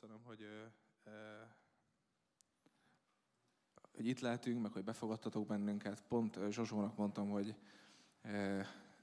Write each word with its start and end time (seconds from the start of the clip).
köszönöm, 0.00 0.22
hogy, 0.24 0.46
hogy 3.94 4.06
itt 4.06 4.20
lehetünk, 4.20 4.62
meg 4.62 4.72
hogy 4.72 4.84
befogadtatok 4.84 5.46
bennünket. 5.46 6.02
Pont 6.08 6.38
Zsozsónak 6.50 6.96
mondtam, 6.96 7.30
hogy 7.30 7.54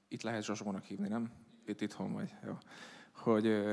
itt 0.08 0.22
lehet 0.22 0.42
Zsozsónak 0.42 0.84
hívni, 0.84 1.08
nem? 1.08 1.32
Itt 1.66 1.80
itthon 1.80 2.12
vagy. 2.12 2.34
Jó. 2.44 2.58
Hogy 3.14 3.64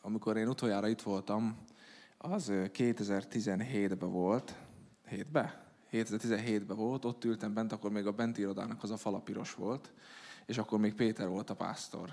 amikor 0.00 0.36
én 0.36 0.48
utoljára 0.48 0.88
itt 0.88 1.02
voltam, 1.02 1.58
az 2.18 2.48
2017-ben 2.52 4.10
volt. 4.10 4.58
7-ben? 5.10 5.62
2017-ben 5.90 6.76
volt, 6.76 7.04
ott 7.04 7.24
ültem 7.24 7.54
bent, 7.54 7.72
akkor 7.72 7.90
még 7.90 8.06
a 8.06 8.12
benti 8.12 8.40
irodának 8.40 8.82
az 8.82 8.90
a 8.90 8.96
fala 8.96 9.20
piros 9.20 9.54
volt, 9.54 9.92
és 10.46 10.58
akkor 10.58 10.78
még 10.78 10.94
Péter 10.94 11.28
volt 11.28 11.50
a 11.50 11.56
pásztor 11.56 12.10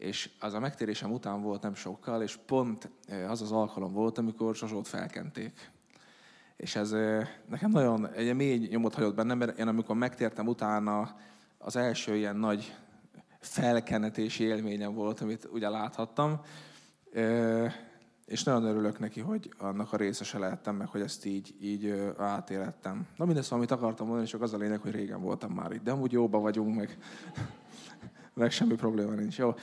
és 0.00 0.30
az 0.38 0.54
a 0.54 0.60
megtérésem 0.60 1.12
után 1.12 1.42
volt 1.42 1.62
nem 1.62 1.74
sokkal, 1.74 2.22
és 2.22 2.38
pont 2.46 2.90
az 3.28 3.42
az 3.42 3.52
alkalom 3.52 3.92
volt, 3.92 4.18
amikor 4.18 4.54
Zsozsót 4.54 4.88
felkenték. 4.88 5.70
És 6.56 6.76
ez 6.76 6.90
nekem 7.48 7.70
nagyon 7.70 8.08
egy 8.08 8.34
mély 8.34 8.68
nyomot 8.70 8.94
hagyott 8.94 9.14
bennem, 9.14 9.38
mert 9.38 9.58
én 9.58 9.68
amikor 9.68 9.96
megtértem 9.96 10.46
utána, 10.46 11.16
az 11.58 11.76
első 11.76 12.16
ilyen 12.16 12.36
nagy 12.36 12.76
felkenetési 13.40 14.44
élményem 14.44 14.94
volt, 14.94 15.20
amit 15.20 15.48
ugye 15.52 15.68
láthattam, 15.68 16.40
és 18.26 18.42
nagyon 18.42 18.64
örülök 18.64 18.98
neki, 18.98 19.20
hogy 19.20 19.54
annak 19.58 19.92
a 19.92 19.96
részese 19.96 20.38
lehettem, 20.38 20.76
meg 20.76 20.88
hogy 20.88 21.00
ezt 21.00 21.24
így, 21.24 21.54
így 21.60 22.12
átélettem. 22.18 23.06
Na 23.16 23.24
mindezt, 23.24 23.52
amit 23.52 23.70
akartam 23.70 24.06
mondani, 24.06 24.28
csak 24.28 24.42
az 24.42 24.54
a 24.54 24.56
lényeg, 24.56 24.80
hogy 24.80 24.92
régen 24.92 25.20
voltam 25.20 25.52
már 25.52 25.72
itt, 25.72 25.82
de 25.82 25.90
amúgy 25.90 26.12
jóba 26.12 26.38
vagyunk, 26.38 26.76
meg 26.76 26.98
meg 28.40 28.50
semmi 28.50 28.74
probléma 28.74 29.12
nincs. 29.12 29.38
Jó. 29.38 29.54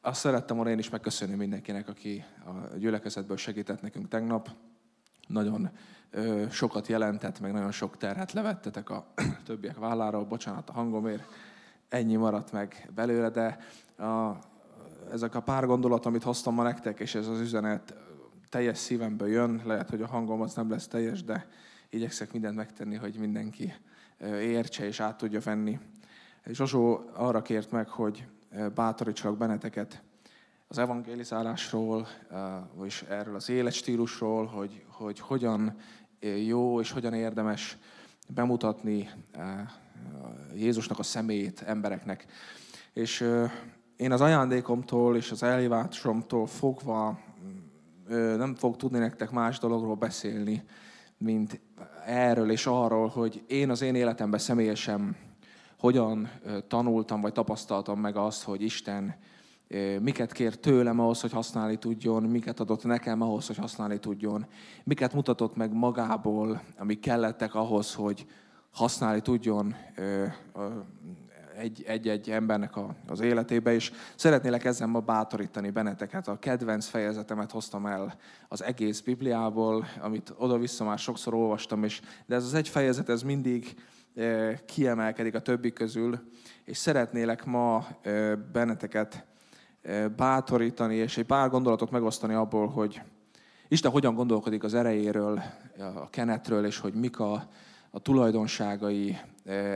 Azt 0.00 0.20
szerettem 0.20 0.56
volna 0.56 0.70
én 0.70 0.78
is 0.78 0.90
megköszönni 0.90 1.34
mindenkinek, 1.34 1.88
aki 1.88 2.24
a 2.44 2.76
gyülekezetből 2.76 3.36
segített 3.36 3.82
nekünk 3.82 4.08
tegnap. 4.08 4.50
Nagyon 5.26 5.70
sokat 6.50 6.86
jelentett, 6.86 7.40
meg 7.40 7.52
nagyon 7.52 7.72
sok 7.72 7.96
terhet 7.96 8.32
levettetek 8.32 8.90
a 8.90 9.12
többiek 9.46 9.78
vállára. 9.78 10.24
Bocsánat 10.24 10.70
a 10.70 10.72
hangomért. 10.72 11.24
Ennyi 11.88 12.16
maradt 12.16 12.52
meg 12.52 12.90
belőle, 12.94 13.30
de 13.30 13.58
a, 14.04 14.38
ezek 15.12 15.34
a 15.34 15.40
pár 15.40 15.66
gondolat, 15.66 16.06
amit 16.06 16.22
hoztam 16.22 16.54
ma 16.54 16.62
nektek, 16.62 17.00
és 17.00 17.14
ez 17.14 17.26
az 17.26 17.40
üzenet 17.40 17.94
teljes 18.48 18.78
szívemből 18.78 19.28
jön. 19.28 19.62
Lehet, 19.64 19.90
hogy 19.90 20.02
a 20.02 20.06
hangom 20.06 20.40
az 20.40 20.54
nem 20.54 20.70
lesz 20.70 20.86
teljes, 20.86 21.24
de 21.24 21.48
igyekszek 21.90 22.32
mindent 22.32 22.56
megtenni, 22.56 22.96
hogy 22.96 23.16
mindenki 23.18 23.74
értse 24.40 24.86
és 24.86 25.00
át 25.00 25.16
tudja 25.16 25.40
venni 25.40 25.78
Zsozsó 26.52 27.00
arra 27.14 27.42
kért 27.42 27.70
meg, 27.70 27.88
hogy 27.88 28.26
bátorítsalak 28.74 29.38
benneteket 29.38 30.02
az 30.68 30.78
evangélizálásról, 30.78 32.06
és 32.84 33.02
erről 33.02 33.34
az 33.34 33.48
életstílusról, 33.48 34.46
hogy, 34.46 34.84
hogy 34.88 35.20
hogyan 35.20 35.76
jó 36.46 36.80
és 36.80 36.90
hogyan 36.90 37.14
érdemes 37.14 37.78
bemutatni 38.28 39.10
Jézusnak 40.54 40.98
a 40.98 41.02
személyét 41.02 41.62
embereknek. 41.66 42.26
És 42.92 43.28
én 43.96 44.12
az 44.12 44.20
ajándékomtól 44.20 45.16
és 45.16 45.30
az 45.30 45.42
elhívásomtól 45.42 46.46
fogva 46.46 47.20
nem 48.36 48.54
fog 48.54 48.76
tudni 48.76 48.98
nektek 48.98 49.30
más 49.30 49.58
dologról 49.58 49.94
beszélni, 49.94 50.64
mint 51.18 51.60
erről 52.06 52.50
és 52.50 52.66
arról, 52.66 53.08
hogy 53.08 53.44
én 53.46 53.70
az 53.70 53.82
én 53.82 53.94
életemben 53.94 54.40
személyesen 54.40 55.16
hogyan 55.84 56.30
tanultam, 56.68 57.20
vagy 57.20 57.32
tapasztaltam 57.32 58.00
meg 58.00 58.16
azt, 58.16 58.42
hogy 58.42 58.62
Isten 58.62 59.14
miket 60.00 60.32
kér 60.32 60.56
tőlem 60.56 61.00
ahhoz, 61.00 61.20
hogy 61.20 61.32
használni 61.32 61.76
tudjon, 61.76 62.22
miket 62.22 62.60
adott 62.60 62.84
nekem 62.84 63.22
ahhoz, 63.22 63.46
hogy 63.46 63.56
használni 63.56 63.98
tudjon, 63.98 64.46
miket 64.84 65.14
mutatott 65.14 65.56
meg 65.56 65.72
magából, 65.72 66.62
amik 66.78 67.00
kellettek 67.00 67.54
ahhoz, 67.54 67.94
hogy 67.94 68.26
használni 68.72 69.20
tudjon 69.20 69.74
egy-egy 71.86 72.30
embernek 72.30 72.72
az 73.06 73.20
életébe, 73.20 73.72
és 73.72 73.92
szeretnélek 74.14 74.64
ezzel 74.64 74.86
ma 74.86 75.00
bátorítani 75.00 75.70
benneteket. 75.70 76.28
A 76.28 76.38
kedvenc 76.38 76.86
fejezetemet 76.86 77.50
hoztam 77.50 77.86
el 77.86 78.16
az 78.48 78.62
egész 78.62 79.00
Bibliából, 79.00 79.84
amit 80.00 80.34
oda-vissza 80.36 80.84
már 80.84 80.98
sokszor 80.98 81.34
olvastam, 81.34 81.84
és, 81.84 82.00
de 82.26 82.34
ez 82.34 82.44
az 82.44 82.54
egy 82.54 82.68
fejezet, 82.68 83.08
ez 83.08 83.22
mindig 83.22 83.74
kiemelkedik 84.66 85.34
a 85.34 85.40
többi 85.40 85.72
közül, 85.72 86.18
és 86.64 86.76
szeretnélek 86.76 87.44
ma 87.44 87.86
benneteket 88.52 89.24
bátorítani, 90.16 90.94
és 90.94 91.18
egy 91.18 91.26
pár 91.26 91.48
gondolatot 91.48 91.90
megosztani 91.90 92.34
abból, 92.34 92.68
hogy 92.68 93.00
Isten 93.68 93.90
hogyan 93.90 94.14
gondolkodik 94.14 94.64
az 94.64 94.74
erejéről, 94.74 95.42
a 95.78 96.10
kenetről, 96.10 96.66
és 96.66 96.78
hogy 96.78 96.94
mik 96.94 97.18
a, 97.18 97.48
a 97.90 97.98
tulajdonságai 97.98 99.18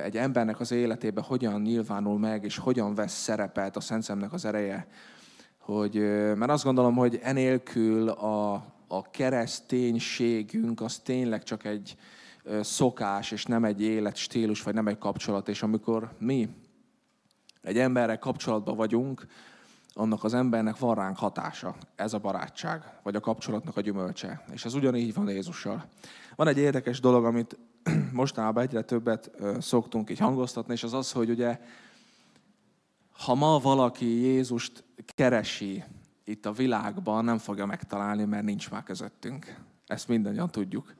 egy 0.02 0.16
embernek 0.16 0.60
az 0.60 0.72
életében, 0.72 1.24
hogyan 1.24 1.60
nyilvánul 1.60 2.18
meg, 2.18 2.44
és 2.44 2.58
hogyan 2.58 2.94
vesz 2.94 3.12
szerepet 3.12 3.76
a 3.76 3.80
Szent 3.80 4.02
Szemnek 4.02 4.32
az 4.32 4.44
ereje. 4.44 4.86
Hogy, 5.58 5.94
mert 6.34 6.50
azt 6.50 6.64
gondolom, 6.64 6.94
hogy 6.94 7.18
enélkül 7.22 8.08
a, 8.08 8.52
a 8.88 9.10
kereszténységünk 9.10 10.80
az 10.80 10.98
tényleg 10.98 11.42
csak 11.42 11.64
egy, 11.64 11.96
szokás, 12.62 13.30
és 13.30 13.44
nem 13.44 13.64
egy 13.64 13.82
életstílus, 13.82 14.62
vagy 14.62 14.74
nem 14.74 14.86
egy 14.86 14.98
kapcsolat. 14.98 15.48
És 15.48 15.62
amikor 15.62 16.14
mi 16.18 16.48
egy 17.62 17.78
emberrel 17.78 18.18
kapcsolatban 18.18 18.76
vagyunk, 18.76 19.26
annak 19.92 20.24
az 20.24 20.34
embernek 20.34 20.78
van 20.78 20.94
ránk 20.94 21.16
hatása. 21.16 21.76
Ez 21.96 22.12
a 22.12 22.18
barátság, 22.18 22.98
vagy 23.02 23.14
a 23.14 23.20
kapcsolatnak 23.20 23.76
a 23.76 23.80
gyümölcse. 23.80 24.44
És 24.52 24.64
ez 24.64 24.74
ugyanígy 24.74 25.14
van 25.14 25.28
Jézussal. 25.28 25.88
Van 26.36 26.48
egy 26.48 26.58
érdekes 26.58 27.00
dolog, 27.00 27.24
amit 27.24 27.58
mostanában 28.12 28.62
egyre 28.62 28.82
többet 28.82 29.30
szoktunk 29.58 30.10
így 30.10 30.18
hangoztatni, 30.18 30.72
és 30.72 30.82
az 30.82 30.92
az, 30.92 31.12
hogy 31.12 31.30
ugye, 31.30 31.60
ha 33.10 33.34
ma 33.34 33.58
valaki 33.58 34.06
Jézust 34.06 34.84
keresi 35.04 35.84
itt 36.24 36.46
a 36.46 36.52
világban, 36.52 37.24
nem 37.24 37.38
fogja 37.38 37.66
megtalálni, 37.66 38.24
mert 38.24 38.44
nincs 38.44 38.70
már 38.70 38.82
közöttünk. 38.82 39.54
Ezt 39.86 40.08
mindannyian 40.08 40.50
tudjuk. 40.50 40.94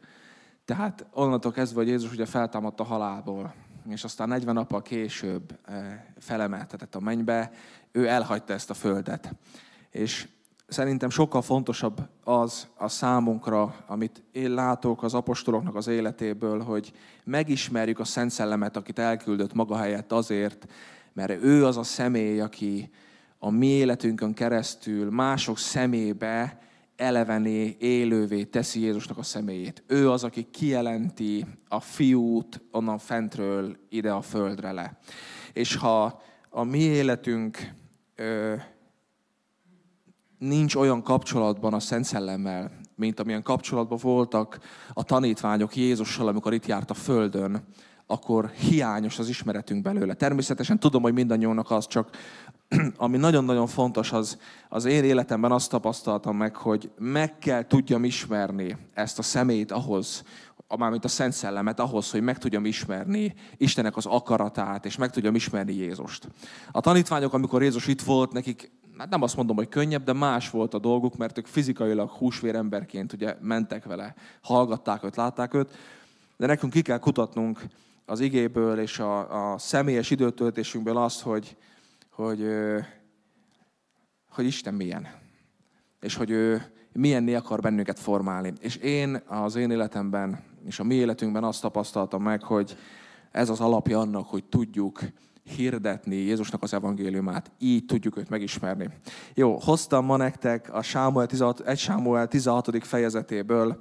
Tehát 0.68 1.06
onnantól 1.12 1.52
kezdve, 1.52 1.80
hogy 1.80 1.88
Jézus 1.88 2.12
ugye 2.12 2.26
feltámadt 2.26 2.80
a 2.80 2.84
halálból, 2.84 3.54
és 3.88 4.04
aztán 4.04 4.28
40 4.28 4.54
nappal 4.54 4.82
később 4.82 5.58
eh, 5.64 6.02
felemeltetett 6.18 6.94
a 6.94 7.00
mennybe, 7.00 7.50
ő 7.92 8.08
elhagyta 8.08 8.52
ezt 8.52 8.70
a 8.70 8.74
földet. 8.74 9.34
És 9.90 10.28
szerintem 10.66 11.10
sokkal 11.10 11.42
fontosabb 11.42 12.08
az 12.24 12.66
a 12.76 12.88
számunkra, 12.88 13.74
amit 13.86 14.22
én 14.32 14.50
látok 14.50 15.02
az 15.02 15.14
apostoloknak 15.14 15.74
az 15.74 15.86
életéből, 15.86 16.62
hogy 16.62 16.92
megismerjük 17.24 17.98
a 17.98 18.04
Szent 18.04 18.30
Szellemet, 18.30 18.76
akit 18.76 18.98
elküldött 18.98 19.54
maga 19.54 19.76
helyett 19.76 20.12
azért, 20.12 20.66
mert 21.12 21.42
ő 21.42 21.66
az 21.66 21.76
a 21.76 21.82
személy, 21.82 22.40
aki 22.40 22.90
a 23.38 23.50
mi 23.50 23.66
életünkön 23.66 24.34
keresztül 24.34 25.10
mások 25.10 25.58
szemébe 25.58 26.58
elevené, 26.98 27.76
élővé 27.78 28.44
teszi 28.44 28.80
Jézusnak 28.80 29.18
a 29.18 29.22
személyét. 29.22 29.82
Ő 29.86 30.10
az, 30.10 30.24
aki 30.24 30.46
kijelenti 30.50 31.46
a 31.68 31.80
fiút 31.80 32.60
onnan 32.70 32.98
fentről 32.98 33.76
ide 33.88 34.12
a 34.12 34.22
földre 34.22 34.72
le. 34.72 34.98
És 35.52 35.76
ha 35.76 36.22
a 36.48 36.62
mi 36.62 36.78
életünk 36.78 37.72
ö, 38.14 38.54
nincs 40.38 40.74
olyan 40.74 41.02
kapcsolatban 41.02 41.74
a 41.74 41.80
Szent 41.80 42.04
Szellemmel, 42.04 42.70
mint 42.94 43.20
amilyen 43.20 43.42
kapcsolatban 43.42 43.98
voltak 44.02 44.58
a 44.92 45.02
tanítványok 45.02 45.76
Jézussal, 45.76 46.28
amikor 46.28 46.54
itt 46.54 46.66
járt 46.66 46.90
a 46.90 46.94
földön, 46.94 47.64
akkor 48.06 48.50
hiányos 48.50 49.18
az 49.18 49.28
ismeretünk 49.28 49.82
belőle. 49.82 50.14
Természetesen 50.14 50.78
tudom, 50.78 51.02
hogy 51.02 51.12
mindannyiunknak 51.12 51.70
az 51.70 51.86
csak 51.86 52.10
ami 52.96 53.16
nagyon-nagyon 53.16 53.66
fontos, 53.66 54.12
az, 54.12 54.38
az 54.68 54.84
én 54.84 55.04
életemben 55.04 55.52
azt 55.52 55.70
tapasztaltam 55.70 56.36
meg, 56.36 56.56
hogy 56.56 56.90
meg 56.98 57.38
kell 57.38 57.66
tudjam 57.66 58.04
ismerni 58.04 58.76
ezt 58.94 59.18
a 59.18 59.22
szemét 59.22 59.72
ahhoz, 59.72 60.24
mármint 60.76 61.04
a 61.04 61.08
Szent 61.08 61.32
Szellemet 61.32 61.80
ahhoz, 61.80 62.10
hogy 62.10 62.22
meg 62.22 62.38
tudjam 62.38 62.64
ismerni 62.64 63.34
Istenek 63.56 63.96
az 63.96 64.06
akaratát, 64.06 64.86
és 64.86 64.96
meg 64.96 65.10
tudjam 65.10 65.34
ismerni 65.34 65.72
Jézust. 65.72 66.28
A 66.72 66.80
tanítványok, 66.80 67.32
amikor 67.32 67.62
Jézus 67.62 67.86
itt 67.86 68.02
volt, 68.02 68.32
nekik 68.32 68.70
hát 68.98 69.10
nem 69.10 69.22
azt 69.22 69.36
mondom, 69.36 69.56
hogy 69.56 69.68
könnyebb, 69.68 70.04
de 70.04 70.12
más 70.12 70.50
volt 70.50 70.74
a 70.74 70.78
dolguk, 70.78 71.16
mert 71.16 71.38
ők 71.38 71.46
fizikailag 71.46 72.10
húsvéremberként 72.10 73.12
ugye 73.12 73.36
mentek 73.40 73.84
vele, 73.84 74.14
hallgatták 74.42 75.04
őt, 75.04 75.16
látták 75.16 75.54
őt, 75.54 75.70
de 76.36 76.46
nekünk 76.46 76.72
ki 76.72 76.82
kell 76.82 76.98
kutatnunk 76.98 77.60
az 78.06 78.20
igéből 78.20 78.78
és 78.78 78.98
a, 78.98 79.52
a 79.52 79.58
személyes 79.58 80.10
időtöltésünkből 80.10 80.96
azt, 80.96 81.20
hogy, 81.20 81.56
hogy, 82.18 82.46
hogy 84.28 84.46
Isten 84.46 84.74
milyen. 84.74 85.08
És 86.00 86.14
hogy 86.14 86.30
ő 86.30 86.62
milyenné 86.92 87.34
akar 87.34 87.60
bennünket 87.60 87.98
formálni. 87.98 88.52
És 88.60 88.76
én 88.76 89.22
az 89.26 89.56
én 89.56 89.70
életemben 89.70 90.44
és 90.64 90.78
a 90.78 90.84
mi 90.84 90.94
életünkben 90.94 91.44
azt 91.44 91.60
tapasztaltam 91.60 92.22
meg, 92.22 92.42
hogy 92.42 92.76
ez 93.30 93.48
az 93.48 93.60
alapja 93.60 93.98
annak, 93.98 94.26
hogy 94.26 94.44
tudjuk 94.44 95.00
hirdetni 95.42 96.16
Jézusnak 96.16 96.62
az 96.62 96.74
evangéliumát. 96.74 97.50
Így 97.58 97.84
tudjuk 97.84 98.16
őt 98.16 98.28
megismerni. 98.28 98.88
Jó, 99.34 99.58
hoztam 99.58 100.04
ma 100.04 100.16
nektek 100.16 100.74
a 100.74 100.82
Sámuel 100.82 101.26
16, 101.26 101.60
1 101.60 101.78
Sámuel 101.78 102.28
16. 102.28 102.86
fejezetéből 102.86 103.80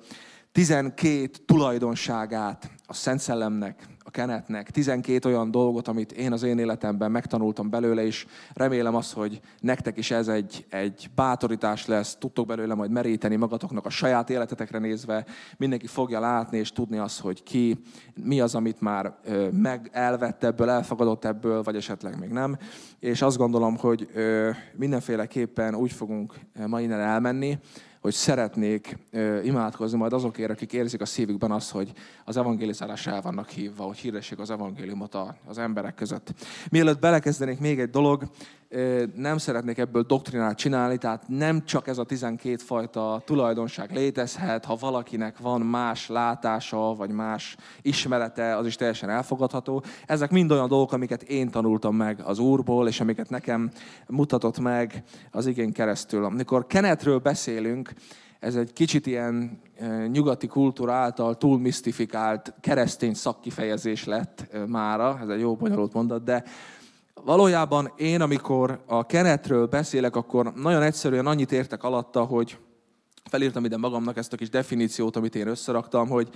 12 0.58 1.30
tulajdonságát 1.46 2.72
a 2.86 2.94
Szent 2.94 3.20
Szellemnek, 3.20 3.88
a 4.00 4.10
kenetnek, 4.12 4.70
12 4.72 5.30
olyan 5.30 5.52
dolgot, 5.52 5.88
amit 5.88 6.12
én 6.12 6.32
az 6.32 6.44
én 6.44 6.58
életemben 6.58 7.12
megtanultam 7.12 7.70
belőle, 7.70 8.06
és 8.06 8.26
remélem 8.54 8.96
azt, 8.96 9.14
hogy 9.14 9.40
nektek 9.60 9.98
is 9.98 10.12
ez 10.12 10.28
egy, 10.28 10.66
egy 10.70 11.10
bátorítás 11.16 11.86
lesz, 11.86 12.16
tudtok 12.16 12.48
belőle 12.48 12.74
majd 12.74 12.92
meríteni 12.92 13.36
magatoknak 13.36 13.86
a 13.86 13.90
saját 13.90 14.30
életetekre 14.30 14.80
nézve, 14.80 15.26
mindenki 15.58 15.88
fogja 15.88 16.20
látni 16.20 16.58
és 16.58 16.72
tudni 16.72 16.98
azt, 16.98 17.20
hogy 17.20 17.44
ki, 17.44 17.82
mi 18.24 18.40
az, 18.40 18.56
amit 18.56 18.82
már 18.82 19.16
meg 19.52 19.90
elvett 19.92 20.44
ebből, 20.44 20.70
elfogadott 20.70 21.26
ebből, 21.26 21.64
vagy 21.64 21.76
esetleg 21.76 22.20
még 22.20 22.30
nem. 22.30 22.58
És 23.00 23.22
azt 23.22 23.38
gondolom, 23.38 23.78
hogy 23.78 24.10
mindenféleképpen 24.76 25.76
úgy 25.76 25.92
fogunk 25.92 26.34
ma 26.68 26.82
innen 26.82 27.00
elmenni, 27.00 27.60
hogy 28.08 28.16
szeretnék 28.16 28.98
imádkozni 29.44 29.98
majd 29.98 30.14
azokért, 30.14 30.52
akik 30.52 30.74
érzik 30.74 31.02
a 31.02 31.06
szívükben 31.06 31.52
azt, 31.52 31.72
hogy 31.72 31.92
az 32.26 32.38
evangélizálás 32.38 33.08
el 33.08 33.22
vannak 33.22 33.50
hívva, 33.50 33.84
hogy 33.84 33.98
hirdessék 33.98 34.40
az 34.40 34.52
evangéliumot 34.52 35.18
az 35.46 35.58
emberek 35.58 35.96
között. 35.96 36.34
Mielőtt 36.72 37.00
belekezdenék 37.00 37.60
még 37.60 37.80
egy 37.80 37.90
dolog, 37.90 38.24
nem 39.16 39.38
szeretnék 39.38 39.78
ebből 39.78 40.04
doktrinát 40.04 40.58
csinálni, 40.58 40.98
tehát 40.98 41.24
nem 41.28 41.66
csak 41.66 41.88
ez 41.88 41.98
a 41.98 42.04
12 42.04 42.58
fajta 42.58 43.22
tulajdonság 43.26 43.92
létezhet, 43.92 44.66
ha 44.66 44.76
valakinek 44.76 45.38
van 45.38 45.62
más 45.62 46.08
látása, 46.08 46.94
vagy 46.94 47.12
más 47.12 47.56
ismerete, 47.82 48.58
az 48.58 48.66
is 48.66 48.76
teljesen 48.76 49.10
elfogadható. 49.10 49.84
Ezek 50.06 50.32
mind 50.32 50.52
olyan 50.52 50.68
dolgok, 50.68 50.92
amiket 50.92 51.24
én 51.24 51.50
tanultam 51.50 51.96
meg 51.96 52.22
az 52.24 52.40
Úrból, 52.40 52.88
és 52.88 53.00
amiket 53.00 53.30
nekem 53.30 53.72
mutatott 54.08 54.60
meg 54.60 55.04
az 55.32 55.46
igény 55.46 55.72
keresztül. 55.72 56.24
Amikor 56.24 56.66
kenetről 56.66 57.20
beszélünk, 57.20 57.94
ez 58.40 58.56
egy 58.56 58.74
kicsit 58.74 59.06
ilyen 59.06 59.62
nyugati 60.12 60.48
kultúra 60.48 60.94
által 60.94 61.38
túl 61.38 61.60
misztifikált 61.60 62.54
keresztény 62.62 63.14
szakkifejezés 63.14 64.06
lett 64.06 64.46
mára, 64.68 65.20
ez 65.22 65.30
egy 65.30 65.40
jó 65.40 65.56
bonyolult 65.56 65.94
mondat, 65.94 66.24
de 66.24 66.44
valójában 67.28 67.92
én, 67.98 68.22
amikor 68.22 68.84
a 68.86 69.06
kenetről 69.06 69.66
beszélek, 69.66 70.16
akkor 70.16 70.54
nagyon 70.54 70.82
egyszerűen 70.82 71.26
annyit 71.26 71.52
értek 71.52 71.84
alatta, 71.84 72.24
hogy 72.24 72.58
felírtam 73.24 73.66
ide 73.66 73.78
magamnak 73.78 74.18
ezt 74.18 74.34
a 74.34 74.38
kis 74.38 74.50
definíciót, 74.50 75.16
amit 75.16 75.36
én 75.36 75.48
összeraktam, 75.48 76.08
hogy 76.08 76.30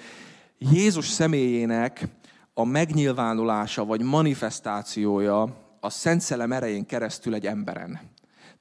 Jézus 0.58 1.08
személyének 1.08 2.08
a 2.54 2.66
megnyilvánulása 2.66 3.86
vagy 3.86 4.02
manifestációja 4.02 5.42
a 5.80 5.90
Szent 5.90 6.22
Szellem 6.22 6.52
erején 6.52 6.86
keresztül 6.86 7.34
egy 7.34 7.46
emberen. 7.46 8.00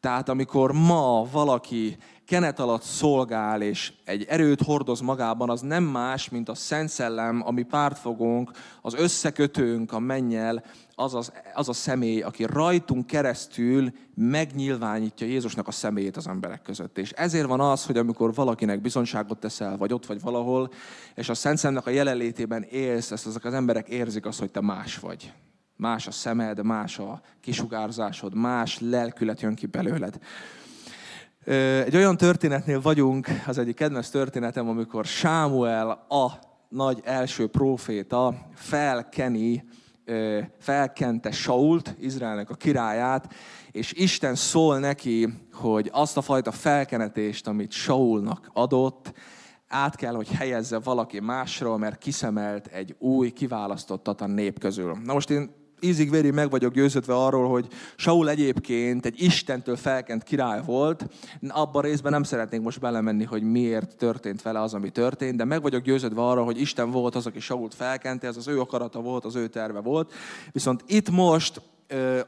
Tehát 0.00 0.29
amikor 0.29 0.73
ma 0.73 1.26
valaki 1.32 1.97
kenet 2.26 2.58
alatt 2.58 2.82
szolgál, 2.82 3.62
és 3.62 3.93
egy 4.05 4.25
erőt 4.29 4.62
hordoz 4.62 5.00
magában, 5.00 5.50
az 5.50 5.61
nem 5.61 5.85
más, 5.85 6.29
mint 6.29 6.49
a 6.49 6.55
Szent 6.55 6.88
Szellem, 6.88 7.43
ami 7.47 7.62
pártfogunk, 7.62 8.50
az 8.82 8.94
összekötőnk 8.94 9.93
a 9.93 9.99
mennyel, 9.99 10.64
az, 10.94 11.14
az, 11.14 11.32
az 11.55 11.69
a 11.69 11.73
személy, 11.73 12.23
aki 12.23 12.44
rajtunk 12.44 13.06
keresztül 13.06 13.93
megnyilvánítja 14.14 15.26
Jézusnak 15.26 15.69
a 15.69 15.70
személyét 15.70 16.17
az 16.17 16.26
emberek 16.26 16.62
között. 16.62 16.99
És 16.99 17.11
ezért 17.11 17.46
van 17.46 17.61
az, 17.61 17.87
hogy 17.87 17.96
amikor 17.96 18.35
valakinek 18.35 18.81
bizonságot 18.81 19.38
teszel, 19.38 19.76
vagy 19.76 19.93
ott 19.93 20.06
vagy 20.06 20.20
valahol, 20.20 20.73
és 21.14 21.29
a 21.29 21.35
Szent 21.35 21.58
Szemnek 21.58 21.87
a 21.87 21.91
jelenlétében 21.91 22.62
élsz, 22.62 23.11
ezt 23.11 23.26
ezek 23.26 23.44
az 23.44 23.55
emberek 23.55 23.88
érzik 23.88 24.26
azt, 24.26 24.38
hogy 24.38 24.50
te 24.50 24.61
más 24.61 24.99
vagy. 24.99 25.32
Más 25.81 26.06
a 26.06 26.11
szemed, 26.11 26.65
más 26.65 26.99
a 26.99 27.21
kisugárzásod, 27.41 28.35
más 28.35 28.81
lelkület 28.81 29.41
jön 29.41 29.55
ki 29.55 29.67
belőled. 29.67 30.19
Egy 31.85 31.97
olyan 31.97 32.17
történetnél 32.17 32.81
vagyunk, 32.81 33.29
az 33.47 33.59
egyik 33.59 33.75
kedvenc 33.75 34.09
történetem, 34.09 34.69
amikor 34.69 35.05
Sámuel, 35.05 35.91
a 36.09 36.31
nagy 36.69 37.00
első 37.05 37.47
próféta 37.47 38.35
felkeni, 38.55 39.65
felkente 40.59 41.31
Sault, 41.31 41.94
Izraelnek 42.00 42.50
a 42.50 42.55
királyát, 42.55 43.35
és 43.71 43.93
Isten 43.93 44.35
szól 44.35 44.79
neki, 44.79 45.29
hogy 45.53 45.88
azt 45.93 46.17
a 46.17 46.23
fajta 46.23 46.53
felkenetést, 46.53 47.47
amit 47.47 47.71
Saulnak 47.71 48.50
adott, 48.53 49.12
át 49.69 49.97
kell, 49.97 50.15
hogy 50.15 50.29
helyezze 50.31 50.79
valaki 50.79 51.21
másról, 51.21 51.79
mert 51.79 51.99
kiszemelt 51.99 52.67
egy 52.67 52.94
új 52.99 53.31
kiválasztottat 53.31 54.21
a 54.21 54.27
nép 54.27 54.59
közül. 54.59 54.97
Na 55.05 55.12
most 55.12 55.31
én 55.31 55.59
ízig 55.81 56.11
véri 56.11 56.31
meg 56.31 56.50
vagyok 56.50 56.73
győződve 56.73 57.15
arról, 57.15 57.49
hogy 57.49 57.67
Saul 57.97 58.29
egyébként 58.29 59.06
egy 59.06 59.23
Istentől 59.23 59.77
felkent 59.77 60.23
király 60.23 60.62
volt. 60.65 61.06
Abban 61.49 61.82
részben 61.82 62.12
nem 62.12 62.23
szeretnék 62.23 62.61
most 62.61 62.81
belemenni, 62.81 63.25
hogy 63.25 63.43
miért 63.43 63.97
történt 63.97 64.43
vele 64.43 64.61
az, 64.61 64.75
ami 64.75 64.91
történt, 64.91 65.37
de 65.37 65.44
meg 65.44 65.62
vagyok 65.62 65.82
győződve 65.82 66.23
arról, 66.23 66.44
hogy 66.44 66.61
Isten 66.61 66.91
volt 66.91 67.15
az, 67.15 67.27
aki 67.27 67.41
Sault 67.41 67.75
felkente, 67.75 68.27
ez 68.27 68.37
az 68.37 68.49
ő 68.49 68.61
akarata 68.61 69.00
volt, 69.00 69.25
az 69.25 69.35
ő 69.35 69.49
terve 69.49 69.81
volt. 69.81 70.12
Viszont 70.53 70.85
itt 70.87 71.11
most 71.11 71.61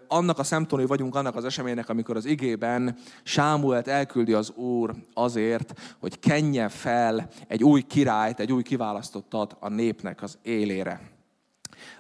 annak 0.09 0.39
a 0.39 0.43
szemtanúi 0.43 0.87
vagyunk 0.87 1.15
annak 1.15 1.37
az 1.37 1.45
eseménynek, 1.45 1.89
amikor 1.89 2.17
az 2.17 2.25
igében 2.25 2.97
Sámuelt 3.23 3.89
elküldi 3.89 4.33
az 4.33 4.51
Úr 4.51 4.95
azért, 5.15 5.81
hogy 6.01 6.19
kenje 6.19 6.69
fel 6.69 7.29
egy 7.49 7.65
új 7.65 7.83
királyt, 7.83 8.41
egy 8.41 8.53
új 8.53 8.63
kiválasztottat 8.63 9.57
a 9.61 9.69
népnek 9.69 10.23
az 10.23 10.39
élére. 10.43 11.12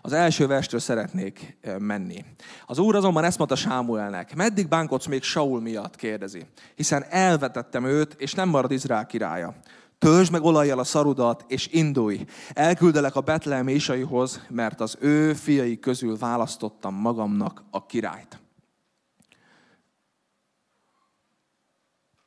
Az 0.05 0.13
első 0.13 0.47
verstől 0.47 0.81
szeretnék 0.81 1.57
menni. 1.79 2.25
Az 2.67 2.79
úr 2.79 2.95
azonban 2.97 3.25
ezt 3.25 3.39
mondta 3.39 3.57
Sámuelnek, 3.57 4.35
meddig 4.35 4.69
bánkodsz 4.69 5.07
még 5.07 5.23
Saul 5.23 5.61
miatt, 5.61 5.97
kérdezi. 5.97 6.47
Hiszen 6.75 7.05
elvetettem 7.09 7.85
őt, 7.85 8.15
és 8.15 8.35
nem 8.35 8.49
marad 8.49 8.71
Izrael 8.71 9.07
királya. 9.07 9.55
Töltsd 9.99 10.33
meg 10.33 10.43
olajjal 10.43 10.79
a 10.79 10.85
szarudat, 10.85 11.45
és 11.49 11.69
indulj. 11.69 12.25
Elküldelek 12.53 13.17
a 13.17 13.21
Betlehem 13.21 13.69
Isaihoz, 13.69 14.41
mert 14.49 14.81
az 14.81 14.97
ő 15.01 15.35
fiai 15.35 15.79
közül 15.79 16.17
választottam 16.17 16.95
magamnak 16.95 17.65
a 17.71 17.87
királyt. 17.87 18.41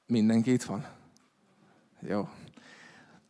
Mindenki 0.06 0.52
itt 0.52 0.64
van? 0.64 0.86
Jó. 2.00 2.28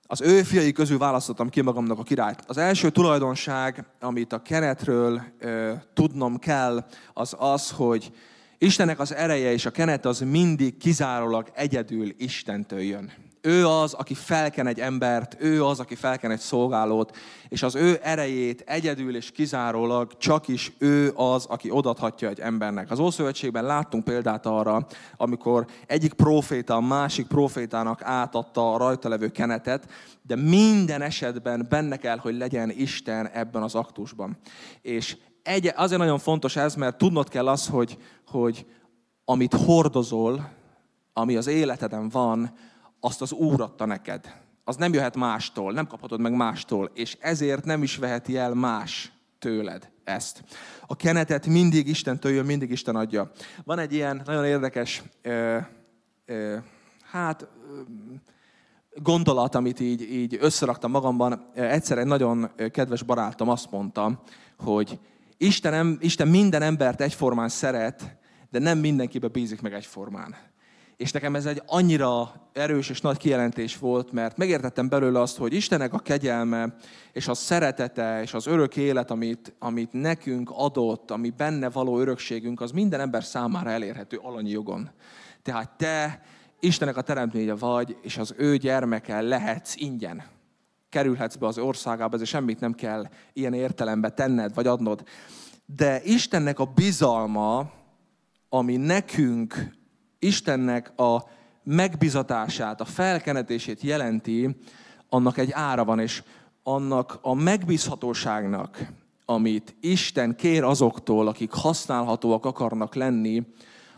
Az 0.08 0.22
ő 0.22 0.44
fiai 0.44 0.72
közül 0.72 0.98
választottam 0.98 1.50
ki 1.50 1.62
magamnak 1.62 2.00
a 2.00 2.04
királyt. 2.04 2.44
Az 2.48 2.58
első 2.58 2.90
tulajdonság, 2.90 3.86
amit 4.00 4.34
a 4.34 4.42
kenetről 4.42 5.22
ö, 5.40 5.74
tudnom 5.94 6.40
kell, 6.40 6.86
az 7.14 7.36
az, 7.40 7.72
hogy 7.72 8.12
Istennek 8.58 9.00
az 9.00 9.14
ereje 9.14 9.52
és 9.52 9.66
a 9.66 9.72
kenet 9.72 10.06
az 10.06 10.20
mindig 10.20 10.78
kizárólag 10.78 11.52
egyedül 11.54 12.14
Istentől 12.18 12.82
jön. 12.82 13.12
Ő 13.46 13.68
az, 13.68 13.94
aki 13.94 14.14
felken 14.14 14.68
egy 14.68 14.80
embert, 14.80 15.36
ő 15.40 15.66
az, 15.66 15.80
aki 15.80 15.96
felken 15.96 16.32
egy 16.32 16.40
szolgálót, 16.40 17.18
és 17.50 17.64
az 17.64 17.76
ő 17.76 18.00
erejét 18.04 18.64
egyedül 18.66 19.16
és 19.16 19.32
kizárólag 19.32 20.18
csak 20.18 20.48
is 20.48 20.72
ő 20.78 21.12
az, 21.16 21.46
aki 21.46 21.72
odathatja 21.72 22.30
egy 22.30 22.40
embernek. 22.40 22.92
Az 22.92 23.00
Ószövetségben 23.00 23.64
láttunk 23.64 24.04
példát 24.04 24.46
arra, 24.46 24.88
amikor 25.18 25.66
egyik 25.88 26.14
proféta 26.14 26.76
a 26.76 26.82
másik 26.82 27.28
profétának 27.28 28.02
átadta 28.04 28.74
a 28.74 28.78
rajta 28.78 29.10
levő 29.10 29.30
kenetet, 29.30 29.88
de 30.22 30.36
minden 30.36 31.02
esetben 31.02 31.66
benne 31.70 31.98
kell, 31.98 32.18
hogy 32.18 32.38
legyen 32.38 32.70
Isten 32.70 33.28
ebben 33.28 33.64
az 33.64 33.76
aktusban. 33.76 34.38
És 34.82 35.18
egy, 35.44 35.72
azért 35.76 36.02
nagyon 36.02 36.20
fontos 36.20 36.56
ez, 36.56 36.76
mert 36.76 36.98
tudnod 36.98 37.30
kell 37.30 37.48
az, 37.48 37.68
hogy, 37.68 37.98
hogy 38.28 38.66
amit 39.26 39.54
hordozol, 39.54 40.50
ami 41.14 41.36
az 41.36 41.48
életeden 41.48 42.10
van, 42.10 42.54
azt 43.06 43.22
az 43.22 43.32
Úr 43.32 43.62
adta 43.62 43.86
neked. 43.86 44.36
Az 44.64 44.76
nem 44.76 44.94
jöhet 44.94 45.16
mástól, 45.16 45.74
nem 45.74 45.88
kaphatod 45.88 46.20
meg 46.20 46.36
mástól, 46.36 46.92
és 46.94 47.18
ezért 47.20 47.66
nem 47.66 47.84
is 47.84 47.98
veheti 47.98 48.38
el 48.38 48.54
más 48.54 49.12
tőled 49.40 49.92
ezt. 50.04 50.44
A 50.88 50.96
kenetet 50.96 51.46
mindig 51.46 51.88
Istentől 51.88 52.32
jön, 52.32 52.46
mindig 52.46 52.72
Isten 52.72 52.96
adja. 52.96 53.32
Van 53.64 53.80
egy 53.80 53.94
ilyen 53.94 54.22
nagyon 54.26 54.46
érdekes, 54.46 55.04
ö, 55.22 55.58
ö, 56.26 56.58
hát 57.04 57.48
gondolat, 58.94 59.56
amit 59.56 59.80
így, 59.80 60.02
így 60.02 60.38
összeraktam 60.40 60.92
magamban. 60.92 61.52
Egyszer 61.54 61.98
egy 61.98 62.06
nagyon 62.06 62.52
kedves 62.72 63.04
barátom 63.04 63.50
azt 63.50 63.72
mondta, 63.72 64.22
hogy 64.58 65.00
Isten, 65.38 65.98
Isten 66.02 66.28
minden 66.28 66.62
embert 66.62 67.02
egyformán 67.02 67.50
szeret, 67.50 68.18
de 68.50 68.60
nem 68.60 68.78
mindenkibe 68.78 69.28
bízik 69.28 69.62
meg 69.62 69.74
egyformán. 69.74 70.36
És 70.98 71.12
nekem 71.12 71.36
ez 71.36 71.46
egy 71.46 71.62
annyira 71.66 72.34
erős 72.54 72.90
és 72.90 73.02
nagy 73.02 73.18
kijelentés 73.18 73.78
volt, 73.78 74.12
mert 74.12 74.38
megértettem 74.38 74.90
belőle 74.90 75.22
azt, 75.22 75.38
hogy 75.38 75.54
Istenek 75.54 75.94
a 75.94 76.00
kegyelme, 76.00 76.76
és 77.12 77.28
a 77.28 77.34
szeretete, 77.34 78.22
és 78.22 78.34
az 78.34 78.48
örök 78.48 78.78
élet, 78.78 79.12
amit, 79.12 79.54
amit 79.60 79.94
nekünk 79.94 80.50
adott, 80.54 81.12
ami 81.12 81.30
benne 81.30 81.70
való 81.70 82.00
örökségünk, 82.00 82.62
az 82.62 82.72
minden 82.72 83.00
ember 83.00 83.24
számára 83.24 83.70
elérhető 83.70 84.18
alanyi 84.18 84.50
jogon. 84.50 84.90
Tehát 85.42 85.78
te 85.78 86.22
Istenek 86.60 86.98
a 86.98 87.02
teremtménye 87.02 87.56
vagy, 87.56 87.98
és 88.02 88.18
az 88.18 88.34
ő 88.38 88.58
gyermeke 88.58 89.22
lehetsz 89.22 89.76
ingyen. 89.76 90.24
Kerülhetsz 90.90 91.36
be 91.36 91.48
az 91.48 91.58
országába, 91.58 92.14
ezért 92.14 92.30
semmit 92.30 92.60
nem 92.60 92.74
kell 92.74 93.08
ilyen 93.34 93.54
értelembe 93.54 94.10
tenned, 94.10 94.54
vagy 94.54 94.68
adnod. 94.68 95.04
De 95.66 96.02
Istennek 96.04 96.60
a 96.60 96.66
bizalma, 96.66 97.72
ami 98.50 98.76
nekünk, 98.76 99.74
Istennek 100.26 101.00
a 101.00 101.24
megbizatását, 101.64 102.82
a 102.82 102.86
felkenetését 102.86 103.82
jelenti, 103.82 104.56
annak 105.10 105.38
egy 105.38 105.52
ára 105.52 105.86
van, 105.86 106.00
és 106.00 106.24
annak 106.64 107.20
a 107.22 107.34
megbízhatóságnak, 107.34 108.92
amit 109.26 109.76
Isten 109.80 110.36
kér 110.36 110.64
azoktól, 110.64 111.28
akik 111.28 111.52
használhatóak 111.52 112.46
akarnak 112.46 112.96
lenni, 112.96 113.44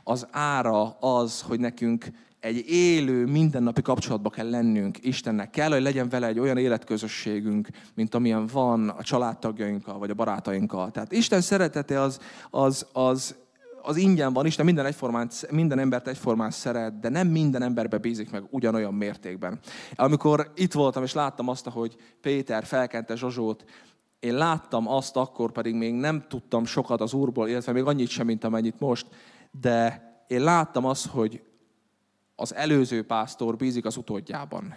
az 0.03 0.27
ára 0.31 0.89
az, 0.89 1.41
hogy 1.41 1.59
nekünk 1.59 2.05
egy 2.39 2.63
élő, 2.67 3.25
mindennapi 3.25 3.81
kapcsolatba 3.81 4.29
kell 4.29 4.49
lennünk 4.49 4.97
Istennek. 5.01 5.49
Kell, 5.49 5.69
hogy 5.69 5.81
legyen 5.81 6.09
vele 6.09 6.27
egy 6.27 6.39
olyan 6.39 6.57
életközösségünk, 6.57 7.67
mint 7.93 8.15
amilyen 8.15 8.45
van 8.45 8.89
a 8.89 9.03
családtagjainkkal, 9.03 9.97
vagy 9.97 10.09
a 10.09 10.13
barátainkkal. 10.13 10.91
Tehát 10.91 11.11
Isten 11.11 11.41
szeretete 11.41 12.01
az, 12.01 12.19
az, 12.49 12.85
az, 12.93 13.35
az 13.87 13.95
ingyen 13.95 14.33
van, 14.33 14.45
Isten 14.45 14.65
minden, 14.65 14.85
egyformán, 14.85 15.29
minden 15.49 15.79
embert 15.79 16.07
egyformán 16.07 16.51
szeret, 16.51 16.99
de 16.99 17.09
nem 17.09 17.27
minden 17.27 17.61
emberbe 17.61 17.97
bízik 17.97 18.31
meg 18.31 18.43
ugyanolyan 18.49 18.93
mértékben. 18.93 19.59
Amikor 19.95 20.51
itt 20.55 20.73
voltam, 20.73 21.03
és 21.03 21.13
láttam 21.13 21.47
azt, 21.47 21.69
hogy 21.69 21.95
Péter 22.21 22.63
felkente 22.65 23.15
Zsozsót, 23.15 23.65
én 24.19 24.33
láttam 24.33 24.87
azt, 24.87 25.15
akkor 25.15 25.51
pedig 25.51 25.75
még 25.75 25.93
nem 25.93 26.25
tudtam 26.27 26.65
sokat 26.65 27.01
az 27.01 27.13
Úrból, 27.13 27.47
illetve 27.47 27.71
még 27.71 27.83
annyit 27.83 28.09
sem, 28.09 28.25
mint 28.25 28.43
amennyit 28.43 28.79
most, 28.79 29.07
de 29.51 30.05
én 30.27 30.43
láttam 30.43 30.85
azt, 30.85 31.07
hogy 31.07 31.43
az 32.35 32.55
előző 32.55 33.05
pásztor 33.05 33.55
bízik 33.55 33.85
az 33.85 33.97
utódjában. 33.97 34.75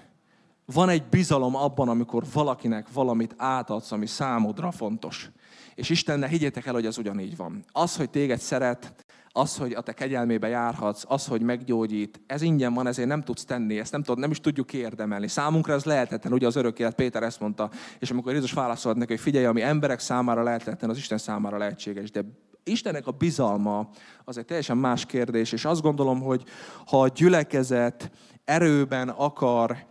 Van 0.73 0.89
egy 0.89 1.03
bizalom 1.05 1.57
abban, 1.57 1.89
amikor 1.89 2.25
valakinek 2.33 2.93
valamit 2.93 3.35
átadsz, 3.37 3.93
ami 3.93 4.07
számodra 4.07 4.71
fontos. 4.71 5.31
És 5.75 5.91
Istennel 5.91 6.29
higgyétek 6.29 6.67
el, 6.67 6.73
hogy 6.73 6.87
ez 6.87 6.99
ugyanígy 6.99 7.37
van. 7.37 7.65
Az, 7.73 7.97
hogy 7.97 8.11
téged 8.11 8.39
szeret, 8.39 8.95
az, 9.33 9.57
hogy 9.57 9.73
a 9.73 9.81
te 9.81 9.93
kegyelmébe 9.93 10.49
járhatsz, 10.49 11.05
az, 11.09 11.27
hogy 11.27 11.43
meggyógyít, 11.43 12.21
ez 12.27 12.43
ingyen 12.43 12.75
van, 12.75 12.87
ezért 12.87 13.09
nem 13.09 13.23
tudsz 13.23 13.45
tenni, 13.45 13.79
ezt 13.79 13.93
nem, 13.93 14.03
tud, 14.03 14.19
nem 14.19 14.31
is 14.31 14.41
tudjuk 14.41 14.73
érdemelni. 14.73 15.29
Számunkra 15.29 15.73
ez 15.73 15.85
lehetetlen, 15.85 16.33
ugye 16.33 16.47
az 16.47 16.57
örök 16.57 16.79
élet, 16.79 16.95
Péter 16.95 17.23
ezt 17.23 17.41
mondta, 17.41 17.71
és 17.99 18.11
amikor 18.11 18.33
Jézus 18.33 18.53
válaszolt 18.53 18.97
neki, 18.97 19.13
hogy 19.13 19.21
figyelj, 19.21 19.45
ami 19.45 19.63
emberek 19.63 20.01
számára 20.01 20.43
lehetetlen, 20.43 20.91
az 20.91 20.97
Isten 20.97 21.19
számára 21.19 21.59
lehetséges, 21.59 22.11
de 22.11 22.25
Istennek 22.65 23.07
a 23.07 23.11
bizalma 23.11 23.89
az 24.25 24.39
egy 24.39 24.45
teljesen 24.45 24.77
más 24.77 25.07
kérdés, 25.07 25.53
és 25.53 25.65
azt 25.65 25.83
gondolom, 25.83 26.21
hogy 26.21 26.45
ha 26.87 27.01
a 27.01 27.09
gyülekezet 27.09 28.11
erőben 28.45 29.09
akar, 29.09 29.89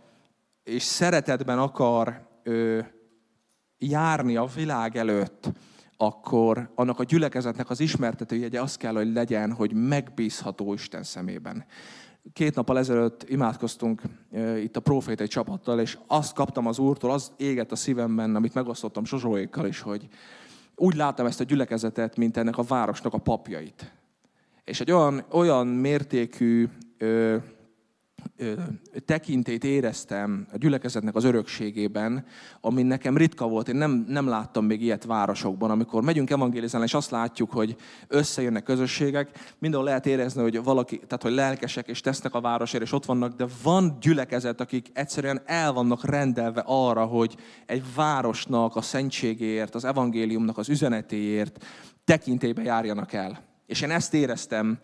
és 0.70 0.82
szeretetben 0.82 1.58
akar 1.58 2.28
ö, 2.42 2.78
járni 3.78 4.36
a 4.36 4.48
világ 4.54 4.96
előtt, 4.96 5.50
akkor 5.96 6.70
annak 6.74 6.98
a 6.98 7.04
gyülekezetnek 7.04 7.70
az 7.70 7.80
ismertetőjegye 7.80 8.60
az 8.60 8.76
kell, 8.76 8.94
hogy 8.94 9.12
legyen, 9.12 9.52
hogy 9.52 9.72
megbízható 9.72 10.72
Isten 10.72 11.02
szemében. 11.02 11.64
Két 12.32 12.54
nappal 12.54 12.78
ezelőtt 12.78 13.28
imádkoztunk 13.28 14.02
itt 14.56 14.76
a 14.76 14.80
profétai 14.80 15.26
csapattal, 15.26 15.80
és 15.80 15.98
azt 16.06 16.34
kaptam 16.34 16.66
az 16.66 16.78
Úrtól, 16.78 17.10
az 17.10 17.32
égett 17.36 17.72
a 17.72 17.76
szívemben, 17.76 18.36
amit 18.36 18.54
megosztottam 18.54 19.04
Zsozsóékkal 19.04 19.66
is, 19.66 19.80
hogy 19.80 20.08
úgy 20.76 20.94
láttam 20.94 21.26
ezt 21.26 21.40
a 21.40 21.44
gyülekezetet, 21.44 22.16
mint 22.16 22.36
ennek 22.36 22.58
a 22.58 22.62
városnak 22.62 23.14
a 23.14 23.18
papjait. 23.18 23.92
És 24.64 24.80
egy 24.80 24.90
olyan, 24.90 25.24
olyan 25.30 25.66
mértékű 25.66 26.68
ö, 26.98 27.36
tekintét 29.04 29.64
éreztem 29.64 30.46
a 30.52 30.56
gyülekezetnek 30.56 31.14
az 31.14 31.24
örökségében, 31.24 32.24
ami 32.60 32.82
nekem 32.82 33.16
ritka 33.16 33.48
volt. 33.48 33.68
Én 33.68 33.76
nem, 33.76 34.04
nem 34.08 34.28
láttam 34.28 34.64
még 34.64 34.82
ilyet 34.82 35.04
városokban, 35.04 35.70
amikor 35.70 36.02
megyünk 36.02 36.30
evangélizálni, 36.30 36.86
és 36.86 36.94
azt 36.94 37.10
látjuk, 37.10 37.50
hogy 37.50 37.76
összejönnek 38.08 38.62
közösségek, 38.62 39.54
mindenhol 39.58 39.88
lehet 39.88 40.06
érezni, 40.06 40.42
hogy 40.42 40.62
valaki, 40.62 40.96
tehát 40.96 41.22
hogy 41.22 41.32
lelkesek 41.32 41.88
és 41.88 42.00
tesznek 42.00 42.34
a 42.34 42.40
városért, 42.40 42.82
és 42.82 42.92
ott 42.92 43.04
vannak, 43.04 43.36
de 43.36 43.46
van 43.62 43.96
gyülekezet, 44.00 44.60
akik 44.60 44.90
egyszerűen 44.92 45.42
el 45.44 45.72
vannak 45.72 46.04
rendelve 46.04 46.62
arra, 46.66 47.04
hogy 47.04 47.36
egy 47.66 47.82
városnak 47.94 48.76
a 48.76 48.82
szentségéért, 48.82 49.74
az 49.74 49.84
evangéliumnak 49.84 50.58
az 50.58 50.68
üzenetéért 50.68 51.64
tekintébe 52.04 52.62
járjanak 52.62 53.12
el. 53.12 53.48
És 53.66 53.80
én 53.80 53.90
ezt 53.90 54.14
éreztem 54.14 54.78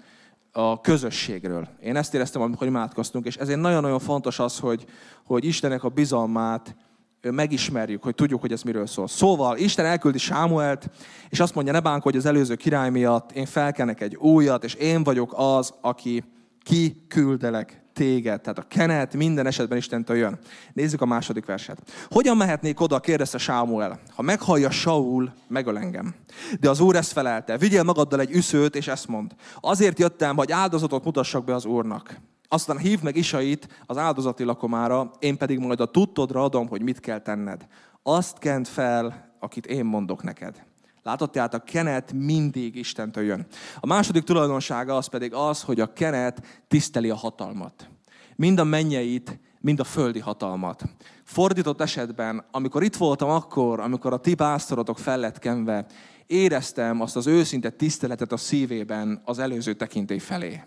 a 0.56 0.80
közösségről. 0.80 1.68
Én 1.82 1.96
ezt 1.96 2.14
éreztem, 2.14 2.42
amikor 2.42 2.66
imádkoztunk, 2.66 3.26
és 3.26 3.36
ezért 3.36 3.60
nagyon-nagyon 3.60 3.98
fontos 3.98 4.38
az, 4.38 4.58
hogy, 4.58 4.84
hogy 5.24 5.44
Istenek 5.44 5.84
a 5.84 5.88
bizalmát 5.88 6.76
megismerjük, 7.22 8.02
hogy 8.02 8.14
tudjuk, 8.14 8.40
hogy 8.40 8.52
ez 8.52 8.62
miről 8.62 8.86
szól. 8.86 9.08
Szóval 9.08 9.56
Isten 9.56 9.84
elküldi 9.84 10.18
Sámuelt, 10.18 10.90
és 11.28 11.40
azt 11.40 11.54
mondja, 11.54 11.72
ne 11.72 11.80
bánkodj 11.80 12.16
az 12.16 12.26
előző 12.26 12.54
király 12.54 12.90
miatt, 12.90 13.32
én 13.32 13.46
felkenek 13.46 14.00
egy 14.00 14.16
újat, 14.16 14.64
és 14.64 14.74
én 14.74 15.02
vagyok 15.02 15.32
az, 15.36 15.74
aki 15.80 16.24
kiküldelek 16.62 17.82
téged. 17.96 18.40
Tehát 18.40 18.58
a 18.58 18.66
kenet 18.68 19.14
minden 19.14 19.46
esetben 19.46 19.78
Istentől 19.78 20.16
jön. 20.16 20.38
Nézzük 20.72 21.00
a 21.00 21.06
második 21.06 21.44
verset. 21.44 21.82
Hogyan 22.10 22.36
mehetnék 22.36 22.80
oda, 22.80 23.00
kérdezte 23.00 23.38
Sámuel. 23.38 24.00
Ha 24.14 24.22
meghallja 24.22 24.70
Saul, 24.70 25.32
megöl 25.48 25.78
engem. 25.78 26.14
De 26.60 26.70
az 26.70 26.80
úr 26.80 26.96
ezt 26.96 27.12
felelte. 27.12 27.58
Vigyél 27.58 27.82
magaddal 27.82 28.20
egy 28.20 28.30
üszőt, 28.30 28.76
és 28.76 28.88
ezt 28.88 29.08
mond. 29.08 29.32
Azért 29.60 29.98
jöttem, 29.98 30.36
hogy 30.36 30.52
áldozatot 30.52 31.04
mutassak 31.04 31.44
be 31.44 31.54
az 31.54 31.64
úrnak. 31.64 32.20
Aztán 32.48 32.78
hív 32.78 33.02
meg 33.02 33.16
Isait 33.16 33.68
az 33.86 33.96
áldozati 33.96 34.44
lakomára, 34.44 35.10
én 35.18 35.36
pedig 35.36 35.58
majd 35.58 35.80
a 35.80 35.90
tudtodra 35.90 36.42
adom, 36.42 36.68
hogy 36.68 36.82
mit 36.82 37.00
kell 37.00 37.20
tenned. 37.20 37.66
Azt 38.02 38.38
kent 38.38 38.68
fel, 38.68 39.34
akit 39.40 39.66
én 39.66 39.84
mondok 39.84 40.22
neked. 40.22 40.65
Látod, 41.06 41.30
tehát 41.30 41.54
a 41.54 41.58
kenet 41.58 42.12
mindig 42.12 42.74
Istentől 42.74 43.24
jön. 43.24 43.46
A 43.80 43.86
második 43.86 44.22
tulajdonsága 44.22 44.96
az 44.96 45.06
pedig 45.06 45.34
az, 45.34 45.62
hogy 45.62 45.80
a 45.80 45.92
kenet 45.92 46.62
tiszteli 46.68 47.10
a 47.10 47.14
hatalmat. 47.14 47.88
Mind 48.36 48.58
a 48.58 48.64
mennyeit, 48.64 49.38
mind 49.60 49.80
a 49.80 49.84
földi 49.84 50.18
hatalmat. 50.18 50.82
Fordított 51.24 51.80
esetben, 51.80 52.44
amikor 52.50 52.82
itt 52.82 52.96
voltam 52.96 53.30
akkor, 53.30 53.80
amikor 53.80 54.12
a 54.12 54.18
ti 54.18 54.34
pásztorotok 54.34 54.98
fel 54.98 55.18
lett 55.18 55.38
kenve, 55.38 55.86
éreztem 56.26 57.00
azt 57.00 57.16
az 57.16 57.26
őszinte 57.26 57.70
tiszteletet 57.70 58.32
a 58.32 58.36
szívében 58.36 59.22
az 59.24 59.38
előző 59.38 59.74
tekintély 59.74 60.18
felé 60.18 60.62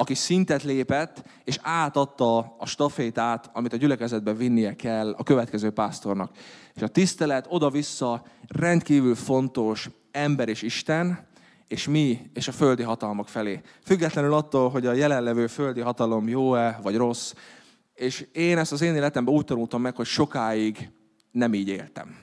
aki 0.00 0.14
szintet 0.14 0.62
lépett, 0.62 1.22
és 1.44 1.58
átadta 1.62 2.56
a 2.58 2.66
stafétát, 2.66 3.50
amit 3.52 3.72
a 3.72 3.76
gyülekezetbe 3.76 4.32
vinnie 4.32 4.76
kell 4.76 5.14
a 5.16 5.22
következő 5.22 5.70
pásztornak. 5.70 6.30
És 6.74 6.82
a 6.82 6.88
tisztelet 6.88 7.46
oda-vissza 7.48 8.22
rendkívül 8.48 9.14
fontos 9.14 9.90
ember 10.10 10.48
és 10.48 10.62
Isten, 10.62 11.26
és 11.68 11.88
mi, 11.88 12.30
és 12.34 12.48
a 12.48 12.52
földi 12.52 12.82
hatalmak 12.82 13.28
felé. 13.28 13.60
Függetlenül 13.84 14.34
attól, 14.34 14.70
hogy 14.70 14.86
a 14.86 14.92
jelenlevő 14.92 15.46
földi 15.46 15.80
hatalom 15.80 16.28
jó-e, 16.28 16.78
vagy 16.82 16.96
rossz. 16.96 17.32
És 17.94 18.26
én 18.32 18.58
ezt 18.58 18.72
az 18.72 18.80
én 18.80 18.94
életemben 18.94 19.34
úgy 19.34 19.44
tanultam 19.44 19.80
meg, 19.80 19.96
hogy 19.96 20.06
sokáig 20.06 20.90
nem 21.30 21.54
így 21.54 21.68
éltem. 21.68 22.16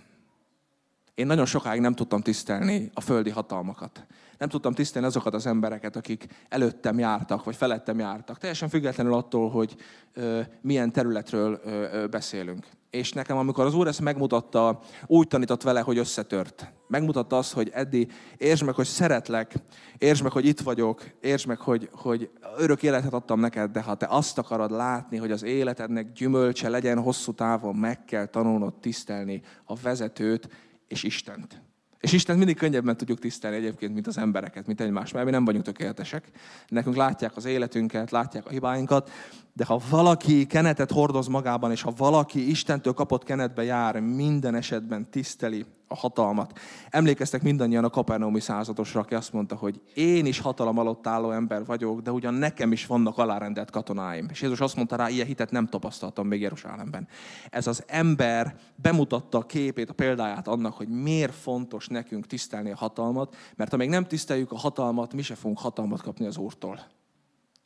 Én 1.14 1.26
nagyon 1.26 1.46
sokáig 1.46 1.82
nem 1.82 1.94
tudtam 1.94 2.22
tisztelni 2.22 2.92
a 2.94 3.02
földi 3.02 3.30
hatalmakat 3.30 4.06
nem 4.38 4.50
tudtam 4.50 4.74
tisztelni 4.74 5.08
azokat 5.08 5.34
az 5.34 5.46
embereket, 5.46 5.96
akik 5.96 6.28
előttem 6.50 7.00
jártak, 7.00 7.44
vagy 7.44 7.56
felettem 7.56 8.00
jártak. 8.00 8.38
Teljesen 8.38 8.70
függetlenül 8.70 9.14
attól, 9.14 9.50
hogy 9.50 9.76
ö, 10.14 10.42
milyen 10.62 10.92
területről 10.92 11.62
ö, 11.64 11.70
ö, 11.70 12.08
beszélünk. 12.08 12.66
És 12.90 13.12
nekem, 13.12 13.38
amikor 13.38 13.66
az 13.66 13.74
Úr 13.74 13.88
ezt 13.88 14.02
megmutatta, 14.02 14.80
úgy 15.06 15.28
tanított 15.28 15.62
vele, 15.64 15.80
hogy 15.80 15.98
összetört. 15.98 16.72
Megmutatta 16.88 17.38
azt, 17.38 17.54
hogy 17.54 17.70
Eddi, 17.74 18.08
értsd 18.38 18.64
meg, 18.64 18.76
hogy 18.76 18.86
szeretlek, 18.86 19.54
értsd 19.98 20.24
meg, 20.24 20.32
hogy 20.32 20.46
itt 20.46 20.60
vagyok, 20.60 21.04
értsd 21.22 21.48
meg, 21.48 21.60
hogy, 21.60 21.90
hogy 21.92 22.30
örök 22.58 22.84
életet 22.84 23.14
adtam 23.14 23.40
neked, 23.40 23.72
de 23.72 23.82
ha 23.82 23.96
te 23.96 24.06
azt 24.10 24.38
akarod 24.38 24.72
látni, 24.72 25.18
hogy 25.18 25.32
az 25.32 25.44
életednek 25.44 26.12
gyümölcse 26.12 26.70
legyen 26.70 27.02
hosszú 27.02 27.32
távon, 27.34 27.76
meg 27.76 28.06
kell 28.06 28.26
tanulnod 28.26 28.74
tisztelni 28.74 29.42
a 29.66 29.76
vezetőt 29.76 30.50
és 30.88 31.04
Istent. 31.04 31.62
És 32.00 32.12
Isten 32.12 32.38
mindig 32.38 32.58
könnyebben 32.58 32.98
tudjuk 32.98 33.20
tisztelni 33.20 33.58
egyébként, 33.58 33.94
mint 33.94 34.08
az 34.08 34.18
embereket, 34.18 34.68
mint 34.68 34.82
egymás, 34.82 35.12
mert 35.12 35.26
mi 35.26 35.32
nem 35.32 35.46
vagyunk 35.46 35.64
tökéletesek. 35.64 36.28
Nekünk 36.68 36.96
látják 36.96 37.36
az 37.36 37.46
életünket, 37.46 38.12
látják 38.12 38.46
a 38.46 38.50
hibáinkat, 38.50 39.12
de 39.58 39.66
ha 39.66 39.82
valaki 39.90 40.46
kenetet 40.46 40.92
hordoz 40.92 41.28
magában, 41.28 41.72
és 41.72 41.82
ha 41.82 41.94
valaki 41.98 42.50
Istentől 42.50 42.94
kapott 42.94 43.24
kenetbe 43.24 43.64
jár, 43.64 44.00
minden 44.00 44.56
esetben 44.56 45.10
tiszteli 45.10 45.66
a 45.88 45.96
hatalmat. 45.96 46.60
Emlékeztek 46.90 47.42
mindannyian 47.42 47.84
a 47.84 47.90
kapernaumi 47.90 48.40
századosra, 48.40 49.00
aki 49.00 49.16
azt 49.16 49.34
mondta, 49.34 49.56
hogy 49.56 49.82
én 49.94 50.26
is 50.26 50.40
hatalom 50.40 50.78
alatt 50.78 51.08
álló 51.08 51.32
ember 51.32 51.66
vagyok, 51.66 52.02
de 52.02 52.12
ugyan 52.12 52.34
nekem 52.34 52.72
is 52.72 52.86
vannak 52.86 53.18
alárendelt 53.18 53.72
katonáim. 53.72 54.28
És 54.32 54.42
Jézus 54.42 54.60
azt 54.60 54.76
mondta 54.76 54.96
rá, 54.96 55.10
ilyen 55.10 55.28
hitet 55.28 55.52
nem 55.52 55.68
tapasztaltam 55.68 56.28
még 56.28 56.42
Jeruzsálemben. 56.42 57.08
Ez 57.50 57.68
az 57.68 57.84
ember 57.88 58.56
bemutatta 58.76 59.38
a 59.38 59.46
képét, 59.46 59.90
a 59.90 59.94
példáját 59.94 60.48
annak, 60.48 60.74
hogy 60.74 60.88
miért 60.88 61.36
fontos 61.36 61.88
nekünk 61.88 62.28
tisztelni 62.28 62.72
a 62.72 62.76
hatalmat, 62.76 63.36
mert 63.56 63.72
ha 63.72 63.78
még 63.78 63.90
nem 63.90 64.06
tiszteljük 64.06 64.52
a 64.52 64.58
hatalmat, 64.58 65.14
mi 65.14 65.22
se 65.22 65.36
fogunk 65.36 65.60
hatalmat 65.60 66.02
kapni 66.02 66.26
az 66.26 66.38
Úrtól. 66.38 66.80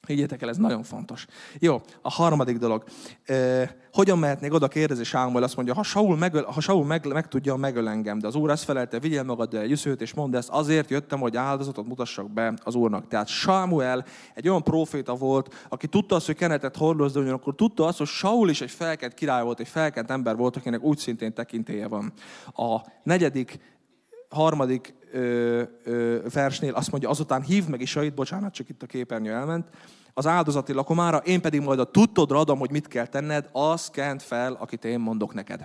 Higgyétek 0.07 0.41
el, 0.41 0.49
ez 0.49 0.57
nagyon 0.57 0.83
fontos. 0.83 1.25
Jó, 1.59 1.81
a 2.01 2.09
harmadik 2.09 2.57
dolog. 2.57 2.83
E, 3.25 3.75
hogyan 3.93 4.19
mehetnék 4.19 4.53
oda 4.53 4.67
kérdezi 4.67 5.03
Sámuel, 5.03 5.43
azt 5.43 5.55
mondja, 5.55 5.73
ha 5.73 5.83
Saul, 5.83 6.17
megöl, 6.17 6.43
ha 6.43 6.61
Saul 6.61 6.85
meg, 6.85 7.05
meg 7.07 7.27
tudja, 7.27 7.55
megöl 7.55 7.89
engem. 7.89 8.19
De 8.19 8.27
az 8.27 8.35
úr 8.35 8.49
ezt 8.49 8.63
felelte, 8.63 8.99
vigyél 8.99 9.23
magad 9.23 9.53
el 9.53 9.61
egy 9.61 10.01
és 10.01 10.13
mondd 10.13 10.35
ezt, 10.35 10.49
azért 10.49 10.89
jöttem, 10.89 11.19
hogy 11.19 11.37
áldozatot 11.37 11.87
mutassak 11.87 12.31
be 12.31 12.53
az 12.63 12.75
úrnak. 12.75 13.07
Tehát 13.07 13.27
Sámuel 13.27 14.05
egy 14.33 14.49
olyan 14.49 14.63
proféta 14.63 15.15
volt, 15.15 15.65
aki 15.69 15.87
tudta 15.87 16.15
azt, 16.15 16.25
hogy 16.25 16.35
kenetet 16.35 16.77
hordoz, 16.77 17.13
de 17.13 17.19
ugyanakkor 17.19 17.55
tudta 17.55 17.85
azt, 17.85 17.97
hogy 17.97 18.07
Saul 18.07 18.49
is 18.49 18.61
egy 18.61 18.71
felkent 18.71 19.13
király 19.13 19.43
volt, 19.43 19.59
egy 19.59 19.67
felkent 19.67 20.11
ember 20.11 20.35
volt, 20.35 20.55
akinek 20.55 20.81
úgy 20.81 20.97
szintén 20.97 21.33
tekintélye 21.33 21.87
van. 21.87 22.13
A 22.55 22.81
negyedik 23.03 23.59
harmadik 24.31 24.93
ö, 25.11 25.63
ö, 25.83 26.17
versnél 26.33 26.73
azt 26.73 26.91
mondja, 26.91 27.09
azután 27.09 27.41
hív 27.41 27.67
meg 27.67 27.81
Isait, 27.81 28.13
bocsánat, 28.13 28.53
csak 28.53 28.69
itt 28.69 28.83
a 28.83 28.85
képernyő 28.85 29.31
elment, 29.31 29.67
az 30.13 30.27
áldozati 30.27 30.73
lakomára, 30.73 31.17
én 31.17 31.41
pedig 31.41 31.61
majd 31.61 31.79
a 31.79 31.91
tudtodra 31.91 32.39
adom, 32.39 32.59
hogy 32.59 32.71
mit 32.71 32.87
kell 32.87 33.05
tenned, 33.05 33.49
az 33.51 33.89
kent 33.89 34.21
fel, 34.21 34.53
akit 34.53 34.85
én 34.85 34.99
mondok 34.99 35.33
neked. 35.33 35.61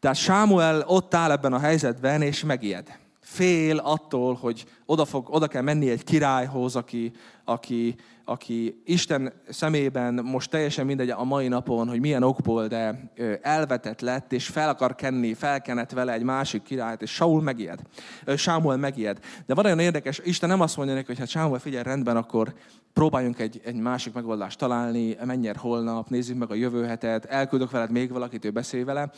Tehát 0.00 0.16
Sámuel 0.16 0.84
ott 0.86 1.14
áll 1.14 1.30
ebben 1.30 1.52
a 1.52 1.58
helyzetben, 1.58 2.22
és 2.22 2.44
megijed. 2.44 2.98
Fél 3.20 3.76
attól, 3.76 4.34
hogy 4.34 4.64
oda, 4.86 5.04
fog, 5.04 5.28
oda 5.30 5.46
kell 5.46 5.62
menni 5.62 5.90
egy 5.90 6.04
királyhoz, 6.04 6.76
aki, 6.76 7.12
aki 7.44 7.96
aki 8.30 8.82
Isten 8.84 9.32
szemében 9.48 10.14
most 10.14 10.50
teljesen 10.50 10.86
mindegy 10.86 11.10
a 11.10 11.24
mai 11.24 11.48
napon, 11.48 11.88
hogy 11.88 12.00
milyen 12.00 12.22
okból, 12.22 12.66
de 12.66 13.12
elvetett 13.42 14.00
lett, 14.00 14.32
és 14.32 14.46
fel 14.46 14.68
akar 14.68 14.94
kenni, 14.94 15.34
felkenett 15.34 15.90
vele 15.90 16.12
egy 16.12 16.22
másik 16.22 16.62
királyt, 16.62 17.02
és 17.02 17.10
Saul 17.10 17.42
megijed. 17.42 17.80
Sámuel 18.36 18.76
megijed. 18.76 19.18
De 19.46 19.54
van 19.54 19.64
olyan 19.64 19.78
érdekes, 19.78 20.20
Isten 20.24 20.48
nem 20.48 20.60
azt 20.60 20.76
mondja 20.76 20.94
neki, 20.94 21.06
hogy 21.06 21.18
hát 21.18 21.28
Sámuel 21.28 21.60
figyelj 21.60 21.82
rendben, 21.82 22.16
akkor 22.16 22.54
próbáljunk 22.92 23.38
egy, 23.38 23.60
egy 23.64 23.74
másik 23.74 24.12
megoldást 24.12 24.58
találni, 24.58 25.16
menj 25.24 25.50
holnap, 25.56 26.08
nézzük 26.08 26.38
meg 26.38 26.50
a 26.50 26.54
jövő 26.54 26.84
hetet, 26.84 27.24
elküldök 27.24 27.70
veled 27.70 27.90
még 27.90 28.12
valakit, 28.12 28.44
ő 28.44 28.50
beszél 28.50 28.84
vele. 28.84 29.10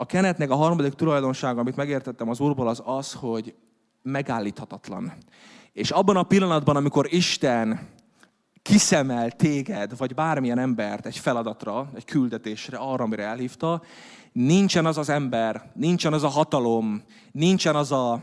A 0.00 0.06
kenetnek 0.06 0.50
a 0.50 0.54
harmadik 0.54 0.92
tulajdonsága, 0.92 1.60
amit 1.60 1.76
megértettem 1.76 2.28
az 2.28 2.40
Úrból, 2.40 2.68
az 2.68 2.82
az, 2.84 3.12
hogy 3.12 3.54
megállíthatatlan. 4.02 5.12
És 5.72 5.90
abban 5.90 6.16
a 6.16 6.22
pillanatban, 6.22 6.76
amikor 6.76 7.12
Isten 7.12 7.88
kiszemel 8.62 9.30
téged, 9.30 9.96
vagy 9.96 10.14
bármilyen 10.14 10.58
embert 10.58 11.06
egy 11.06 11.16
feladatra, 11.16 11.90
egy 11.94 12.04
küldetésre, 12.04 12.76
arra, 12.76 13.04
amire 13.04 13.22
elhívta, 13.22 13.82
nincsen 14.32 14.86
az 14.86 14.98
az 14.98 15.08
ember, 15.08 15.70
nincsen 15.74 16.12
az 16.12 16.22
a 16.22 16.28
hatalom, 16.28 17.02
nincsen 17.32 17.76
az 17.76 17.92
a, 17.92 18.22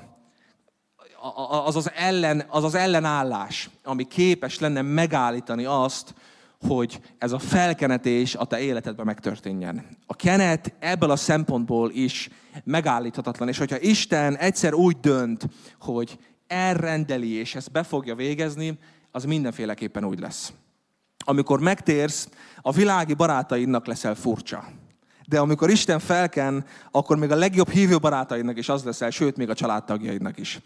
az, 1.65 1.75
az, 1.75 1.91
ellen, 1.96 2.46
az 2.50 2.63
az 2.63 2.75
ellenállás, 2.75 3.69
ami 3.84 4.03
képes 4.03 4.60
lenne 4.60 4.81
megállítani 4.81 5.65
azt, 5.65 6.13
hogy 6.67 6.99
ez 7.17 7.31
a 7.31 7.39
felkenetés 7.39 8.35
a 8.35 8.45
te 8.45 8.59
életedben 8.59 9.05
megtörténjen. 9.05 9.85
A 10.05 10.15
kenet 10.15 10.73
ebből 10.79 11.11
a 11.11 11.15
szempontból 11.15 11.91
is 11.91 12.29
megállíthatatlan. 12.63 13.47
És 13.47 13.57
hogyha 13.57 13.79
Isten 13.79 14.37
egyszer 14.37 14.73
úgy 14.73 14.99
dönt, 14.99 15.47
hogy 15.79 16.19
elrendeli, 16.47 17.31
és 17.31 17.55
ezt 17.55 17.71
be 17.71 17.83
fogja 17.83 18.15
végezni, 18.15 18.77
az 19.11 19.25
mindenféleképpen 19.25 20.03
úgy 20.03 20.19
lesz. 20.19 20.53
Amikor 21.25 21.59
megtérsz, 21.59 22.29
a 22.61 22.71
világi 22.71 23.13
barátaidnak 23.13 23.87
leszel 23.87 24.15
furcsa. 24.15 24.63
De 25.27 25.39
amikor 25.39 25.69
Isten 25.69 25.99
felken, 25.99 26.65
akkor 26.91 27.17
még 27.17 27.31
a 27.31 27.35
legjobb 27.35 27.69
hívő 27.69 27.97
barátaidnak 27.97 28.57
is 28.57 28.69
az 28.69 28.83
leszel, 28.83 29.09
sőt, 29.09 29.37
még 29.37 29.49
a 29.49 29.53
családtagjaidnak 29.53 30.37
is. 30.37 30.59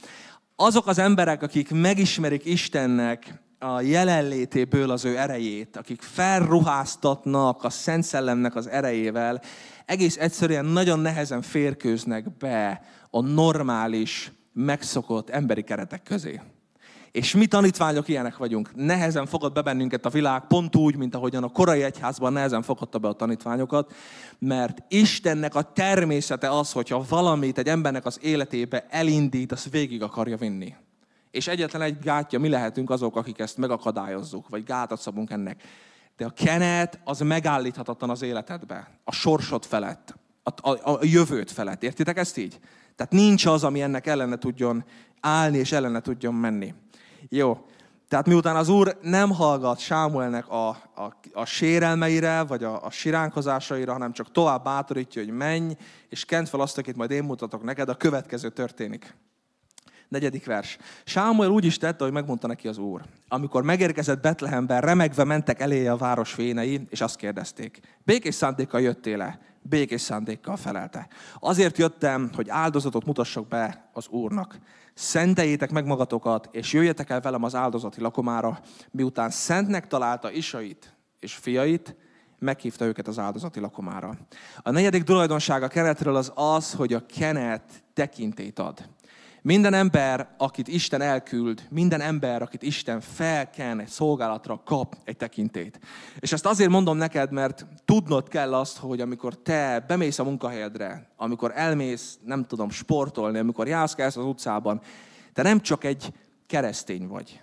Azok 0.55 0.88
az 0.88 0.98
emberek, 0.98 1.43
akik 1.43 1.71
megismerik 1.71 2.45
Istennek 2.45 3.41
a 3.63 3.82
jelenlétéből 3.82 4.91
az 4.91 5.06
ő 5.06 5.18
erejét, 5.18 5.77
akik 5.77 6.01
felruháztatnak 6.01 7.63
a 7.63 7.70
Szent 7.70 8.03
Szellemnek 8.03 8.56
az 8.56 8.68
erejével, 8.68 9.41
egész 9.86 10.18
egyszerűen 10.18 10.65
nagyon 10.65 11.00
nehezen 11.00 11.41
férkőznek 11.41 12.38
be 12.38 12.82
a 13.10 13.22
normális, 13.22 14.32
megszokott 14.53 15.30
emberi 15.30 15.63
keretek 15.63 16.03
közé. 16.03 16.41
És 17.12 17.36
mi 17.36 17.46
tanítványok 17.46 18.08
ilyenek 18.08 18.38
vagyunk. 18.38 18.75
Nehezen 18.75 19.25
fogad 19.25 19.53
be 19.53 19.62
bennünket 19.62 20.06
a 20.06 20.10
világ, 20.10 20.48
pont 20.48 20.75
úgy, 20.75 20.96
mint 20.96 21.15
ahogyan 21.15 21.43
a 21.43 21.50
korai 21.50 21.84
egyházban 21.84 22.34
nehezen 22.34 22.62
fogadta 22.62 23.00
be 23.00 23.08
a 23.08 23.13
tanítványokat, 23.13 23.93
mert 24.39 24.84
Istennek 24.88 25.56
a 25.56 25.62
természete 25.62 26.50
az, 26.50 26.71
hogyha 26.71 27.06
valamit 27.10 27.58
egy 27.58 27.67
embernek 27.67 28.06
az 28.06 28.19
életébe 28.21 28.86
elindít, 28.89 29.52
azt 29.52 29.69
végig 29.69 30.02
akarja 30.02 30.38
vinni. 30.38 30.76
És 31.32 31.48
egyetlen 31.48 31.82
egy 31.82 32.00
gátja, 32.00 32.39
mi 32.39 32.50
lehetünk 32.50 32.89
azok, 32.89 33.15
akik 33.15 33.39
ezt 33.39 33.58
megakadályozzuk, 33.58 34.50
vagy 34.50 34.63
gátat 34.63 35.02
szabunk 35.02 35.30
ennek. 35.30 35.63
De 36.17 36.26
a 36.26 36.30
kenet 36.30 37.00
az 37.04 37.20
megállíthatatlan 37.20 38.10
az 38.10 38.22
életedbe, 38.22 39.00
a 39.04 39.12
sorsod 39.12 39.65
felett, 39.65 40.15
a, 40.44 40.70
a, 40.70 40.91
a 40.91 41.00
jövőt 41.02 41.52
felett. 41.52 41.84
Értitek 41.84 42.17
ezt 42.17 42.38
így? 42.38 42.60
Tehát 42.96 43.12
nincs 43.12 43.46
az, 43.46 43.63
ami 43.63 43.82
ennek 43.82 44.08
ellene 44.08 44.38
tudjon 44.38 44.84
állni 45.20 45.58
és 45.58 45.72
ellene 45.72 46.00
tudjon 46.00 46.34
menni. 46.34 46.74
Jó. 47.30 47.65
Tehát 48.08 48.28
miután 48.28 48.56
az 48.56 48.70
Úr 48.70 48.98
nem 49.02 49.30
hallgat 49.30 49.80
Sámuelnek 49.80 50.50
a, 50.50 50.67
a, 50.70 51.17
a 51.34 51.46
sérelmeire, 51.46 52.44
vagy 52.44 52.63
a, 52.63 52.86
a 52.86 52.89
siránkozásaira, 52.89 53.91
hanem 53.91 54.12
csak 54.12 54.32
tovább 54.32 54.63
bátorítja, 54.63 55.24
hogy 55.24 55.34
menj, 55.34 55.74
és 56.10 56.26
kent 56.26 56.50
fel 56.50 56.60
azt, 56.60 56.78
akit 56.78 56.96
majd 56.96 57.12
én 57.12 57.24
mutatok 57.24 57.63
neked, 57.63 57.89
a 57.89 57.96
következő 57.96 58.50
történik. 58.50 59.15
Negyedik 60.12 60.45
vers. 60.45 60.78
Sámuel 61.04 61.50
úgy 61.50 61.65
is 61.65 61.78
tette, 61.78 62.04
hogy 62.04 62.13
megmondta 62.13 62.47
neki 62.47 62.67
az 62.67 62.78
Úr. 62.78 63.02
Amikor 63.28 63.63
megérkezett 63.63 64.21
Betlehemben, 64.21 64.82
remegve 64.82 65.24
mentek 65.24 65.60
eléje 65.60 65.91
a 65.91 65.97
város 65.97 66.36
vénei, 66.36 66.82
és 66.89 67.02
azt 67.02 67.15
kérdezték, 67.15 67.80
békés 68.04 68.36
szándékkal 68.36 68.82
jöttél-e? 68.82 69.39
Békés 69.62 70.02
szándékkal 70.02 70.58
felelte. 70.58 71.08
Azért 71.39 71.78
jöttem, 71.78 72.30
hogy 72.36 72.50
áldozatot 72.50 73.06
mutassak 73.06 73.47
be 73.47 73.89
az 73.93 74.08
Úrnak 74.08 74.58
szenteljétek 74.93 75.71
meg 75.71 75.86
magatokat, 75.86 76.50
és 76.52 76.74
jöjjetek 76.74 77.10
el 77.10 77.21
velem 77.21 77.43
az 77.43 77.56
áldozati 77.56 78.02
lakomára, 78.02 78.60
miután 78.91 79.30
szentnek 79.30 79.88
találta 79.88 80.32
isait 80.32 80.93
és 81.19 81.34
fiait, 81.34 81.95
meghívta 82.39 82.86
őket 82.86 83.08
az 83.08 83.19
áldozati 83.19 83.60
lakomára. 83.60 84.17
A 84.62 84.71
negyedik 84.71 85.04
tulajdonsága 85.04 85.67
keretről 85.67 86.15
az 86.15 86.32
az, 86.36 86.74
hogy 86.74 86.93
a 86.93 87.06
kenet 87.06 87.84
tekintét 87.93 88.60
ad. 88.60 88.89
Minden 89.43 89.73
ember, 89.73 90.30
akit 90.38 90.67
Isten 90.67 91.01
elküld, 91.01 91.67
minden 91.69 92.01
ember, 92.01 92.41
akit 92.41 92.62
Isten 92.62 92.99
felken 92.99 93.80
egy 93.80 93.88
szolgálatra, 93.88 94.62
kap 94.65 94.95
egy 95.04 95.17
tekintét. 95.17 95.80
És 96.19 96.32
ezt 96.32 96.45
azért 96.45 96.69
mondom 96.69 96.97
neked, 96.97 97.32
mert 97.32 97.65
tudnod 97.86 98.27
kell 98.27 98.54
azt, 98.54 98.77
hogy 98.77 99.01
amikor 99.01 99.36
te 99.36 99.84
bemész 99.88 100.19
a 100.19 100.23
munkahelyedre, 100.23 101.12
amikor 101.15 101.51
elmész, 101.56 102.19
nem 102.25 102.45
tudom, 102.45 102.69
sportolni, 102.69 103.38
amikor 103.38 103.67
jársz 103.67 103.97
az 103.97 104.17
utcában, 104.17 104.82
te 105.34 105.41
nem 105.41 105.60
csak 105.60 105.84
egy 105.84 106.13
keresztény 106.47 107.08
vagy. 107.08 107.41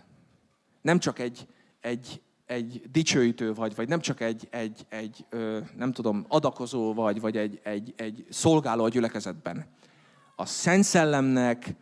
Nem 0.82 0.98
csak 0.98 1.18
egy, 1.18 1.46
egy, 1.80 2.22
egy 2.46 2.82
dicsőítő 2.90 3.54
vagy, 3.54 3.74
vagy 3.74 3.88
nem 3.88 4.00
csak 4.00 4.20
egy, 4.20 4.48
egy, 4.50 4.86
egy 4.88 5.26
ö, 5.30 5.58
nem 5.76 5.92
tudom, 5.92 6.24
adakozó 6.28 6.94
vagy, 6.94 7.20
vagy 7.20 7.36
egy, 7.36 7.60
egy, 7.62 7.94
egy 7.96 8.26
szolgáló 8.30 8.84
a 8.84 8.88
gyülekezetben. 8.88 9.66
A 10.36 10.46
Szent 10.46 10.84
Szellemnek 10.84 11.74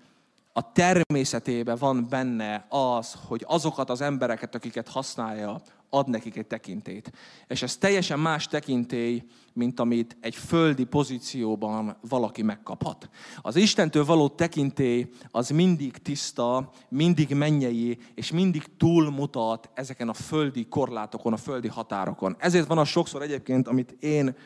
a 0.59 0.73
természetében 0.73 1.77
van 1.77 2.07
benne 2.09 2.67
az, 2.69 3.15
hogy 3.27 3.45
azokat 3.47 3.91
az 3.91 4.01
embereket, 4.01 4.55
akiket 4.55 4.89
használja, 4.89 5.61
ad 5.91 6.09
nekik 6.09 6.37
egy 6.37 6.47
tekintét. 6.47 7.13
És 7.47 7.63
ez 7.63 7.77
teljesen 7.77 8.19
más 8.19 8.47
tekintély, 8.47 9.23
mint 9.53 9.81
amit 9.81 10.17
egy 10.21 10.35
földi 10.35 10.85
pozícióban 10.85 11.97
valaki 12.09 12.43
megkaphat. 12.43 13.09
Az 13.41 13.57
Istentől 13.57 14.05
való 14.05 14.29
tekintély 14.29 15.09
az 15.31 15.49
mindig 15.49 15.97
tiszta, 15.97 16.71
mindig 16.89 17.35
mennyei, 17.35 17.99
és 18.15 18.31
mindig 18.31 18.77
túlmutat 18.77 19.71
ezeken 19.75 20.09
a 20.09 20.15
földi 20.15 20.67
korlátokon, 20.69 21.33
a 21.33 21.37
földi 21.37 21.69
határokon. 21.69 22.37
Ezért 22.39 22.67
van 22.67 22.79
az 22.79 22.89
sokszor 22.89 23.23
egyébként, 23.23 23.69
amit 23.69 23.97
én 24.01 24.37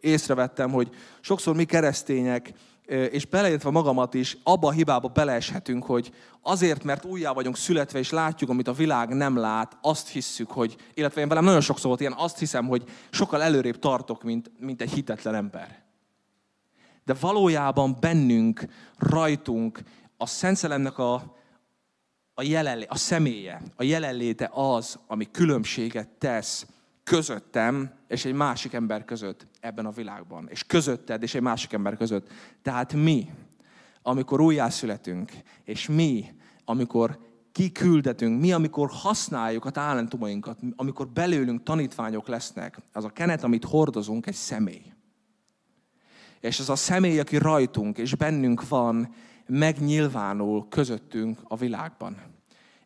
észrevettem, 0.00 0.70
hogy 0.70 0.90
sokszor 1.20 1.56
mi 1.56 1.64
keresztények 1.64 2.52
és 2.90 3.26
beleértve 3.26 3.70
magamat 3.70 4.14
is, 4.14 4.36
abba 4.42 4.68
a 4.68 4.72
hibába 4.72 5.08
beleeshetünk, 5.08 5.84
hogy 5.84 6.12
azért, 6.42 6.84
mert 6.84 7.04
újjá 7.04 7.32
vagyunk 7.32 7.56
születve, 7.56 7.98
és 7.98 8.10
látjuk, 8.10 8.50
amit 8.50 8.68
a 8.68 8.72
világ 8.72 9.08
nem 9.08 9.36
lát, 9.36 9.76
azt 9.82 10.08
hisszük, 10.08 10.50
hogy, 10.50 10.76
illetve 10.94 11.20
én 11.20 11.28
velem 11.28 11.44
nagyon 11.44 11.60
sokszor 11.60 11.86
volt 11.86 12.00
ilyen, 12.00 12.14
azt 12.16 12.38
hiszem, 12.38 12.66
hogy 12.66 12.84
sokkal 13.10 13.42
előrébb 13.42 13.78
tartok, 13.78 14.22
mint, 14.22 14.50
mint 14.58 14.82
egy 14.82 14.92
hitetlen 14.92 15.34
ember. 15.34 15.82
De 17.04 17.14
valójában 17.20 17.96
bennünk, 18.00 18.64
rajtunk 18.98 19.80
a 20.16 20.26
Szent 20.26 20.62
a, 20.62 21.14
a, 22.34 22.42
jelenlé, 22.42 22.84
a 22.88 22.96
személye, 22.96 23.62
a 23.76 23.82
jelenléte 23.82 24.50
az, 24.52 24.98
ami 25.06 25.30
különbséget 25.30 26.08
tesz 26.08 26.66
közöttem 27.04 27.92
és 28.08 28.24
egy 28.24 28.32
másik 28.32 28.72
ember 28.72 29.04
között 29.04 29.46
ebben 29.60 29.86
a 29.86 29.90
világban. 29.90 30.48
És 30.48 30.64
közötted 30.64 31.22
és 31.22 31.34
egy 31.34 31.42
másik 31.42 31.72
ember 31.72 31.96
között. 31.96 32.28
Tehát 32.62 32.92
mi, 32.92 33.30
amikor 34.02 34.40
újjászületünk, 34.40 35.32
és 35.64 35.88
mi, 35.88 36.34
amikor 36.64 37.18
kiküldetünk, 37.52 38.40
mi, 38.40 38.52
amikor 38.52 38.88
használjuk 38.92 39.64
a 39.64 39.70
talentumainkat, 39.70 40.58
amikor 40.76 41.08
belőlünk 41.08 41.62
tanítványok 41.62 42.28
lesznek, 42.28 42.78
az 42.92 43.04
a 43.04 43.08
kenet, 43.08 43.42
amit 43.42 43.64
hordozunk, 43.64 44.26
egy 44.26 44.34
személy. 44.34 44.92
És 46.40 46.60
az 46.60 46.70
a 46.70 46.76
személy, 46.76 47.18
aki 47.18 47.36
rajtunk 47.36 47.98
és 47.98 48.14
bennünk 48.14 48.68
van, 48.68 49.14
megnyilvánul 49.46 50.68
közöttünk 50.68 51.38
a 51.44 51.56
világban. 51.56 52.16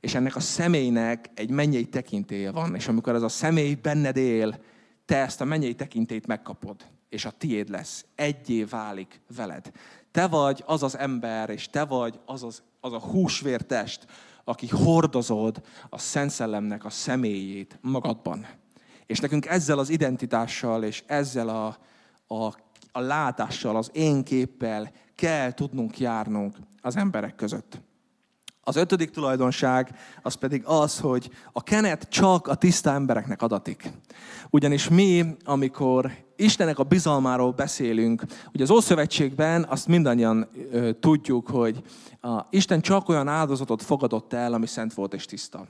És 0.05 0.15
ennek 0.15 0.37
a 0.37 0.41
személynek 0.41 1.31
egy 1.35 1.51
mennyei 1.51 1.85
tekintélye 1.85 2.51
van, 2.51 2.75
és 2.75 2.89
amikor 2.89 3.15
ez 3.15 3.23
a 3.23 3.29
személy 3.29 3.75
benned 3.75 4.17
él, 4.17 4.59
te 5.05 5.17
ezt 5.17 5.41
a 5.41 5.45
mennyei 5.45 5.75
tekintét 5.75 6.27
megkapod, 6.27 6.77
és 7.09 7.25
a 7.25 7.31
tiéd 7.31 7.69
lesz, 7.69 8.05
egyé 8.15 8.65
válik 8.65 9.21
veled. 9.37 9.71
Te 10.11 10.27
vagy 10.27 10.63
az 10.67 10.83
az 10.83 10.99
ember, 10.99 11.51
és 11.51 11.69
te 11.69 11.85
vagy 11.85 12.21
az, 12.25 12.43
az, 12.43 12.63
az 12.81 12.93
a 12.93 13.01
húsvértest, 13.01 14.07
aki 14.45 14.69
hordozod 14.69 15.63
a 15.89 15.99
Szent 15.99 16.31
Szellemnek 16.31 16.85
a 16.85 16.91
személyét 16.91 17.79
magadban. 17.81 18.47
És 19.07 19.19
nekünk 19.19 19.47
ezzel 19.47 19.79
az 19.79 19.89
identitással, 19.89 20.83
és 20.83 21.03
ezzel 21.07 21.49
a, 21.49 21.67
a, 22.35 22.55
a 22.93 23.01
látással, 23.01 23.77
az 23.77 23.91
én 23.93 24.25
képpel 24.25 24.91
kell 25.15 25.53
tudnunk 25.53 25.99
járnunk 25.99 26.57
az 26.81 26.97
emberek 26.97 27.35
között. 27.35 27.81
Az 28.65 28.77
ötödik 28.77 29.11
tulajdonság 29.11 29.99
az 30.23 30.35
pedig 30.35 30.63
az, 30.65 30.99
hogy 30.99 31.31
a 31.53 31.63
kenet 31.63 32.09
csak 32.09 32.49
a 32.49 32.55
tiszta 32.55 32.91
embereknek 32.91 33.43
adatik. 33.43 33.91
Ugyanis 34.51 34.89
mi, 34.89 35.37
amikor 35.45 36.13
Istenek 36.37 36.79
a 36.79 36.83
bizalmáról 36.83 37.53
beszélünk, 37.53 38.23
ugye 38.53 38.63
az 38.63 38.71
Ószövetségben 38.71 39.67
azt 39.69 39.87
mindannyian 39.87 40.49
ö, 40.71 40.93
tudjuk, 40.93 41.49
hogy 41.49 41.83
a, 42.21 42.47
Isten 42.51 42.81
csak 42.81 43.09
olyan 43.09 43.29
áldozatot 43.29 43.83
fogadott 43.83 44.33
el, 44.33 44.53
ami 44.53 44.67
szent 44.67 44.95
volt 44.95 45.15
és 45.15 45.25
tiszta. 45.25 45.67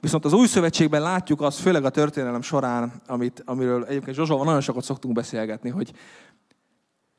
Viszont 0.00 0.24
az 0.24 0.32
Új 0.32 0.46
Szövetségben 0.46 1.02
látjuk 1.02 1.40
azt, 1.40 1.58
főleg 1.58 1.84
a 1.84 1.90
történelem 1.90 2.42
során, 2.42 2.92
amit, 3.06 3.42
amiről 3.46 3.84
egyébként 3.84 4.16
Zsozsóval 4.16 4.44
nagyon 4.44 4.60
sokat 4.60 4.84
szoktunk 4.84 5.14
beszélgetni, 5.14 5.70
hogy 5.70 5.92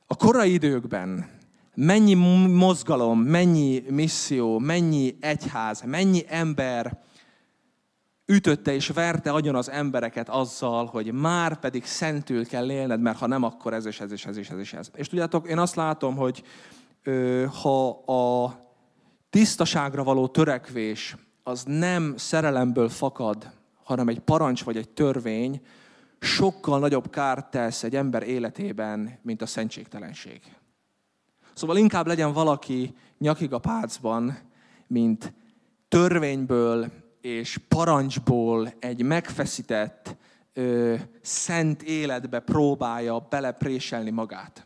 a 0.08 0.16
korai 0.16 0.54
időkben 0.54 1.30
mennyi 1.76 2.14
mozgalom, 2.48 3.20
mennyi 3.20 3.84
misszió, 3.90 4.60
mennyi 4.60 5.18
egyház, 5.20 5.82
mennyi 5.82 6.24
ember 6.28 6.98
ütötte 8.26 8.74
és 8.74 8.88
verte 8.88 9.32
agyon 9.32 9.56
az 9.56 9.70
embereket 9.70 10.30
azzal, 10.30 10.86
hogy 10.86 11.14
már 11.14 11.60
pedig 11.60 11.86
szentül 11.86 12.46
kell 12.46 12.72
élned, 12.72 13.02
mert 13.02 13.18
ha 13.18 13.28
nem, 13.28 13.44
akkor 13.44 13.74
ez 13.74 13.86
és 13.86 14.00
ez 14.00 14.12
és 14.12 14.26
ez 14.26 14.38
és 14.38 14.50
ez 14.50 14.58
és 14.58 14.74
ez. 14.74 14.90
És 14.96 15.08
tudjátok, 15.08 15.48
én 15.48 15.58
azt 15.58 15.76
látom, 15.76 16.16
hogy 16.16 16.44
ö, 17.04 17.46
ha 17.62 17.90
a 17.90 18.56
tisztaságra 19.30 20.04
való 20.04 20.28
törekvés 20.28 21.16
az 21.44 21.64
nem 21.68 22.14
szerelemből 22.18 22.90
fakad, 22.90 23.52
hanem 23.84 24.08
egy 24.08 24.20
parancs 24.20 24.64
vagy 24.64 24.78
egy 24.78 24.90
törvény, 24.90 25.62
sokkal 26.20 26.80
nagyobb 26.80 27.10
kárt 27.10 27.52
tesz 27.52 27.84
egy 27.84 27.96
ember 27.96 28.24
életében, 28.24 29.20
mint 29.22 29.42
a 29.42 29.46
szentségtelenség. 29.46 30.42
Szóval 31.54 31.78
inkább 31.78 32.08
legyen 32.08 32.34
valaki 32.34 32.96
nyakig 33.18 33.54
a 33.54 33.60
pácban, 33.60 34.38
mint 34.88 35.34
törvényből 35.88 36.92
és 37.22 37.58
parancsból 37.68 38.74
egy 38.80 39.04
megfeszített, 39.04 40.16
ö, 40.54 40.96
szent 41.22 41.82
életbe 41.82 42.40
próbálja 42.40 43.28
belepréselni 43.30 44.10
magát. 44.10 44.66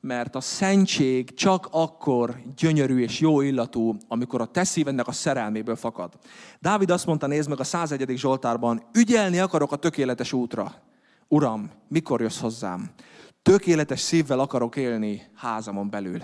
Mert 0.00 0.34
a 0.34 0.40
szentség 0.40 1.34
csak 1.34 1.68
akkor 1.70 2.42
gyönyörű 2.56 3.00
és 3.00 3.20
jó 3.20 3.40
illatú, 3.40 3.96
amikor 4.08 4.40
a 4.40 4.46
te 4.46 4.64
szívednek 4.64 5.06
a 5.06 5.12
szerelméből 5.12 5.76
fakad. 5.76 6.12
Dávid 6.60 6.90
azt 6.90 7.06
mondta, 7.06 7.26
nézd 7.26 7.48
meg 7.48 7.60
a 7.60 7.64
101. 7.64 8.16
Zsoltárban, 8.16 8.82
ügyelni 8.92 9.38
akarok 9.38 9.72
a 9.72 9.76
tökéletes 9.76 10.32
útra. 10.32 10.74
Uram, 11.28 11.70
mikor 11.88 12.20
jössz 12.20 12.40
hozzám? 12.40 12.90
Tökéletes 13.48 14.00
szívvel 14.00 14.38
akarok 14.38 14.76
élni 14.76 15.30
házamon 15.34 15.90
belül. 15.90 16.22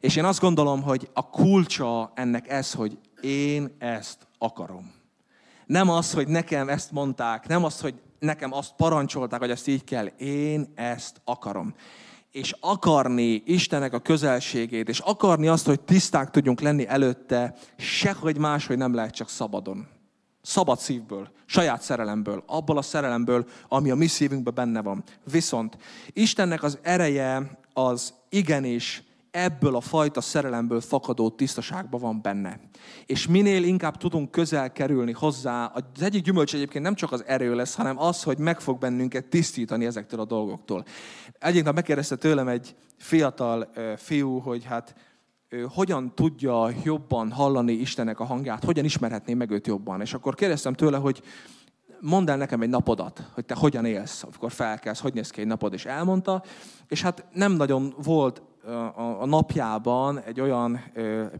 És 0.00 0.16
én 0.16 0.24
azt 0.24 0.40
gondolom, 0.40 0.82
hogy 0.82 1.10
a 1.12 1.30
kulcsa 1.30 2.12
ennek 2.14 2.48
ez, 2.48 2.72
hogy 2.72 2.98
én 3.20 3.76
ezt 3.78 4.26
akarom. 4.38 4.92
Nem 5.66 5.90
az, 5.90 6.12
hogy 6.12 6.28
nekem 6.28 6.68
ezt 6.68 6.92
mondták, 6.92 7.46
nem 7.46 7.64
az, 7.64 7.80
hogy 7.80 7.94
nekem 8.18 8.52
azt 8.52 8.72
parancsolták, 8.76 9.40
hogy 9.40 9.50
ezt 9.50 9.68
így 9.68 9.84
kell. 9.84 10.06
Én 10.18 10.72
ezt 10.74 11.20
akarom. 11.24 11.74
És 12.32 12.54
akarni 12.60 13.42
Istenek 13.46 13.92
a 13.92 14.00
közelségét, 14.00 14.88
és 14.88 14.98
akarni 14.98 15.46
azt, 15.46 15.66
hogy 15.66 15.80
tiszták 15.80 16.30
tudjunk 16.30 16.60
lenni 16.60 16.86
előtte, 16.86 17.54
sehogy 17.76 18.38
máshogy 18.38 18.76
nem 18.76 18.94
lehet 18.94 19.14
csak 19.14 19.28
szabadon. 19.28 19.86
Szabad 20.42 20.78
szívből, 20.78 21.30
saját 21.46 21.82
szerelemből, 21.82 22.42
abból 22.46 22.78
a 22.78 22.82
szerelemből, 22.82 23.46
ami 23.68 23.90
a 23.90 23.94
mi 23.94 24.06
szívünkben 24.06 24.54
benne 24.54 24.82
van. 24.82 25.02
Viszont 25.30 25.76
Istennek 26.12 26.62
az 26.62 26.78
ereje 26.82 27.58
az 27.72 28.14
igenis 28.28 29.04
ebből 29.30 29.76
a 29.76 29.80
fajta 29.80 30.20
szerelemből 30.20 30.80
fakadó 30.80 31.30
tisztaságban 31.30 32.00
van 32.00 32.22
benne. 32.22 32.60
És 33.06 33.26
minél 33.26 33.64
inkább 33.64 33.96
tudunk 33.96 34.30
közel 34.30 34.72
kerülni 34.72 35.12
hozzá, 35.12 35.64
az 35.64 36.02
egyik 36.02 36.22
gyümölcs 36.22 36.54
egyébként 36.54 36.84
nem 36.84 36.94
csak 36.94 37.12
az 37.12 37.24
erő 37.26 37.54
lesz, 37.54 37.74
hanem 37.74 37.98
az, 37.98 38.22
hogy 38.22 38.38
meg 38.38 38.60
fog 38.60 38.78
bennünket 38.78 39.24
tisztítani 39.24 39.86
ezektől 39.86 40.20
a 40.20 40.24
dolgoktól. 40.24 40.84
Egyik 41.38 41.64
nap 41.64 41.74
megkérdezte 41.74 42.16
tőlem 42.16 42.48
egy 42.48 42.74
fiatal 42.96 43.70
fiú, 43.96 44.38
hogy 44.38 44.64
hát 44.64 44.94
hogyan 45.74 46.14
tudja 46.14 46.68
jobban 46.84 47.30
hallani 47.30 47.72
Istennek 47.72 48.20
a 48.20 48.24
hangját, 48.24 48.64
hogyan 48.64 48.84
ismerhetné 48.84 49.34
meg 49.34 49.50
őt 49.50 49.66
jobban. 49.66 50.00
És 50.00 50.14
akkor 50.14 50.34
kérdeztem 50.34 50.72
tőle, 50.72 50.96
hogy 50.96 51.22
mondd 52.00 52.30
el 52.30 52.36
nekem 52.36 52.60
egy 52.62 52.68
napodat, 52.68 53.30
hogy 53.34 53.44
te 53.44 53.54
hogyan 53.54 53.84
élsz, 53.84 54.22
amikor 54.22 54.52
felkelsz, 54.52 55.00
hogy 55.00 55.14
néz 55.14 55.30
ki 55.30 55.40
egy 55.40 55.46
napod, 55.46 55.72
és 55.72 55.84
elmondta. 55.84 56.42
És 56.88 57.02
hát 57.02 57.24
nem 57.32 57.52
nagyon 57.52 57.94
volt 58.02 58.42
a 59.18 59.26
napjában 59.26 60.20
egy 60.20 60.40
olyan 60.40 60.80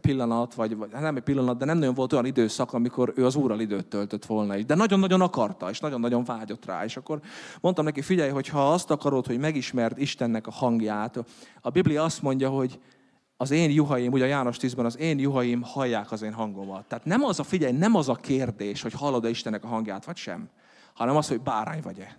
pillanat, 0.01 0.53
vagy 0.53 0.77
hát 0.91 1.01
nem 1.01 1.15
egy 1.15 1.23
pillanat, 1.23 1.57
de 1.57 1.65
nem 1.65 1.77
nagyon 1.77 1.93
volt 1.93 2.13
olyan 2.13 2.25
időszak, 2.25 2.73
amikor 2.73 3.13
ő 3.15 3.25
az 3.25 3.35
úrral 3.35 3.59
időt 3.59 3.87
töltött 3.87 4.25
volna 4.25 4.55
is. 4.55 4.65
De 4.65 4.75
nagyon-nagyon 4.75 5.21
akarta, 5.21 5.69
és 5.69 5.79
nagyon-nagyon 5.79 6.23
vágyott 6.23 6.65
rá. 6.65 6.83
És 6.83 6.97
akkor 6.97 7.19
mondtam 7.61 7.85
neki, 7.85 8.01
figyelj, 8.01 8.29
hogy 8.29 8.47
ha 8.47 8.71
azt 8.71 8.91
akarod, 8.91 9.25
hogy 9.25 9.39
megismerd 9.39 9.99
Istennek 9.99 10.47
a 10.47 10.51
hangját, 10.51 11.25
a 11.61 11.69
Biblia 11.69 12.03
azt 12.03 12.21
mondja, 12.21 12.49
hogy 12.49 12.79
az 13.37 13.51
én 13.51 13.69
juhaim, 13.69 14.11
ugye 14.11 14.23
a 14.23 14.27
János 14.27 14.57
10 14.57 14.73
az 14.77 14.97
én 14.97 15.19
juhaim 15.19 15.61
hallják 15.61 16.11
az 16.11 16.21
én 16.21 16.33
hangomat. 16.33 16.85
Tehát 16.85 17.05
nem 17.05 17.23
az 17.23 17.39
a, 17.39 17.43
figyelj, 17.43 17.71
nem 17.71 17.95
az 17.95 18.09
a 18.09 18.15
kérdés, 18.15 18.81
hogy 18.81 18.93
hallod-e 18.93 19.29
Istennek 19.29 19.63
a 19.63 19.67
hangját, 19.67 20.05
vagy 20.05 20.15
sem, 20.15 20.49
hanem 20.93 21.15
az, 21.15 21.27
hogy 21.27 21.41
bárány 21.41 21.81
vagy-e. 21.81 22.17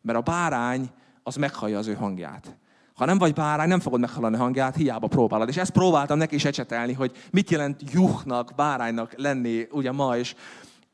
Mert 0.00 0.18
a 0.18 0.22
bárány 0.22 0.90
az 1.22 1.36
meghallja 1.36 1.78
az 1.78 1.86
ő 1.86 1.94
hangját. 1.94 2.56
Ha 2.94 3.04
nem 3.04 3.18
vagy 3.18 3.32
bárány, 3.32 3.68
nem 3.68 3.80
fogod 3.80 4.00
meghallani 4.00 4.36
a 4.36 4.38
hangját, 4.38 4.76
hiába 4.76 5.06
próbálod. 5.06 5.48
És 5.48 5.56
ezt 5.56 5.70
próbáltam 5.70 6.18
neki 6.18 6.34
is 6.34 6.44
ecsetelni, 6.44 6.92
hogy 6.92 7.12
mit 7.30 7.50
jelent 7.50 7.92
juhnak, 7.92 8.52
báránynak 8.56 9.14
lenni 9.16 9.66
ugye 9.70 9.92
ma, 9.92 10.16
és 10.16 10.34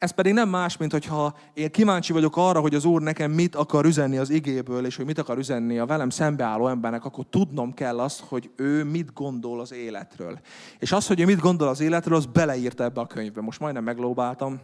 ez 0.00 0.10
pedig 0.10 0.32
nem 0.32 0.48
más, 0.48 0.76
mint 0.76 0.92
hogyha 0.92 1.34
én 1.54 1.70
kíváncsi 1.70 2.12
vagyok 2.12 2.36
arra, 2.36 2.60
hogy 2.60 2.74
az 2.74 2.84
Úr 2.84 3.02
nekem 3.02 3.30
mit 3.30 3.54
akar 3.54 3.84
üzenni 3.84 4.16
az 4.16 4.30
igéből, 4.30 4.86
és 4.86 4.96
hogy 4.96 5.04
mit 5.04 5.18
akar 5.18 5.38
üzenni 5.38 5.78
a 5.78 5.86
velem 5.86 6.10
szembeálló 6.10 6.68
embernek, 6.68 7.04
akkor 7.04 7.24
tudnom 7.30 7.74
kell 7.74 8.00
azt, 8.00 8.20
hogy 8.20 8.50
ő 8.56 8.84
mit 8.84 9.12
gondol 9.12 9.60
az 9.60 9.72
életről. 9.72 10.40
És 10.78 10.92
az, 10.92 11.06
hogy 11.06 11.20
ő 11.20 11.24
mit 11.24 11.40
gondol 11.40 11.68
az 11.68 11.80
életről, 11.80 12.16
az 12.16 12.26
beleírta 12.26 12.84
ebbe 12.84 13.00
a 13.00 13.06
könyvbe. 13.06 13.40
Most 13.40 13.60
majdnem 13.60 13.84
meglóbáltam 13.84 14.60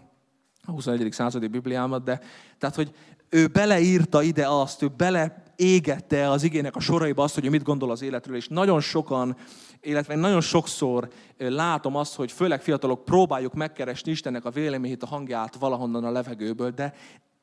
a 0.64 0.70
21. 0.70 1.12
századi 1.12 1.46
Bibliámat, 1.46 2.05
de 2.05 2.20
tehát, 2.59 2.75
hogy 2.75 2.92
ő 3.29 3.47
beleírta 3.47 4.23
ide 4.23 4.49
azt, 4.49 4.83
ő 4.83 4.89
bele 4.97 5.43
égette 5.57 6.31
az 6.31 6.43
igének 6.43 6.77
a 6.77 6.81
soraiba 6.81 7.23
azt, 7.23 7.35
hogy 7.35 7.51
mit 7.51 7.62
gondol 7.62 7.91
az 7.91 8.03
életről, 8.03 8.37
és 8.37 8.49
nagyon 8.49 8.81
sokan, 8.81 9.37
illetve 9.81 10.15
nagyon 10.15 10.41
sokszor 10.41 11.09
látom 11.39 11.97
azt, 11.97 12.15
hogy 12.15 12.33
főleg 12.33 12.62
fiatalok 12.62 13.05
próbáljuk 13.05 13.55
megkeresni 13.55 14.11
Istennek 14.11 14.45
a 14.45 14.51
véleményét, 14.51 15.03
a 15.03 15.07
hangját 15.07 15.55
valahonnan 15.55 16.05
a 16.05 16.11
levegőből, 16.11 16.71
de 16.71 16.95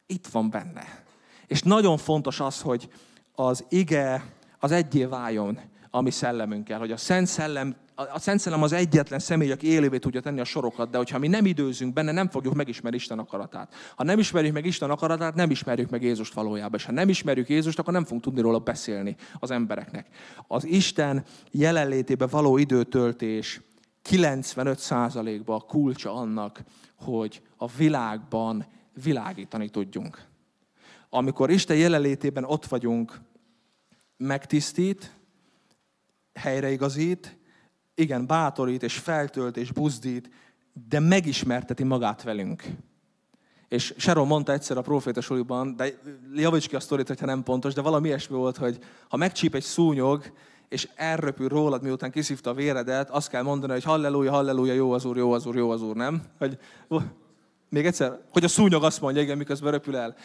itt 0.06 0.28
van 0.28 0.50
benne. 0.50 1.04
És 1.48 1.62
nagyon 1.62 1.98
fontos 1.98 2.39
az, 2.39 2.62
hogy 2.62 2.89
az 3.36 3.65
ige 3.69 4.34
az 4.60 4.72
egyé 4.72 5.06
váljon 5.06 5.60
a 5.89 6.02
mi 6.02 6.12
szellemünkkel, 6.12 6.80
hogy 6.80 6.91
a 6.91 6.98
Szent 6.98 7.28
Szellem 7.28 7.76
a 7.95 8.19
Szent 8.19 8.39
Szellem 8.39 8.63
az 8.63 8.71
egyetlen 8.71 9.19
személy, 9.19 9.51
aki 9.51 9.67
élővé 9.67 9.97
tudja 9.97 10.21
tenni 10.21 10.39
a 10.39 10.43
sorokat, 10.43 10.89
de 10.89 10.97
hogyha 10.97 11.19
mi 11.19 11.27
nem 11.27 11.45
időzünk 11.45 11.93
benne, 11.93 12.12
nem 12.12 12.29
fogjuk 12.29 12.53
megismerni 12.53 12.97
Isten 12.97 13.19
akaratát. 13.19 13.73
Ha 13.95 14.03
nem 14.03 14.19
ismerjük 14.19 14.53
meg 14.53 14.65
Isten 14.65 14.89
akaratát, 14.89 15.36
nem 15.36 15.51
ismerjük 15.51 15.89
meg 15.89 16.03
Jézust 16.03 16.34
valójában. 16.34 16.79
És 16.79 16.86
ha 16.86 16.91
nem 16.91 17.10
ismerjük 17.10 17.49
Jézust, 17.49 17.79
akkor 17.79 17.93
nem 17.93 18.03
fogunk 18.03 18.21
tudni 18.21 18.41
róla 18.41 18.60
beszélni 18.60 19.15
az 19.39 19.51
embereknek. 19.51 20.08
Az 20.47 20.65
Isten 20.65 21.23
jelenlétébe 21.51 22.27
való 22.27 22.58
időtöltés 22.58 23.62
95%-ban 24.10 25.56
a 25.56 25.65
kulcsa 25.65 26.13
annak, 26.13 26.63
hogy 26.95 27.41
a 27.58 27.67
világban 27.67 28.65
világítani 29.03 29.69
tudjunk. 29.69 30.25
Amikor 31.10 31.49
Isten 31.49 31.77
jelenlétében 31.77 32.43
ott 32.43 32.65
vagyunk, 32.65 33.19
megtisztít, 34.17 35.12
helyreigazít, 36.34 37.38
igen, 37.95 38.27
bátorít 38.27 38.84
és 38.84 38.97
feltölt 38.97 39.58
és 39.58 39.71
buzdít, 39.71 40.29
de 40.89 40.99
megismerteti 40.99 41.84
magát 41.84 42.23
velünk. 42.23 42.63
És 43.67 43.93
Sharon 43.97 44.27
mondta 44.27 44.51
egyszer 44.51 44.77
a 44.77 44.82
proféta 44.82 45.21
suliban, 45.21 45.75
de 45.75 45.99
javíts 46.34 46.67
ki 46.67 46.75
a 46.75 46.79
sztorit, 46.79 47.08
hogyha 47.08 47.25
nem 47.25 47.43
pontos, 47.43 47.73
de 47.73 47.82
valami 47.82 48.08
ilyesmi 48.08 48.36
volt, 48.36 48.58
hogy 48.58 48.79
ha 49.10 49.17
megcsíp 49.17 49.56
egy 49.56 49.63
szúnyog, 49.63 50.23
és 50.69 50.89
elröpül 50.95 51.47
rólad, 51.47 51.84
miután 51.84 52.12
kiszívta 52.12 52.49
a 52.49 52.53
véredet, 52.53 53.10
azt 53.10 53.29
kell 53.29 53.43
mondani, 53.43 53.73
hogy 53.73 53.84
halleluja, 53.84 54.32
halleluja, 54.32 54.73
jó 54.73 54.91
az 54.91 55.06
úr, 55.06 55.17
jó 55.17 55.32
az 55.32 55.45
úr, 55.45 55.56
jó 55.56 55.69
az 55.69 55.82
úr, 55.82 55.95
nem? 55.95 56.23
Hogy, 56.38 56.58
még 57.69 57.86
egyszer, 57.86 58.19
hogy 58.32 58.43
a 58.43 58.47
szúnyog 58.47 58.84
azt 58.84 59.01
mondja, 59.01 59.21
igen, 59.21 59.38
miközben 59.38 59.71
röpül 59.71 59.97
el, 59.97 60.15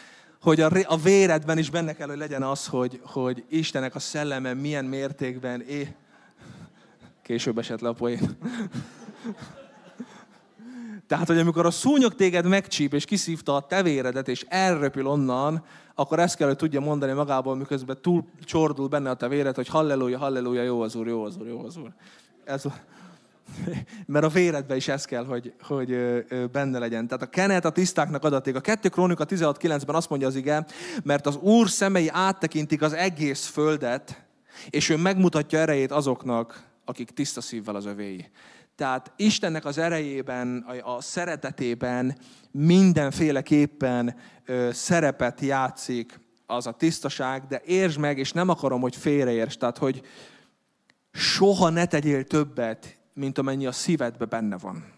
hogy 0.41 0.61
a, 0.61 0.69
a 0.83 0.97
véredben 0.97 1.57
is 1.57 1.69
benne 1.69 1.93
kell, 1.93 2.07
hogy 2.07 2.17
legyen 2.17 2.43
az, 2.43 2.67
hogy, 2.67 3.01
hogy 3.03 3.43
Istenek 3.49 3.95
a 3.95 3.99
szelleme 3.99 4.53
milyen 4.53 4.85
mértékben 4.85 5.61
é... 5.61 5.95
Később 7.29 7.57
esett 7.57 7.79
le 7.79 7.89
a 7.89 7.93
poén. 7.93 8.37
Tehát, 11.07 11.27
hogy 11.27 11.37
amikor 11.37 11.65
a 11.65 11.71
szúnyog 11.71 12.15
téged 12.15 12.45
megcsíp, 12.45 12.93
és 12.93 13.05
kiszívta 13.05 13.55
a 13.55 13.59
tevéredet, 13.61 14.27
és 14.27 14.45
elröpül 14.47 15.07
onnan, 15.07 15.63
akkor 15.95 16.19
ezt 16.19 16.35
kell, 16.35 16.47
hogy 16.47 16.57
tudja 16.57 16.79
mondani 16.79 17.11
magából, 17.11 17.55
miközben 17.55 17.97
túl 18.01 18.25
csordul 18.43 18.87
benne 18.87 19.09
a 19.09 19.13
tevéret, 19.13 19.55
hogy 19.55 19.67
halleluja, 19.67 20.17
halleluja, 20.17 20.63
jó 20.63 20.81
az 20.81 20.95
Úr, 20.95 21.07
jó 21.07 21.23
az 21.23 21.37
Úr, 21.37 21.47
jó 21.47 21.65
az 21.65 21.77
Úr. 21.77 21.93
Ez, 22.43 22.63
mert 24.05 24.25
a 24.25 24.29
véredben 24.29 24.77
is 24.77 24.87
ez 24.87 25.05
kell, 25.05 25.25
hogy, 25.25 25.53
hogy 25.61 25.97
benne 26.51 26.79
legyen. 26.79 27.07
Tehát 27.07 27.23
a 27.23 27.29
kenet 27.29 27.65
a 27.65 27.71
tisztáknak 27.71 28.23
adaték. 28.23 28.55
A 28.55 28.61
2 28.61 28.89
Krónika 28.89 29.25
16.9-ben 29.25 29.95
azt 29.95 30.09
mondja 30.09 30.27
az 30.27 30.35
ige, 30.35 30.65
mert 31.03 31.25
az 31.25 31.35
Úr 31.35 31.69
szemei 31.69 32.07
áttekintik 32.07 32.81
az 32.81 32.93
egész 32.93 33.45
földet, 33.45 34.23
és 34.69 34.89
ő 34.89 34.97
megmutatja 34.97 35.59
erejét 35.59 35.91
azoknak, 35.91 36.67
akik 36.89 37.09
tiszta 37.09 37.41
szívvel 37.41 37.75
az 37.75 37.85
övéi. 37.85 38.29
Tehát 38.75 39.11
Istennek 39.15 39.65
az 39.65 39.77
erejében, 39.77 40.65
a 40.83 41.01
szeretetében 41.01 42.17
mindenféleképpen 42.51 44.15
szerepet 44.71 45.39
játszik 45.39 46.19
az 46.45 46.67
a 46.67 46.71
tisztaság, 46.71 47.45
de 47.47 47.61
értsd 47.65 47.99
meg, 47.99 48.17
és 48.17 48.31
nem 48.31 48.49
akarom, 48.49 48.81
hogy 48.81 48.95
félreérts, 48.95 49.57
tehát 49.57 49.77
hogy 49.77 50.01
soha 51.11 51.69
ne 51.69 51.85
tegyél 51.85 52.23
többet, 52.23 52.97
mint 53.13 53.37
amennyi 53.37 53.65
a 53.65 53.71
szívedbe 53.71 54.25
benne 54.25 54.57
van. 54.57 54.93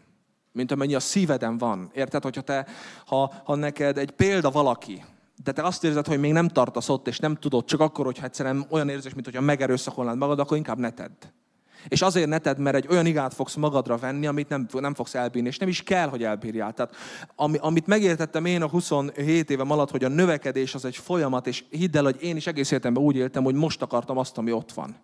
Mint 0.51 0.71
amennyi 0.71 0.95
a 0.95 0.99
szíveden 0.99 1.57
van. 1.57 1.91
Érted, 1.93 2.23
hogyha 2.23 2.41
te, 2.41 2.67
ha, 3.05 3.33
ha 3.43 3.55
neked 3.55 3.97
egy 3.97 4.11
példa 4.11 4.51
valaki, 4.51 5.03
de 5.43 5.51
te 5.51 5.63
azt 5.63 5.83
érzed, 5.83 6.07
hogy 6.07 6.19
még 6.19 6.31
nem 6.31 6.47
tartasz 6.47 6.89
ott, 6.89 7.07
és 7.07 7.19
nem 7.19 7.35
tudod, 7.35 7.65
csak 7.65 7.79
akkor, 7.79 8.05
hogyha 8.05 8.25
egyszerűen 8.25 8.65
olyan 8.69 8.89
érzés, 8.89 9.13
mint 9.13 9.25
hogyha 9.25 9.41
megerőszakolnád 9.41 10.17
magad, 10.17 10.39
akkor 10.39 10.57
inkább 10.57 10.77
ne 10.77 10.89
tedd. 10.89 11.23
És 11.87 12.01
azért 12.01 12.27
ne 12.27 12.37
tedd, 12.37 12.59
mert 12.59 12.75
egy 12.75 12.87
olyan 12.89 13.05
igát 13.05 13.33
fogsz 13.33 13.55
magadra 13.55 13.97
venni, 13.97 14.27
amit 14.27 14.49
nem, 14.49 14.67
nem 14.71 14.93
fogsz 14.93 15.15
elbírni, 15.15 15.47
és 15.47 15.57
nem 15.57 15.69
is 15.69 15.83
kell, 15.83 16.07
hogy 16.07 16.23
elbírjál. 16.23 16.73
Tehát, 16.73 16.95
ami, 17.35 17.57
amit 17.61 17.87
megértettem 17.87 18.45
én 18.45 18.61
a 18.61 18.67
27 18.67 19.49
évem 19.49 19.71
alatt, 19.71 19.91
hogy 19.91 20.03
a 20.03 20.07
növekedés 20.07 20.75
az 20.75 20.85
egy 20.85 20.95
folyamat, 20.95 21.47
és 21.47 21.63
hidd 21.69 21.97
el, 21.97 22.03
hogy 22.03 22.17
én 22.21 22.35
is 22.35 22.47
egész 22.47 22.71
életemben 22.71 23.03
úgy 23.03 23.15
éltem, 23.15 23.43
hogy 23.43 23.55
most 23.55 23.81
akartam 23.81 24.17
azt, 24.17 24.37
ami 24.37 24.51
ott 24.51 24.71
van. 24.71 24.95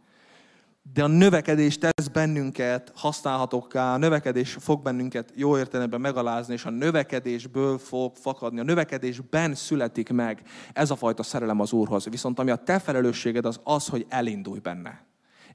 De 0.93 1.03
a 1.03 1.07
növekedés 1.07 1.77
tesz 1.77 2.07
bennünket 2.13 2.91
használhatókká, 2.95 3.93
a 3.93 3.97
növekedés 3.97 4.57
fog 4.59 4.81
bennünket 4.81 5.31
jó 5.35 5.57
értelemben 5.57 6.01
megalázni, 6.01 6.53
és 6.53 6.65
a 6.65 6.69
növekedésből 6.69 7.77
fog 7.77 8.15
fakadni. 8.15 8.59
A 8.59 8.63
növekedésben 8.63 9.55
születik 9.55 10.09
meg 10.09 10.41
ez 10.73 10.91
a 10.91 10.95
fajta 10.95 11.23
szerelem 11.23 11.59
az 11.59 11.71
Úrhoz. 11.71 12.09
Viszont 12.09 12.39
ami 12.39 12.49
a 12.49 12.55
te 12.55 12.79
felelősséged 12.79 13.45
az 13.45 13.59
az, 13.63 13.87
hogy 13.87 14.05
elindulj 14.09 14.59
benne 14.59 15.05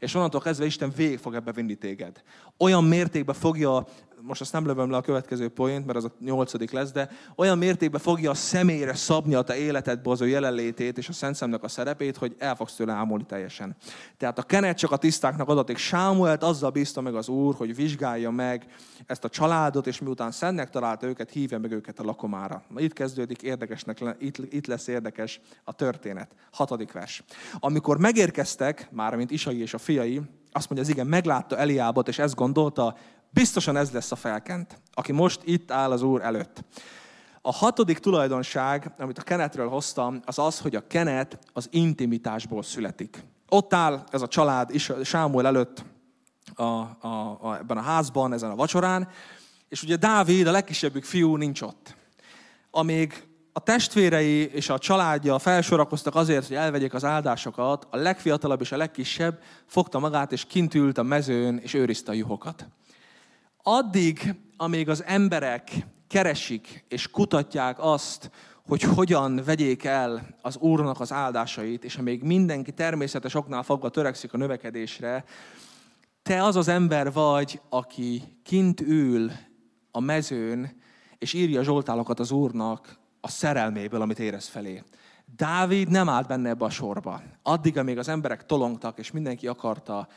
és 0.03 0.15
onnantól 0.15 0.41
kezdve 0.41 0.67
Isten 0.67 0.93
végig 0.97 1.19
fog 1.19 1.35
ebbe 1.35 1.53
vinni 1.53 1.75
téged. 1.75 2.23
Olyan 2.59 2.85
mértékben 2.85 3.35
fogja, 3.35 3.87
most 4.23 4.41
azt 4.41 4.53
nem 4.53 4.67
lövöm 4.67 4.91
le 4.91 4.97
a 4.97 5.01
következő 5.01 5.49
poént, 5.49 5.87
mert 5.87 5.99
az 5.99 6.05
a 6.05 6.13
nyolcadik 6.21 6.71
lesz, 6.71 6.93
de 6.93 7.11
olyan 7.37 7.59
mértékben 7.59 8.01
fogja 8.01 8.31
a 8.31 8.35
személyre 8.35 8.95
szabni 8.95 9.35
a 9.35 9.43
te 9.43 9.57
életedbe 9.57 10.11
az 10.11 10.21
ő 10.21 10.29
jelenlétét 10.29 10.99
és 10.99 11.09
a 11.09 11.13
Szent 11.13 11.35
Szemnek 11.35 11.63
a 11.63 11.69
szerepét, 11.69 12.17
hogy 12.17 12.37
el 12.39 12.57
fogsz 12.57 12.75
tőle 12.75 12.93
ámulni 12.93 13.25
teljesen. 13.25 13.77
Tehát 14.17 14.39
a 14.39 14.43
kenet 14.43 14.77
csak 14.77 14.91
a 14.91 14.97
tisztáknak 14.97 15.49
adatik. 15.49 15.77
Sámuelt 15.77 16.43
azzal 16.43 16.71
bízta 16.71 17.01
meg 17.01 17.15
az 17.15 17.29
Úr, 17.29 17.55
hogy 17.55 17.75
vizsgálja 17.75 18.31
meg 18.31 18.67
ezt 19.07 19.25
a 19.25 19.29
családot, 19.29 19.87
és 19.87 20.01
miután 20.01 20.31
szennek 20.31 20.71
találta 20.71 21.07
őket, 21.07 21.31
hívja 21.31 21.59
meg 21.59 21.73
őket 21.73 21.99
a 21.99 22.05
lakomára. 22.05 22.63
Na, 22.69 22.81
itt 22.81 22.93
kezdődik 22.93 23.43
érdekesnek, 23.43 24.17
itt, 24.19 24.37
itt 24.39 24.67
lesz 24.67 24.87
érdekes 24.87 25.41
a 25.65 25.73
történet. 25.73 26.35
Hatodik 26.53 26.93
vers. 26.93 27.25
Amikor 27.59 27.99
megérkeztek, 27.99 28.89
már 28.91 29.17
mint 29.17 29.31
Isai 29.31 29.61
és 29.61 29.75
a 29.75 29.79
fiai, 29.79 30.21
azt 30.53 30.71
mondja, 30.71 30.89
az 30.89 30.95
igen, 30.95 31.07
meglátta 31.07 31.57
Eliábot, 31.57 32.09
és 32.09 32.19
ezt 32.19 32.35
gondolta, 32.35 32.97
biztosan 33.33 33.77
ez 33.77 33.90
lesz 33.90 34.12
a 34.12 34.16
felkent, 34.16 34.81
aki 34.92 35.12
most 35.12 35.40
itt 35.45 35.71
áll 35.71 35.90
az 35.90 36.03
Úr 36.03 36.23
előtt. 36.23 36.64
A 37.42 37.53
hatodik 37.53 37.99
tulajdonság, 37.99 38.92
amit 38.99 39.18
a 39.18 39.23
kenetről 39.23 39.68
hoztam, 39.68 40.21
az 40.25 40.38
az, 40.38 40.59
hogy 40.59 40.75
a 40.77 40.87
kenet 40.87 41.38
az 41.53 41.68
intimitásból 41.71 42.62
születik. 42.62 43.25
Ott 43.49 43.75
áll 43.75 44.05
ez 44.11 44.23
a 44.23 44.29
család 44.29 44.75
is 44.75 44.92
Sámuel 45.05 45.47
előtt 45.47 45.85
a, 46.55 46.62
a, 46.62 47.38
a, 47.40 47.57
ebben 47.59 47.77
a 47.77 47.83
házban, 47.83 48.33
ezen 48.33 48.51
a 48.51 48.55
vacsorán, 48.55 49.09
és 49.68 49.83
ugye 49.83 49.97
Dávid, 49.97 50.47
a 50.47 50.51
legkisebbük 50.51 51.05
fiú 51.05 51.37
nincs 51.37 51.62
ott. 51.62 51.97
Amíg 52.71 53.27
a 53.53 53.61
testvérei 53.61 54.51
és 54.51 54.68
a 54.68 54.79
családja 54.79 55.38
felsorakoztak 55.38 56.14
azért, 56.14 56.47
hogy 56.47 56.57
elvegyék 56.57 56.95
az 56.95 57.05
áldásokat, 57.05 57.87
a 57.90 57.97
legfiatalabb 57.97 58.61
és 58.61 58.73
a 58.73 58.77
legkisebb 58.77 59.42
fogta 59.66 59.99
magát, 59.99 60.33
és 60.33 60.45
kint 60.45 60.75
ült 60.75 60.99
a 60.99 61.03
mezőn, 61.03 61.59
és 61.59 61.75
őrizte 61.75 62.11
a 62.11 62.14
juhokat. 62.14 62.66
Addig, 63.62 64.35
amíg 64.57 64.88
az 64.88 65.05
emberek 65.05 65.70
keresik 66.09 66.85
és 66.88 67.11
kutatják 67.11 67.77
azt, 67.81 68.31
hogy 68.66 68.83
hogyan 68.83 69.42
vegyék 69.44 69.85
el 69.85 70.37
az 70.40 70.57
Úrnak 70.57 71.01
az 71.01 71.12
áldásait, 71.12 71.85
és 71.85 71.96
amíg 71.96 72.22
mindenki 72.22 72.72
természetes 72.72 73.35
oknál 73.35 73.62
fogva 73.62 73.88
törekszik 73.88 74.33
a 74.33 74.37
növekedésre, 74.37 75.25
te 76.22 76.42
az 76.42 76.57
az 76.57 76.68
ember 76.68 77.12
vagy, 77.12 77.61
aki 77.68 78.22
kint 78.42 78.81
ül 78.81 79.31
a 79.90 80.01
mezőn, 80.01 80.81
és 81.18 81.33
írja 81.33 81.61
a 81.61 81.64
zsoltálokat 81.64 82.20
az 82.20 82.31
Úrnak 82.31 82.98
a 83.20 83.29
szerelméből, 83.29 84.01
amit 84.01 84.18
érez 84.18 84.48
felé. 84.48 84.83
Dávid 85.37 85.88
nem 85.88 86.09
állt 86.09 86.27
benne 86.27 86.48
ebbe 86.48 86.64
a 86.64 86.70
sorba. 86.70 87.22
Addig, 87.42 87.79
amíg 87.79 87.98
az 87.98 88.09
emberek 88.09 88.46
tolongtak, 88.46 88.98
és 88.98 89.11
mindenki 89.11 89.46
akarta 89.46 90.09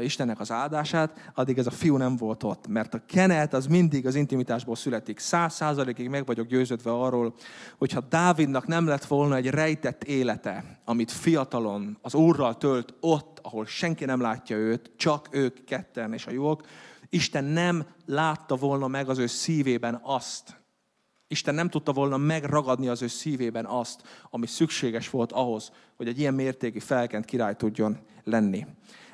Istennek 0.00 0.40
az 0.40 0.50
áldását, 0.50 1.30
addig 1.34 1.58
ez 1.58 1.66
a 1.66 1.70
fiú 1.70 1.96
nem 1.96 2.16
volt 2.16 2.42
ott. 2.42 2.66
Mert 2.66 2.94
a 2.94 3.02
kenet 3.06 3.54
az 3.54 3.66
mindig 3.66 4.06
az 4.06 4.14
intimitásból 4.14 4.76
születik. 4.76 5.18
Száz 5.18 5.54
százalékig 5.54 6.08
meg 6.08 6.26
vagyok 6.26 6.46
győződve 6.46 6.92
arról, 6.92 7.34
hogyha 7.78 8.00
Dávidnak 8.00 8.66
nem 8.66 8.86
lett 8.86 9.04
volna 9.04 9.36
egy 9.36 9.50
rejtett 9.50 10.04
élete, 10.04 10.80
amit 10.84 11.10
fiatalon 11.10 11.98
az 12.02 12.14
Úrral 12.14 12.56
tölt 12.56 12.94
ott, 13.00 13.38
ahol 13.42 13.66
senki 13.66 14.04
nem 14.04 14.20
látja 14.20 14.56
őt, 14.56 14.90
csak 14.96 15.28
ők 15.30 15.64
ketten 15.64 16.12
és 16.12 16.26
a 16.26 16.30
jók, 16.30 16.62
Isten 17.08 17.44
nem 17.44 17.86
látta 18.06 18.56
volna 18.56 18.86
meg 18.86 19.08
az 19.08 19.18
ő 19.18 19.26
szívében 19.26 20.00
azt, 20.02 20.62
Isten 21.32 21.54
nem 21.54 21.68
tudta 21.68 21.92
volna 21.92 22.16
megragadni 22.16 22.88
az 22.88 23.02
ő 23.02 23.06
szívében 23.06 23.64
azt, 23.64 24.02
ami 24.30 24.46
szükséges 24.46 25.10
volt 25.10 25.32
ahhoz, 25.32 25.72
hogy 25.96 26.08
egy 26.08 26.18
ilyen 26.18 26.34
mértékű 26.34 26.78
felkent 26.78 27.24
király 27.24 27.54
tudjon 27.54 27.98
lenni. 28.24 28.66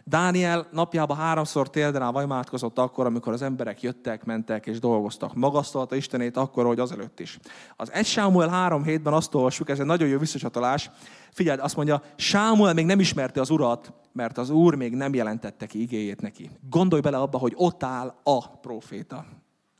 Dániel 0.08 0.68
napjában 0.72 1.16
háromszor 1.16 1.70
térden 1.70 2.12
vajmátkozott 2.12 2.78
akkor, 2.78 3.06
amikor 3.06 3.32
az 3.32 3.42
emberek 3.42 3.82
jöttek, 3.82 4.24
mentek 4.24 4.66
és 4.66 4.78
dolgoztak. 4.78 5.34
Magasztalta 5.34 5.94
Istenét 5.94 6.36
akkor, 6.36 6.66
hogy 6.66 6.78
azelőtt 6.78 7.20
is. 7.20 7.38
Az 7.76 7.92
1 7.92 8.06
Sámuel 8.06 8.48
3 8.48 8.82
hétben 8.84 9.12
azt 9.12 9.34
olvassuk, 9.34 9.68
ez 9.68 9.80
egy 9.80 9.86
nagyon 9.86 10.08
jó 10.08 10.18
visszacsatolás. 10.18 10.90
Figyeld, 11.32 11.60
azt 11.60 11.76
mondja, 11.76 12.02
Sámuel 12.16 12.74
még 12.74 12.86
nem 12.86 13.00
ismerte 13.00 13.40
az 13.40 13.50
urat, 13.50 13.92
mert 14.12 14.38
az 14.38 14.50
úr 14.50 14.74
még 14.74 14.94
nem 14.94 15.14
jelentette 15.14 15.66
ki 15.66 15.80
igéjét 15.80 16.20
neki. 16.20 16.50
Gondolj 16.70 17.02
bele 17.02 17.18
abba, 17.18 17.38
hogy 17.38 17.52
ott 17.56 17.82
áll 17.82 18.14
a 18.22 18.48
proféta, 18.48 19.24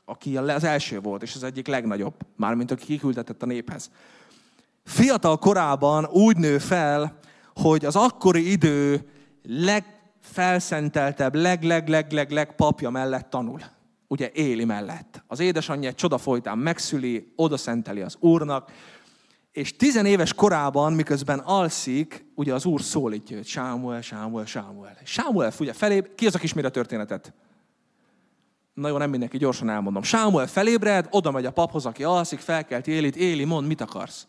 aki 0.05 0.37
az 0.37 0.63
első 0.63 0.99
volt, 0.99 1.23
és 1.23 1.35
az 1.35 1.43
egyik 1.43 1.67
legnagyobb, 1.67 2.13
mármint 2.35 2.71
aki 2.71 2.85
kiküldetett 2.85 3.43
a 3.43 3.45
néphez. 3.45 3.91
Fiatal 4.83 5.37
korában 5.37 6.05
úgy 6.05 6.37
nő 6.37 6.57
fel, 6.57 7.17
hogy 7.55 7.85
az 7.85 7.95
akkori 7.95 8.51
idő 8.51 9.09
leg 9.43 9.98
felszenteltebb, 10.31 11.35
leg-leg-leg-leg-leg 11.35 12.55
papja 12.55 12.89
mellett 12.89 13.29
tanul. 13.29 13.59
Ugye 14.07 14.31
Éli 14.31 14.65
mellett. 14.65 15.23
Az 15.27 15.39
édesanyja 15.39 15.89
egy 15.89 15.95
csoda 15.95 16.17
folytán 16.17 16.57
megszüli, 16.57 17.33
oda 17.35 17.57
szenteli 17.57 18.01
az 18.01 18.15
úrnak, 18.19 18.71
és 19.51 19.75
tizenéves 19.75 20.33
korában, 20.33 20.93
miközben 20.93 21.39
alszik, 21.39 22.25
ugye 22.35 22.53
az 22.53 22.65
úr 22.65 22.81
szólítja 22.81 23.37
őt, 23.37 23.45
Sámuel, 23.45 24.01
Sámuel, 24.01 24.45
Sámuel. 24.45 24.97
Sámuel 25.03 25.51
ugye 25.59 25.73
felé, 25.73 26.03
ki 26.15 26.25
az, 26.25 26.35
aki 26.35 26.43
ismeri 26.43 26.67
a 26.67 26.69
történetet? 26.69 27.33
Na 28.73 28.87
jó, 28.87 28.97
nem 28.97 29.09
mindenki, 29.09 29.37
gyorsan 29.37 29.69
elmondom. 29.69 30.03
Sámuel 30.03 30.47
felébred, 30.47 31.07
oda 31.11 31.31
megy 31.31 31.45
a 31.45 31.51
paphoz, 31.51 31.85
aki 31.85 32.03
alszik, 32.03 32.39
felkelt 32.39 32.87
Élit, 32.87 33.15
Éli, 33.15 33.43
mond, 33.43 33.67
mit 33.67 33.81
akarsz? 33.81 34.27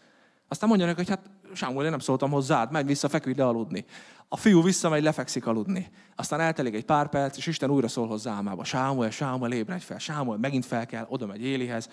Aztán 0.50 0.68
mondja 0.68 0.86
neki, 0.86 0.98
hogy 0.98 1.08
hát 1.08 1.30
Sámuel, 1.54 1.84
én 1.84 1.90
nem 1.90 1.98
szóltam 1.98 2.30
hozzád, 2.30 2.70
menj 2.70 2.86
vissza, 2.86 3.08
feküdj 3.08 3.38
le 3.38 3.46
aludni. 3.46 3.84
A 4.28 4.36
fiú 4.36 4.62
visszamegy, 4.62 5.02
lefekszik 5.02 5.46
aludni. 5.46 5.90
Aztán 6.16 6.40
eltelik 6.40 6.74
egy 6.74 6.84
pár 6.84 7.08
perc, 7.08 7.36
és 7.36 7.46
Isten 7.46 7.70
újra 7.70 7.88
szól 7.88 8.06
hozzá 8.06 8.32
álmába. 8.32 8.64
Sámuel, 8.64 9.10
Sámuel, 9.10 9.52
ébredj 9.52 9.84
fel. 9.84 9.98
Sámuel 9.98 10.38
megint 10.38 10.66
fel 10.66 10.86
kell, 10.86 11.06
oda 11.08 11.26
megy 11.26 11.42
Élihez. 11.42 11.88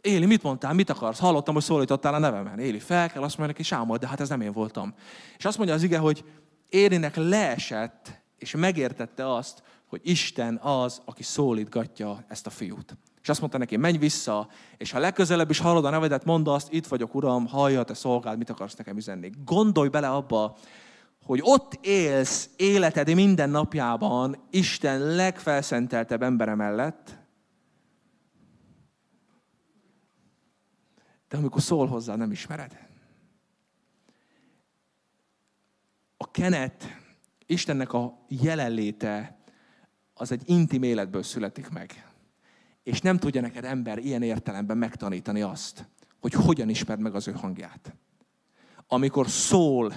Éli, 0.00 0.26
mit 0.26 0.42
mondtál, 0.42 0.72
mit 0.72 0.90
akarsz? 0.90 1.18
Hallottam, 1.18 1.54
hogy 1.54 1.62
szólítottál 1.62 2.14
a 2.14 2.18
nevemen. 2.18 2.58
Éli 2.58 2.78
fel 2.78 3.10
kell, 3.10 3.22
azt 3.22 3.36
mondja 3.36 3.54
neki, 3.56 3.62
Sámuel, 3.62 3.98
de 3.98 4.08
hát 4.08 4.20
ez 4.20 4.28
nem 4.28 4.40
én 4.40 4.52
voltam. 4.52 4.94
És 5.38 5.44
azt 5.44 5.56
mondja 5.56 5.74
az 5.74 5.82
ige, 5.82 5.98
hogy 5.98 6.24
Élinek 6.68 7.16
leesett, 7.16 8.20
és 8.38 8.54
megértette 8.54 9.34
azt, 9.34 9.62
hogy 9.86 10.00
Isten 10.04 10.56
az, 10.56 11.00
aki 11.04 11.22
szólítgatja 11.22 12.24
ezt 12.28 12.46
a 12.46 12.50
fiút. 12.50 12.96
És 13.28 13.34
azt 13.34 13.42
mondta 13.42 13.58
neki, 13.58 13.76
menj 13.76 13.96
vissza, 13.96 14.48
és 14.76 14.90
ha 14.90 14.98
legközelebb 14.98 15.50
is 15.50 15.58
hallod 15.58 15.84
a 15.84 15.90
nevedet, 15.90 16.24
mondd 16.24 16.48
azt, 16.48 16.72
itt 16.72 16.86
vagyok, 16.86 17.14
Uram, 17.14 17.46
hallja, 17.46 17.82
te 17.82 17.94
szolgáld, 17.94 18.38
mit 18.38 18.50
akarsz 18.50 18.76
nekem 18.76 18.96
üzenni. 18.96 19.30
Gondolj 19.44 19.88
bele 19.88 20.08
abba, 20.10 20.56
hogy 21.22 21.40
ott 21.42 21.78
élsz 21.80 22.50
életed 22.56 23.14
minden 23.14 23.50
napjában 23.50 24.46
Isten 24.50 25.00
legfelszenteltebb 25.00 26.22
embere 26.22 26.54
mellett, 26.54 27.16
de 31.28 31.36
amikor 31.36 31.62
szól 31.62 31.86
hozzá, 31.86 32.14
nem 32.16 32.30
ismered. 32.30 32.78
A 36.16 36.30
kenet, 36.30 36.84
Istennek 37.46 37.92
a 37.92 38.24
jelenléte, 38.28 39.38
az 40.14 40.32
egy 40.32 40.42
intim 40.44 40.82
életből 40.82 41.22
születik 41.22 41.68
meg. 41.68 42.07
És 42.88 43.00
nem 43.00 43.18
tudja 43.18 43.40
neked 43.40 43.64
ember 43.64 43.98
ilyen 43.98 44.22
értelemben 44.22 44.78
megtanítani 44.78 45.42
azt, 45.42 45.88
hogy 46.20 46.32
hogyan 46.32 46.68
ismerd 46.68 47.00
meg 47.00 47.14
az 47.14 47.28
ő 47.28 47.32
hangját. 47.32 47.94
Amikor 48.86 49.28
szól, 49.28 49.92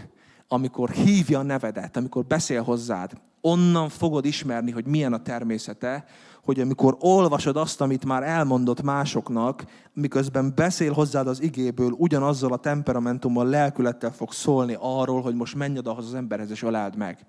amikor 0.48 0.90
hívja 0.90 1.40
a 1.40 1.44
nevedet, 1.44 1.98
amikor 1.98 2.26
beszél 2.26 2.62
hozzád, 2.62 3.12
onnan 3.42 3.90
fogod 3.90 4.26
ismerni, 4.26 4.72
hogy 4.72 4.86
milyen 4.86 5.14
a 5.14 5.22
természete, 5.22 6.06
hogy 6.44 6.60
amikor 6.60 6.98
olvasod 7.00 7.58
azt, 7.58 7.82
amit 7.82 8.06
már 8.06 8.24
elmondott 8.24 8.82
másoknak, 8.82 9.66
miközben 9.94 10.54
beszél 10.56 10.94
hozzád 10.94 11.28
az 11.28 11.42
igéből, 11.42 11.92
ugyanazzal 11.92 12.54
a 12.54 12.58
temperamentummal, 12.58 13.48
lelkülettel 13.48 14.12
fog 14.12 14.34
szólni 14.34 14.76
arról, 14.80 15.22
hogy 15.22 15.36
most 15.36 15.56
menj 15.56 15.78
oda 15.78 15.96
az 15.96 16.14
emberhez 16.14 16.52
és 16.52 16.64
öláld 16.64 16.96
meg. 16.96 17.26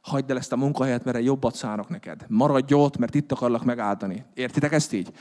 Hagyd 0.00 0.30
el 0.30 0.36
ezt 0.36 0.52
a 0.52 0.56
munkahelyet, 0.56 1.04
mert 1.04 1.16
egy 1.16 1.24
jobbat 1.24 1.54
szánok 1.54 1.88
neked. 1.88 2.24
Maradj 2.28 2.74
ott, 2.74 2.96
mert 2.96 3.14
itt 3.14 3.32
akarlak 3.32 3.64
megáldani. 3.64 4.24
Értitek 4.34 4.72
ezt 4.72 4.92
így? 4.92 5.12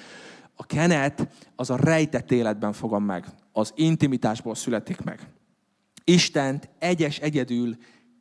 A 0.55 0.65
kenet 0.65 1.27
az 1.55 1.69
a 1.69 1.75
rejtett 1.75 2.31
életben 2.31 2.73
fogom 2.73 3.03
meg. 3.03 3.25
Az 3.51 3.73
intimitásból 3.75 4.55
születik 4.55 5.01
meg. 5.01 5.27
Istent 6.03 6.69
egyes 6.79 7.17
egyedül 7.17 7.77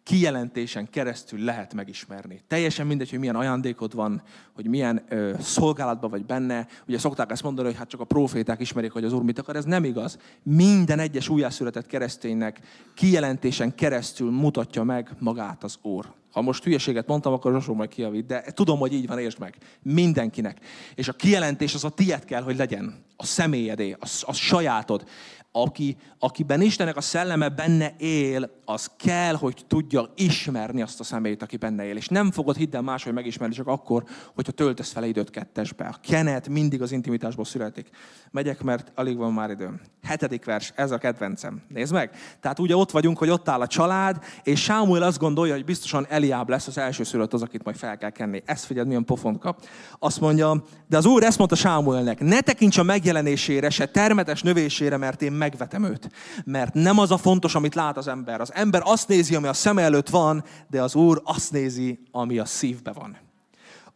kijelentésen 0.09 0.91
keresztül 0.91 1.45
lehet 1.45 1.75
megismerni. 1.75 2.43
Teljesen 2.47 2.87
mindegy, 2.87 3.11
hogy 3.11 3.19
milyen 3.19 3.37
ajándékod 3.37 3.95
van, 3.95 4.23
hogy 4.55 4.67
milyen 4.67 5.05
ö, 5.09 5.35
szolgálatban 5.41 6.11
vagy 6.11 6.25
benne. 6.25 6.67
Ugye 6.87 6.99
szokták 6.99 7.31
ezt 7.31 7.43
mondani, 7.43 7.69
hogy 7.69 7.77
hát 7.77 7.89
csak 7.89 8.01
a 8.01 8.05
proféták 8.05 8.61
ismerik, 8.61 8.93
hogy 8.93 9.05
az 9.05 9.13
Úr 9.13 9.23
mit 9.23 9.39
akar. 9.39 9.57
Ez 9.57 9.65
nem 9.65 9.85
igaz. 9.85 10.19
Minden 10.43 10.99
egyes 10.99 11.29
újjászületett 11.29 11.87
kereszténynek 11.87 12.61
kijelentésen 12.95 13.75
keresztül 13.75 14.31
mutatja 14.31 14.83
meg 14.83 15.11
magát 15.19 15.65
az 15.65 15.79
Úr. 15.83 16.13
Ha 16.31 16.41
most 16.41 16.65
hülyeséget 16.65 17.07
mondtam, 17.07 17.33
akkor 17.33 17.53
Zsosó 17.53 17.75
majd 17.75 17.89
kiavít, 17.89 18.27
de 18.27 18.41
tudom, 18.41 18.79
hogy 18.79 18.93
így 18.93 19.07
van, 19.07 19.19
értsd 19.19 19.39
meg. 19.39 19.57
Mindenkinek. 19.83 20.59
És 20.95 21.09
a 21.09 21.13
kijelentés 21.13 21.75
az 21.75 21.85
a 21.85 21.89
tied 21.89 22.25
kell, 22.25 22.43
hogy 22.43 22.57
legyen. 22.57 23.05
A 23.17 23.25
személyedé, 23.25 23.97
a, 24.01 24.07
a 24.21 24.33
sajátod 24.33 25.05
aki, 25.53 25.97
akiben 26.19 26.61
Istennek 26.61 26.97
a 26.97 27.01
szelleme 27.01 27.49
benne 27.49 27.95
él, 27.99 28.51
az 28.65 28.91
kell, 28.97 29.35
hogy 29.35 29.65
tudja 29.67 30.13
ismerni 30.17 30.83
azt 30.83 31.01
a 31.01 31.05
személyt, 31.05 31.43
aki 31.43 31.57
benne 31.57 31.85
él. 31.85 31.97
És 31.97 32.09
nem 32.09 32.31
fogod 32.31 32.57
hiddel 32.57 32.83
máshogy 32.83 33.13
megismerni, 33.13 33.55
csak 33.55 33.67
akkor, 33.67 34.05
hogyha 34.35 34.53
töltesz 34.53 34.93
fel 34.93 35.05
időt 35.05 35.31
kettesbe. 35.31 35.85
A 35.85 35.97
kenet 36.09 36.49
mindig 36.49 36.83
az 36.83 36.93
intimitásból 36.93 37.45
születik. 37.45 37.89
Megyek, 38.31 38.63
mert 38.63 38.93
alig 38.95 39.17
van 39.17 39.33
már 39.33 39.51
időm. 39.51 39.81
Hetedik 40.03 40.45
vers, 40.45 40.73
ez 40.75 40.91
a 40.91 40.99
kedvencem. 40.99 41.63
Nézd 41.69 41.93
meg! 41.93 42.11
Tehát 42.41 42.59
ugye 42.59 42.77
ott 42.77 42.91
vagyunk, 42.91 43.19
hogy 43.19 43.31
ott 43.31 43.49
áll 43.49 43.61
a 43.61 43.67
család, 43.67 44.25
és 44.43 44.63
Sámuel 44.63 45.03
azt 45.03 45.19
gondolja, 45.19 45.55
hogy 45.55 45.65
biztosan 45.65 46.07
Eliáb 46.19 46.49
lesz 46.49 46.67
az 46.67 46.79
első 46.79 47.05
szülött 47.05 47.33
az, 47.33 47.43
akit 47.43 47.65
majd 47.65 47.77
fel 47.77 47.99
kell 47.99 48.11
kenni. 48.11 48.43
Ezt 48.45 48.65
figyeld, 48.65 48.87
milyen 48.87 49.05
pofont 49.05 49.39
kap. 49.39 49.65
Azt 49.99 50.21
mondja, 50.21 50.65
de 50.87 50.97
az 50.97 51.07
úr 51.07 51.23
ezt 51.23 51.39
mondta 51.39 51.57
Sámuelnek, 51.57 52.21
ne 52.21 52.41
tekints 52.41 52.79
a 52.79 52.83
megjelenésére, 52.83 53.71
se 53.71 53.87
termetes 53.87 54.43
növésére, 54.43 54.97
mert 54.97 55.23
én 55.23 55.33
megvetem 55.33 55.85
őt. 55.85 56.11
Mert 56.45 56.75
nem 56.75 56.99
az 56.99 57.11
a 57.11 57.17
fontos, 57.17 57.55
amit 57.55 57.75
lát 57.75 57.97
az 57.97 58.09
ember. 58.09 58.41
Az 58.41 58.53
ember 58.55 58.83
azt 58.85 59.09
nézi, 59.09 59.35
ami 59.35 59.47
a 59.47 59.53
szem 59.53 59.79
előtt 59.79 60.09
van, 60.09 60.45
de 60.71 60.83
az 60.83 60.95
Úr 60.95 61.21
azt 61.25 61.53
nézi, 61.53 62.01
ami 62.11 62.39
a 62.39 62.45
szívbe 62.45 62.93
van. 62.93 63.17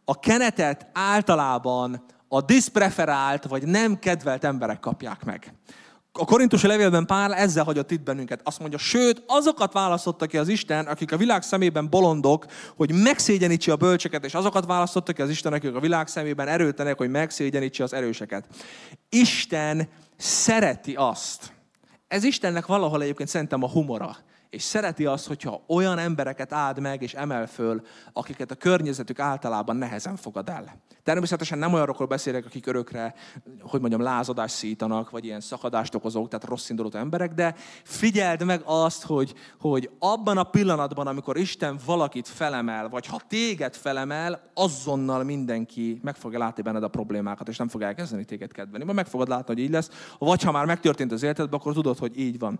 A 0.05 0.19
kenetet 0.19 0.87
általában 0.93 2.03
a 2.27 2.41
diszpreferált 2.41 3.45
vagy 3.45 3.67
nem 3.67 3.99
kedvelt 3.99 4.43
emberek 4.43 4.79
kapják 4.79 5.23
meg. 5.23 5.53
A 6.19 6.25
korintusi 6.25 6.67
levélben 6.67 7.05
Pál 7.05 7.33
ezzel 7.33 7.63
hagyott 7.63 7.91
itt 7.91 8.01
bennünket. 8.01 8.41
Azt 8.43 8.59
mondja, 8.59 8.77
sőt, 8.77 9.23
azokat 9.27 9.73
választotta 9.73 10.25
ki 10.25 10.37
az 10.37 10.47
Isten, 10.47 10.85
akik 10.85 11.11
a 11.11 11.17
világ 11.17 11.41
szemében 11.41 11.89
bolondok, 11.89 12.45
hogy 12.75 12.91
megszégyenítse 12.91 13.71
a 13.71 13.75
bölcseket, 13.75 14.25
és 14.25 14.33
azokat 14.33 14.65
választotta 14.65 15.13
ki 15.13 15.21
az 15.21 15.29
Isten, 15.29 15.53
akik 15.53 15.75
a 15.75 15.79
világ 15.79 16.07
szemében 16.07 16.47
erőtenek, 16.47 16.97
hogy 16.97 17.09
megszégyenítse 17.09 17.83
az 17.83 17.93
erőseket. 17.93 18.45
Isten 19.09 19.89
szereti 20.17 20.93
azt. 20.93 21.53
Ez 22.07 22.23
Istennek 22.23 22.65
valahol 22.65 23.01
egyébként 23.01 23.29
szerintem 23.29 23.63
a 23.63 23.69
humora 23.69 24.17
és 24.53 24.61
szereti 24.61 25.05
azt, 25.05 25.27
hogyha 25.27 25.63
olyan 25.67 25.97
embereket 25.97 26.53
áld 26.53 26.79
meg 26.79 27.01
és 27.01 27.13
emel 27.13 27.47
föl, 27.47 27.81
akiket 28.13 28.51
a 28.51 28.55
környezetük 28.55 29.19
általában 29.19 29.75
nehezen 29.75 30.15
fogad 30.15 30.49
el. 30.49 30.81
Természetesen 31.03 31.57
nem 31.57 31.73
olyanokról 31.73 32.07
beszélek, 32.07 32.45
akik 32.45 32.67
örökre, 32.67 33.13
hogy 33.61 33.79
mondjam, 33.79 34.01
lázadást 34.01 34.55
szítanak, 34.55 35.09
vagy 35.09 35.25
ilyen 35.25 35.39
szakadást 35.39 35.95
okozók, 35.95 36.27
tehát 36.27 36.45
rossz 36.45 36.69
emberek, 36.91 37.33
de 37.33 37.55
figyeld 37.83 38.43
meg 38.45 38.61
azt, 38.65 39.03
hogy, 39.03 39.33
hogy 39.59 39.89
abban 39.99 40.37
a 40.37 40.43
pillanatban, 40.43 41.07
amikor 41.07 41.37
Isten 41.37 41.79
valakit 41.85 42.27
felemel, 42.27 42.89
vagy 42.89 43.05
ha 43.05 43.21
téged 43.27 43.75
felemel, 43.75 44.41
azonnal 44.53 45.23
mindenki 45.23 45.99
meg 46.03 46.15
fogja 46.15 46.39
látni 46.39 46.63
benned 46.63 46.83
a 46.83 46.87
problémákat, 46.87 47.47
és 47.47 47.57
nem 47.57 47.67
fog 47.67 47.81
elkezdeni 47.81 48.25
téged 48.25 48.51
kedvelni. 48.51 48.83
Majd 48.83 48.97
meg 48.97 49.07
fogod 49.07 49.27
látni, 49.27 49.53
hogy 49.53 49.63
így 49.63 49.71
lesz, 49.71 49.89
vagy 50.17 50.43
ha 50.43 50.51
már 50.51 50.65
megtörtént 50.65 51.11
az 51.11 51.23
életedben, 51.23 51.59
akkor 51.59 51.73
tudod, 51.73 51.97
hogy 51.97 52.19
így 52.19 52.39
van. 52.39 52.59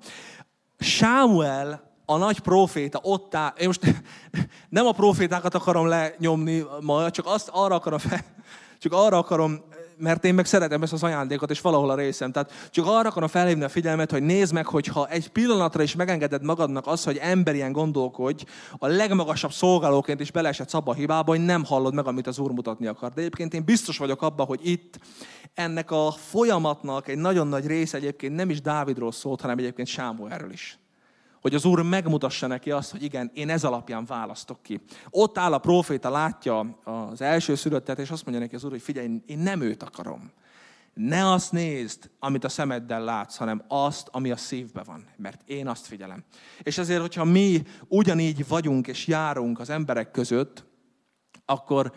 Sámuel, 0.84 1.92
a 2.06 2.18
nagy 2.18 2.40
proféta 2.40 3.00
ott 3.02 3.36
áll, 3.36 3.54
én 3.58 3.68
most 3.68 3.82
nem 4.70 4.86
a 4.86 4.92
profétákat 4.92 5.56
akarom 5.56 5.88
lenyomni 5.88 6.66
ma, 6.82 7.12
csak 7.12 7.26
azt 7.26 7.50
arra 7.52 7.76
akarom, 7.76 8.00
fel, 8.00 8.20
csak 8.80 8.94
arra 8.94 9.18
akarom, 9.18 9.64
mert 9.98 10.26
én 10.26 10.34
meg 10.34 10.46
szeretem 10.46 10.84
ezt 10.84 10.94
az 10.94 11.04
ajándékot, 11.04 11.50
és 11.50 11.62
valahol 11.62 11.90
a 11.90 11.96
részem. 11.96 12.32
Tehát 12.32 12.70
csak 12.72 12.86
arra 12.86 13.10
akarom 13.10 13.30
felhívni 13.30 13.64
a 13.64 13.70
figyelmet, 13.70 14.12
hogy 14.12 14.24
nézd 14.24 14.54
meg, 14.54 14.66
hogy 14.66 14.88
ha 14.88 15.08
egy 15.08 15.30
pillanatra 15.30 15.84
is 15.84 15.96
megengeded 15.96 16.44
magadnak 16.44 16.88
az, 16.88 17.04
hogy 17.04 17.18
emberien 17.18 17.72
gondolkodj, 17.72 18.44
a 18.78 18.88
legmagasabb 18.88 19.52
szolgálóként 19.52 20.20
is 20.20 20.32
beleesett 20.32 20.70
szabba 20.70 20.94
hibába, 20.94 21.32
hogy 21.32 21.46
nem 21.46 21.66
hallod 21.66 21.94
meg, 21.94 22.08
amit 22.08 22.28
az 22.28 22.40
Úr 22.40 22.52
mutatni 22.52 22.88
akar. 22.88 23.12
De 23.12 23.22
egyébként 23.22 23.54
én 23.54 23.66
biztos 23.66 23.98
vagyok 23.98 24.22
abban, 24.22 24.46
hogy 24.46 24.60
itt 24.64 25.00
ennek 25.54 25.92
a 25.92 26.12
folyamatnak 26.12 27.08
egy 27.08 27.18
nagyon 27.18 27.48
nagy 27.48 27.68
része 27.68 27.98
egyébként 27.98 28.36
nem 28.36 28.50
is 28.50 28.62
Dávidról 28.62 29.12
szólt, 29.12 29.42
hanem 29.42 29.58
egyébként 29.58 29.88
Sámuelről 29.88 30.52
is. 30.52 30.78
Hogy 31.44 31.56
az 31.56 31.66
Úr 31.66 31.82
megmutassa 31.82 32.48
neki 32.48 32.72
azt, 32.72 32.92
hogy 32.92 33.04
igen, 33.04 33.32
én 33.34 33.50
ez 33.50 33.64
alapján 33.64 34.06
választok 34.06 34.62
ki. 34.62 34.82
Ott 35.10 35.38
áll 35.38 35.54
a 35.54 35.58
proféta, 35.58 36.10
látja 36.10 36.80
az 36.84 37.22
első 37.22 37.56
szülöttet, 37.56 38.00
és 38.00 38.10
azt 38.10 38.26
mondja 38.26 38.44
neki 38.44 38.56
az 38.56 38.64
Úr, 38.64 38.72
hogy 38.72 38.82
figyelj, 38.82 39.22
én 39.26 39.40
nem 39.40 39.62
őt 39.62 39.84
akarom. 39.84 40.32
Ne 40.94 41.32
azt 41.32 41.52
nézd, 41.52 42.10
amit 42.20 42.44
a 42.44 42.50
szemeddel 42.50 43.04
látsz, 43.04 43.36
hanem 43.36 43.64
azt, 43.68 44.08
ami 44.12 44.32
a 44.32 44.38
szívbe 44.38 44.84
van. 44.84 45.06
Mert 45.18 45.42
én 45.46 45.68
azt 45.68 45.86
figyelem. 45.86 46.24
És 46.62 46.78
ezért, 46.78 47.02
hogyha 47.02 47.24
mi 47.24 47.62
ugyanígy 47.88 48.48
vagyunk 48.48 48.88
és 48.88 49.08
járunk 49.08 49.60
az 49.60 49.70
emberek 49.70 50.12
között, 50.12 50.66
akkor 51.46 51.94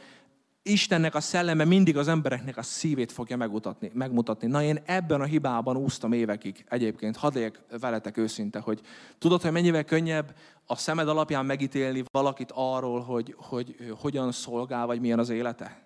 Istennek 0.68 1.14
a 1.14 1.20
szelleme 1.20 1.64
mindig 1.64 1.96
az 1.96 2.08
embereknek 2.08 2.56
a 2.56 2.62
szívét 2.62 3.12
fogja 3.12 3.36
megmutatni. 3.36 3.90
megmutatni. 3.94 4.46
Na 4.46 4.62
én 4.62 4.82
ebben 4.84 5.20
a 5.20 5.24
hibában 5.24 5.76
úsztam 5.76 6.12
évekig 6.12 6.64
egyébként. 6.68 7.16
Hadd 7.16 7.34
legyek 7.34 7.60
veletek 7.80 8.16
őszinte, 8.16 8.58
hogy 8.58 8.80
tudod, 9.18 9.42
hogy 9.42 9.52
mennyivel 9.52 9.84
könnyebb 9.84 10.34
a 10.66 10.76
szemed 10.76 11.08
alapján 11.08 11.46
megítélni 11.46 12.04
valakit 12.10 12.50
arról, 12.54 13.00
hogy, 13.00 13.34
hogy 13.38 13.92
hogyan 14.00 14.32
szolgál, 14.32 14.86
vagy 14.86 15.00
milyen 15.00 15.18
az 15.18 15.28
élete? 15.28 15.84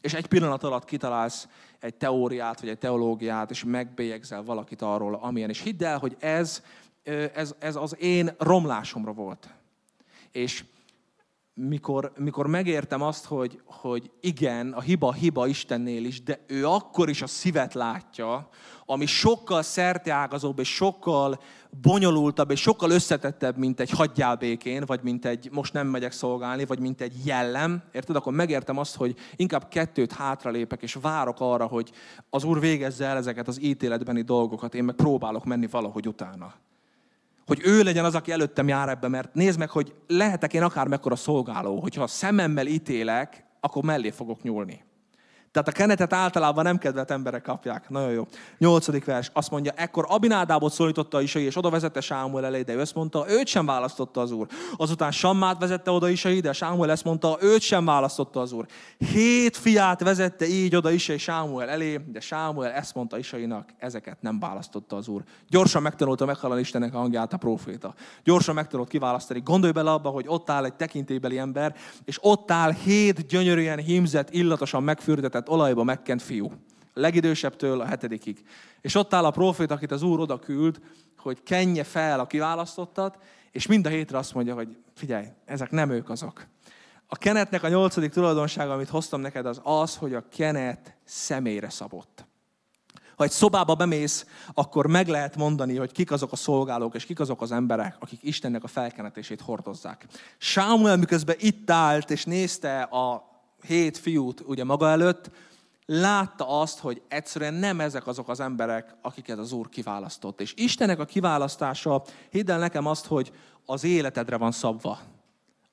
És 0.00 0.14
egy 0.14 0.26
pillanat 0.26 0.62
alatt 0.62 0.84
kitalálsz 0.84 1.48
egy 1.80 1.94
teóriát, 1.94 2.60
vagy 2.60 2.68
egy 2.68 2.78
teológiát, 2.78 3.50
és 3.50 3.64
megbélyegzel 3.64 4.42
valakit 4.42 4.82
arról, 4.82 5.14
amilyen. 5.14 5.48
És 5.48 5.60
hidd 5.60 5.84
el, 5.84 5.98
hogy 5.98 6.16
ez, 6.20 6.62
ez, 7.34 7.54
ez 7.58 7.76
az 7.76 7.96
én 7.98 8.30
romlásomra 8.38 9.12
volt. 9.12 9.48
És 10.30 10.64
mikor, 11.54 12.12
mikor 12.16 12.46
megértem 12.46 13.02
azt, 13.02 13.24
hogy, 13.24 13.60
hogy 13.64 14.10
igen, 14.20 14.72
a 14.72 14.80
hiba 14.80 15.12
hiba 15.12 15.46
Istennél 15.46 16.04
is, 16.04 16.22
de 16.22 16.44
ő 16.46 16.66
akkor 16.66 17.08
is 17.08 17.22
a 17.22 17.26
szívet 17.26 17.74
látja, 17.74 18.48
ami 18.86 19.06
sokkal 19.06 19.62
szerteágazóbb 19.62 20.58
és 20.58 20.74
sokkal 20.74 21.40
bonyolultabb 21.82 22.50
és 22.50 22.60
sokkal 22.60 22.90
összetettebb, 22.90 23.56
mint 23.56 23.80
egy 23.80 23.90
hagyjálbékén, 23.90 24.84
vagy 24.86 25.00
mint 25.02 25.24
egy 25.24 25.48
most 25.52 25.72
nem 25.72 25.86
megyek 25.86 26.12
szolgálni, 26.12 26.64
vagy 26.64 26.80
mint 26.80 27.00
egy 27.00 27.26
jellem. 27.26 27.82
Érted? 27.92 28.16
Akkor 28.16 28.32
megértem 28.32 28.78
azt, 28.78 28.96
hogy 28.96 29.16
inkább 29.36 29.68
kettőt 29.68 30.12
hátralépek, 30.12 30.82
és 30.82 30.98
várok 31.00 31.36
arra, 31.40 31.66
hogy 31.66 31.90
az 32.30 32.44
Úr 32.44 32.60
végezze 32.60 33.06
el 33.06 33.16
ezeket 33.16 33.48
az 33.48 33.62
ítéletbeni 33.62 34.22
dolgokat, 34.22 34.74
én 34.74 34.84
meg 34.84 34.94
próbálok 34.94 35.44
menni 35.44 35.66
valahogy 35.66 36.08
utána 36.08 36.54
hogy 37.46 37.60
ő 37.64 37.82
legyen 37.82 38.04
az, 38.04 38.14
aki 38.14 38.32
előttem 38.32 38.68
jár 38.68 38.88
ebbe, 38.88 39.08
mert 39.08 39.34
nézd 39.34 39.58
meg, 39.58 39.70
hogy 39.70 39.94
lehetek 40.06 40.52
én 40.52 40.62
akár 40.62 40.86
mekkora 40.86 41.16
szolgáló, 41.16 41.80
hogyha 41.80 42.06
szememmel 42.06 42.66
ítélek, 42.66 43.44
akkor 43.60 43.82
mellé 43.82 44.10
fogok 44.10 44.42
nyúlni. 44.42 44.84
Tehát 45.52 45.68
a 45.68 45.72
kenetet 45.72 46.12
általában 46.12 46.64
nem 46.64 46.78
kedvet 46.78 47.10
emberek 47.10 47.42
kapják. 47.42 47.88
Nagyon 47.88 48.10
jó. 48.10 48.26
Nyolcadik 48.58 49.04
vers. 49.04 49.30
Azt 49.32 49.50
mondja, 49.50 49.72
ekkor 49.76 50.04
Abinádábot 50.08 50.72
szólította 50.72 51.20
Isai, 51.20 51.44
és 51.44 51.56
oda 51.56 51.70
vezette 51.70 52.00
Sámuel 52.00 52.44
elé, 52.44 52.62
de 52.62 52.74
ő 52.74 52.80
ezt 52.80 52.94
mondta, 52.94 53.24
őt 53.28 53.46
sem 53.46 53.66
választotta 53.66 54.20
az 54.20 54.32
úr. 54.32 54.46
Azután 54.76 55.10
Sammát 55.10 55.58
vezette 55.58 55.90
oda 55.90 56.08
Isai, 56.08 56.40
de 56.40 56.52
Sámuel 56.52 56.90
ezt 56.90 57.04
mondta, 57.04 57.36
őt 57.40 57.60
sem 57.60 57.84
választotta 57.84 58.40
az 58.40 58.52
úr. 58.52 58.66
Hét 58.98 59.56
fiát 59.56 60.00
vezette 60.00 60.46
így 60.46 60.76
oda 60.76 60.90
Isai 60.90 61.18
Sámuel 61.18 61.68
elé, 61.68 62.00
de 62.06 62.20
Sámuel 62.20 62.70
ezt 62.70 62.94
mondta 62.94 63.18
Isainak, 63.18 63.68
ezeket 63.78 64.22
nem 64.22 64.38
választotta 64.38 64.96
az 64.96 65.08
úr. 65.08 65.22
Gyorsan 65.48 65.82
megtanulta 65.82 66.24
meghallani 66.24 66.60
Istennek 66.60 66.94
a 66.94 66.98
hangját 66.98 67.32
a 67.32 67.36
proféta. 67.36 67.94
Gyorsan 68.24 68.54
megtanult 68.54 68.88
kiválasztani. 68.88 69.40
Gondolj 69.44 69.72
bele 69.72 69.90
abba, 69.90 70.08
hogy 70.08 70.24
ott 70.28 70.50
áll 70.50 70.64
egy 70.64 70.74
tekintélybeli 70.74 71.38
ember, 71.38 71.74
és 72.04 72.18
ott 72.20 72.50
áll 72.50 72.72
hét 72.72 73.26
gyönyörűen 73.26 73.78
hímzett, 73.78 74.30
illatosan 74.30 74.82
megfürdetett 74.82 75.40
tehát 75.42 75.60
olajba 75.60 75.82
megkent 75.82 76.22
fiú. 76.22 76.52
A 76.94 77.00
legidősebbtől 77.00 77.80
a 77.80 77.86
hetedikig. 77.86 78.44
És 78.80 78.94
ott 78.94 79.14
áll 79.14 79.24
a 79.24 79.30
profét, 79.30 79.70
akit 79.70 79.90
az 79.90 80.02
Úr 80.02 80.20
oda 80.20 80.38
küld, 80.38 80.80
hogy 81.18 81.42
kenje 81.42 81.84
fel 81.84 82.20
a 82.20 82.26
kiválasztottat, 82.26 83.18
és 83.50 83.66
mind 83.66 83.86
a 83.86 83.88
hétre 83.88 84.18
azt 84.18 84.34
mondja, 84.34 84.54
hogy 84.54 84.76
figyelj, 84.94 85.26
ezek 85.44 85.70
nem 85.70 85.90
ők 85.90 86.10
azok. 86.10 86.46
A 87.06 87.16
kenetnek 87.16 87.62
a 87.62 87.68
nyolcadik 87.68 88.12
tulajdonsága, 88.12 88.72
amit 88.72 88.88
hoztam 88.88 89.20
neked, 89.20 89.46
az 89.46 89.60
az, 89.62 89.96
hogy 89.96 90.14
a 90.14 90.28
kenet 90.28 90.96
személyre 91.04 91.70
szabott. 91.70 92.24
Ha 93.16 93.24
egy 93.24 93.30
szobába 93.30 93.74
bemész, 93.74 94.26
akkor 94.54 94.86
meg 94.86 95.08
lehet 95.08 95.36
mondani, 95.36 95.76
hogy 95.76 95.92
kik 95.92 96.10
azok 96.10 96.32
a 96.32 96.36
szolgálók, 96.36 96.94
és 96.94 97.04
kik 97.04 97.20
azok 97.20 97.42
az 97.42 97.52
emberek, 97.52 97.96
akik 97.98 98.22
Istennek 98.22 98.64
a 98.64 98.68
felkenetését 98.68 99.40
hordozzák. 99.40 100.06
Sámuel 100.38 100.96
miközben 100.96 101.36
itt 101.38 101.70
állt, 101.70 102.10
és 102.10 102.24
nézte 102.24 102.82
a 102.82 103.31
hét 103.62 103.98
fiút 103.98 104.40
ugye 104.46 104.64
maga 104.64 104.88
előtt, 104.88 105.30
látta 105.86 106.60
azt, 106.60 106.78
hogy 106.78 107.02
egyszerűen 107.08 107.54
nem 107.54 107.80
ezek 107.80 108.06
azok 108.06 108.28
az 108.28 108.40
emberek, 108.40 108.96
akiket 109.02 109.38
az 109.38 109.52
Úr 109.52 109.68
kiválasztott. 109.68 110.40
És 110.40 110.54
Istennek 110.56 110.98
a 110.98 111.04
kiválasztása, 111.04 112.02
hidd 112.30 112.50
el 112.50 112.58
nekem 112.58 112.86
azt, 112.86 113.06
hogy 113.06 113.32
az 113.66 113.84
életedre 113.84 114.36
van 114.36 114.52
szabva. 114.52 114.98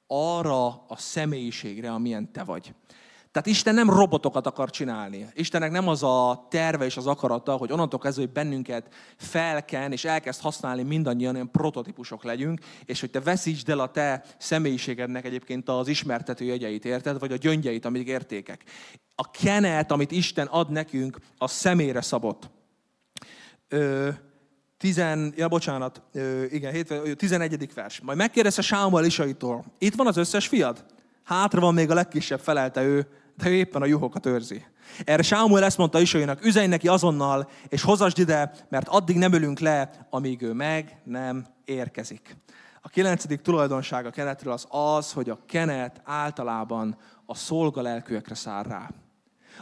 Arra 0.07 0.65
a 0.67 0.95
személyiségre, 0.95 1.91
amilyen 1.91 2.31
te 2.31 2.43
vagy. 2.43 2.73
Tehát 3.31 3.47
Isten 3.47 3.73
nem 3.73 3.89
robotokat 3.89 4.47
akar 4.47 4.69
csinálni. 4.69 5.27
Istennek 5.33 5.71
nem 5.71 5.87
az 5.87 6.03
a 6.03 6.47
terve 6.49 6.85
és 6.85 6.97
az 6.97 7.07
akarata, 7.07 7.55
hogy 7.55 7.71
onnantól 7.71 7.99
kezdve, 7.99 8.23
hogy 8.23 8.31
bennünket 8.31 8.93
felken 9.17 9.91
és 9.91 10.05
elkezd 10.05 10.41
használni 10.41 10.83
mindannyian 10.83 11.35
olyan 11.35 11.51
prototípusok 11.51 12.23
legyünk, 12.23 12.59
és 12.85 12.99
hogy 12.99 13.11
te 13.11 13.19
veszítsd 13.19 13.69
el 13.69 13.79
a 13.79 13.91
te 13.91 14.23
személyiségednek 14.37 15.25
egyébként 15.25 15.69
az 15.69 15.87
ismertető 15.87 16.45
jegyeit, 16.45 16.85
érted? 16.85 17.19
Vagy 17.19 17.31
a 17.31 17.35
gyöngyeit, 17.35 17.85
amik 17.85 18.07
értékek. 18.07 18.63
A 19.15 19.31
kenet, 19.31 19.91
amit 19.91 20.11
Isten 20.11 20.47
ad 20.47 20.69
nekünk, 20.69 21.17
a 21.37 21.47
személyre 21.47 22.01
szabott. 22.01 22.49
Ö, 23.67 24.09
tizen, 24.77 25.33
ja, 25.35 25.47
bocsánat, 25.47 26.01
ö, 26.11 26.43
igen, 26.43 26.73
7, 26.73 27.17
11. 27.17 27.73
vers. 27.73 27.99
Majd 28.01 28.17
megkérdezte 28.17 28.61
Sámuel 28.61 29.05
Isaitól, 29.05 29.65
itt 29.77 29.95
van 29.95 30.07
az 30.07 30.17
összes 30.17 30.47
fiad? 30.47 30.85
Hátra 31.29 31.59
van 31.59 31.73
még 31.73 31.89
a 31.89 31.93
legkisebb, 31.93 32.39
felelte 32.39 32.83
ő, 32.83 33.07
de 33.37 33.49
ő 33.49 33.53
éppen 33.53 33.81
a 33.81 33.85
juhokat 33.85 34.25
őrzi. 34.25 34.65
Erre 35.05 35.21
Sámuel 35.21 35.63
ezt 35.63 35.77
mondta 35.77 35.99
Isainak, 35.99 36.45
üzenj 36.45 36.67
neki 36.67 36.87
azonnal, 36.87 37.49
és 37.67 37.81
hozasd 37.81 38.19
ide, 38.19 38.51
mert 38.69 38.87
addig 38.87 39.17
nem 39.17 39.33
ülünk 39.33 39.59
le, 39.59 40.07
amíg 40.09 40.41
ő 40.41 40.53
meg 40.53 41.01
nem 41.03 41.45
érkezik. 41.65 42.37
A 42.81 42.89
kilencedik 42.89 43.41
tulajdonság 43.41 44.05
a 44.05 44.09
kenetről 44.09 44.53
az 44.53 44.67
az, 44.69 45.11
hogy 45.11 45.29
a 45.29 45.39
kenet 45.45 46.01
általában 46.03 46.97
a 47.25 47.35
szolgalelkűekre 47.35 48.35
száll 48.35 48.63
rá. 48.63 48.89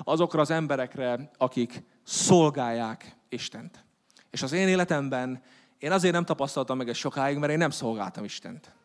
Azokra 0.03 0.41
az 0.41 0.51
emberekre, 0.51 1.29
akik 1.37 1.83
szolgálják 2.03 3.15
Istent. 3.29 3.83
És 4.29 4.41
az 4.41 4.51
én 4.51 4.67
életemben 4.67 5.41
én 5.77 5.91
azért 5.91 6.13
nem 6.13 6.25
tapasztaltam 6.25 6.77
meg 6.77 6.89
ezt 6.89 6.99
sokáig, 6.99 7.37
mert 7.37 7.51
én 7.51 7.57
nem 7.57 7.69
szolgáltam 7.69 8.23
Istent. 8.23 8.75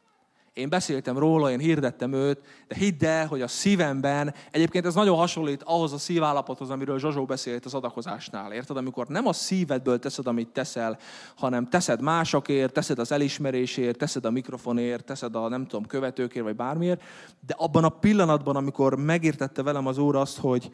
Én 0.54 0.68
beszéltem 0.68 1.18
róla, 1.18 1.50
én 1.50 1.58
hirdettem 1.58 2.12
őt, 2.12 2.40
de 2.68 2.74
hidd 2.74 3.04
el, 3.04 3.26
hogy 3.26 3.42
a 3.42 3.48
szívemben, 3.48 4.34
egyébként 4.50 4.86
ez 4.86 4.94
nagyon 4.94 5.16
hasonlít 5.16 5.62
ahhoz 5.62 5.92
a 5.92 5.98
szívállapothoz, 5.98 6.70
amiről 6.70 6.98
Zsozsó 6.98 7.24
beszélt 7.24 7.64
az 7.64 7.74
adakozásnál. 7.74 8.52
Érted? 8.52 8.76
Amikor 8.76 9.06
nem 9.06 9.26
a 9.26 9.32
szívedből 9.32 9.98
teszed, 9.98 10.26
amit 10.26 10.48
teszel, 10.48 10.98
hanem 11.36 11.68
teszed 11.68 12.00
másokért, 12.00 12.72
teszed 12.72 12.98
az 12.98 13.12
elismerésért, 13.12 13.98
teszed 13.98 14.24
a 14.24 14.30
mikrofonért, 14.30 15.04
teszed 15.04 15.34
a 15.34 15.48
nem 15.48 15.66
tudom, 15.66 15.86
követőkért, 15.86 16.44
vagy 16.44 16.56
bármiért, 16.56 17.02
de 17.46 17.54
abban 17.58 17.84
a 17.84 17.88
pillanatban, 17.88 18.56
amikor 18.56 18.96
megértette 18.96 19.62
velem 19.62 19.86
az 19.86 19.98
Úr 19.98 20.16
azt, 20.16 20.38
hogy, 20.38 20.72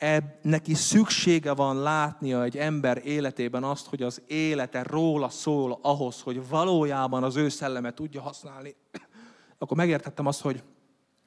eb, 0.00 0.24
neki 0.42 0.74
szüksége 0.74 1.54
van 1.54 1.82
látnia 1.82 2.42
egy 2.42 2.56
ember 2.56 3.00
életében 3.04 3.64
azt, 3.64 3.86
hogy 3.86 4.02
az 4.02 4.22
élete 4.26 4.82
róla 4.82 5.28
szól 5.28 5.78
ahhoz, 5.82 6.20
hogy 6.20 6.48
valójában 6.48 7.22
az 7.22 7.36
ő 7.36 7.48
szelleme 7.48 7.94
tudja 7.94 8.20
használni, 8.20 8.76
akkor 9.58 9.76
megértettem 9.76 10.26
azt, 10.26 10.40
hogy 10.40 10.62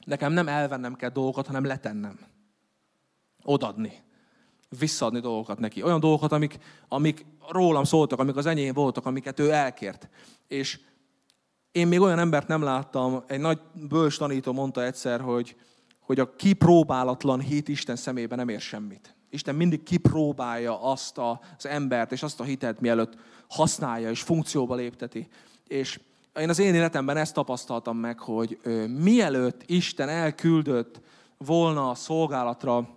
nekem 0.06 0.32
nem 0.32 0.48
elvennem 0.48 0.96
kell 0.96 1.10
dolgokat, 1.10 1.48
hanem 1.48 1.66
letennem. 1.66 2.20
Odadni. 3.44 4.02
Visszaadni 4.80 5.20
dolgokat 5.20 5.60
neki. 5.60 5.84
Olyan 5.84 6.00
dolgokat, 6.00 6.32
amik, 6.32 6.58
amik 6.88 7.26
rólam 7.50 7.84
szóltak, 7.84 8.20
amik 8.20 8.36
az 8.36 8.46
enyém 8.46 8.74
voltak, 8.74 9.06
amiket 9.06 9.40
ő 9.40 9.52
elkért. 9.52 10.10
És 10.48 10.80
én 11.72 11.88
még 11.88 12.02
olyan 12.02 12.20
embert 12.20 12.48
nem 12.48 12.62
láttam, 12.62 13.24
egy 13.28 13.40
nagy 13.40 13.60
bölcs 13.74 14.18
tanító 14.18 14.52
mondta 14.52 14.84
egyszer, 14.84 15.22
hogy, 15.22 15.56
hogy 16.04 16.20
a 16.20 16.36
kipróbálatlan 16.36 17.40
hit 17.40 17.68
Isten 17.68 17.96
szemében 17.96 18.38
nem 18.38 18.50
ér 18.50 18.62
semmit. 18.62 19.16
Isten 19.30 19.56
mindig 19.56 19.84
kipróbálja 19.84 20.82
azt 20.82 21.18
az 21.18 21.66
embert 21.66 22.12
és 22.12 22.24
azt 22.24 22.40
a 22.40 22.44
hitet, 22.44 22.80
mielőtt 22.80 23.18
használja 23.48 24.10
és 24.10 24.22
funkcióba 24.22 24.76
lépteti. 24.76 25.28
És 25.68 26.00
én 26.40 26.50
az 26.50 26.60
én 26.60 26.74
életemben 26.74 27.18
ezt 27.18 27.34
tapasztaltam 27.34 27.98
meg, 27.98 28.20
hogy 28.20 28.60
mielőtt 28.88 29.64
Isten 29.66 30.10
elküldött 30.10 31.02
volna 31.38 31.90
a 31.90 31.96
szolgálatra 31.96 32.90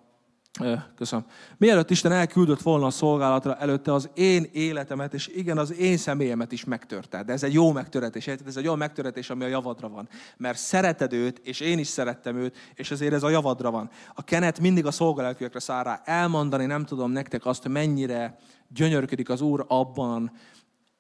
Köszönöm. 0.97 1.25
Mielőtt 1.57 1.91
Isten 1.91 2.13
elküldött 2.13 2.61
volna 2.61 2.87
a 2.87 2.91
szolgálatra, 2.91 3.57
előtte 3.57 3.93
az 3.93 4.11
én 4.15 4.49
életemet, 4.53 5.15
és 5.15 5.29
igen, 5.29 5.59
az 5.59 5.73
én 5.73 5.97
személyemet 5.97 6.53
is 6.53 6.65
megtörte. 6.65 7.23
De 7.23 7.33
ez 7.33 7.43
egy 7.43 7.53
jó 7.53 7.73
megtöretés, 7.73 8.27
ez 8.27 8.57
egy 8.57 8.67
olyan 8.67 8.79
megtöretés, 8.79 9.31
ami 9.31 9.45
a 9.45 9.49
javadra 9.49 9.89
van. 9.89 10.09
Mert 10.37 10.59
szereted 10.59 11.13
őt, 11.13 11.39
és 11.39 11.61
én 11.61 11.79
is 11.79 11.87
szerettem 11.87 12.37
őt, 12.37 12.57
és 12.75 12.91
ezért 12.91 13.13
ez 13.13 13.23
a 13.23 13.29
javadra 13.29 13.71
van. 13.71 13.91
A 14.15 14.25
kenet 14.25 14.61
mindig 14.61 14.87
a 14.87 14.91
szolgálatokökre 14.91 15.61
száll 15.61 15.83
rá. 15.83 16.03
Elmondani 16.05 16.67
nem 16.67 16.85
tudom 16.85 17.11
nektek 17.11 17.47
azt, 17.47 17.69
mennyire 17.69 18.39
gyönyörködik 18.69 19.29
az 19.29 19.41
Úr 19.41 19.65
abban, 19.69 20.33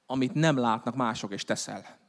amit 0.06 0.34
nem 0.34 0.56
látnak 0.56 0.96
mások, 0.96 1.32
és 1.32 1.44
teszel. 1.44 2.04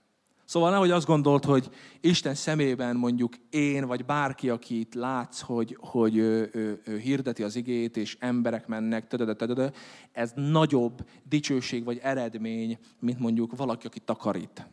Szóval 0.47 0.71
nehogy 0.71 0.91
azt 0.91 1.05
gondolt, 1.05 1.45
hogy 1.45 1.69
Isten 2.01 2.35
szemében 2.35 2.95
mondjuk 2.95 3.35
én, 3.49 3.85
vagy 3.85 4.05
bárki, 4.05 4.49
aki 4.49 4.79
itt 4.79 4.93
látsz, 4.93 5.41
hogy, 5.41 5.77
hogy 5.79 6.17
ő, 6.17 6.49
ő, 6.53 6.81
ő 6.85 6.97
hirdeti 6.97 7.43
az 7.43 7.55
igét, 7.55 7.97
és 7.97 8.17
emberek 8.19 8.67
mennek, 8.67 9.07
tadada, 9.07 9.35
tadada, 9.35 9.71
ez 10.11 10.31
nagyobb 10.35 11.07
dicsőség 11.23 11.83
vagy 11.83 11.99
eredmény, 12.01 12.77
mint 12.99 13.19
mondjuk 13.19 13.55
valaki, 13.55 13.87
aki 13.87 13.99
takarít. 13.99 14.67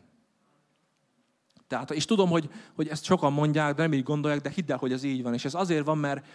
Tehát, 1.67 1.91
és 1.91 2.05
tudom, 2.05 2.29
hogy, 2.29 2.49
hogy 2.75 2.87
ezt 2.87 3.03
sokan 3.03 3.33
mondják, 3.33 3.75
de 3.75 3.81
nem 3.81 3.93
így 3.93 4.03
gondolják, 4.03 4.41
de 4.41 4.49
hidd 4.49 4.71
el, 4.71 4.77
hogy 4.77 4.91
ez 4.91 5.03
így 5.03 5.23
van. 5.23 5.33
És 5.33 5.45
ez 5.45 5.53
azért 5.53 5.85
van, 5.85 5.97
mert 5.97 6.25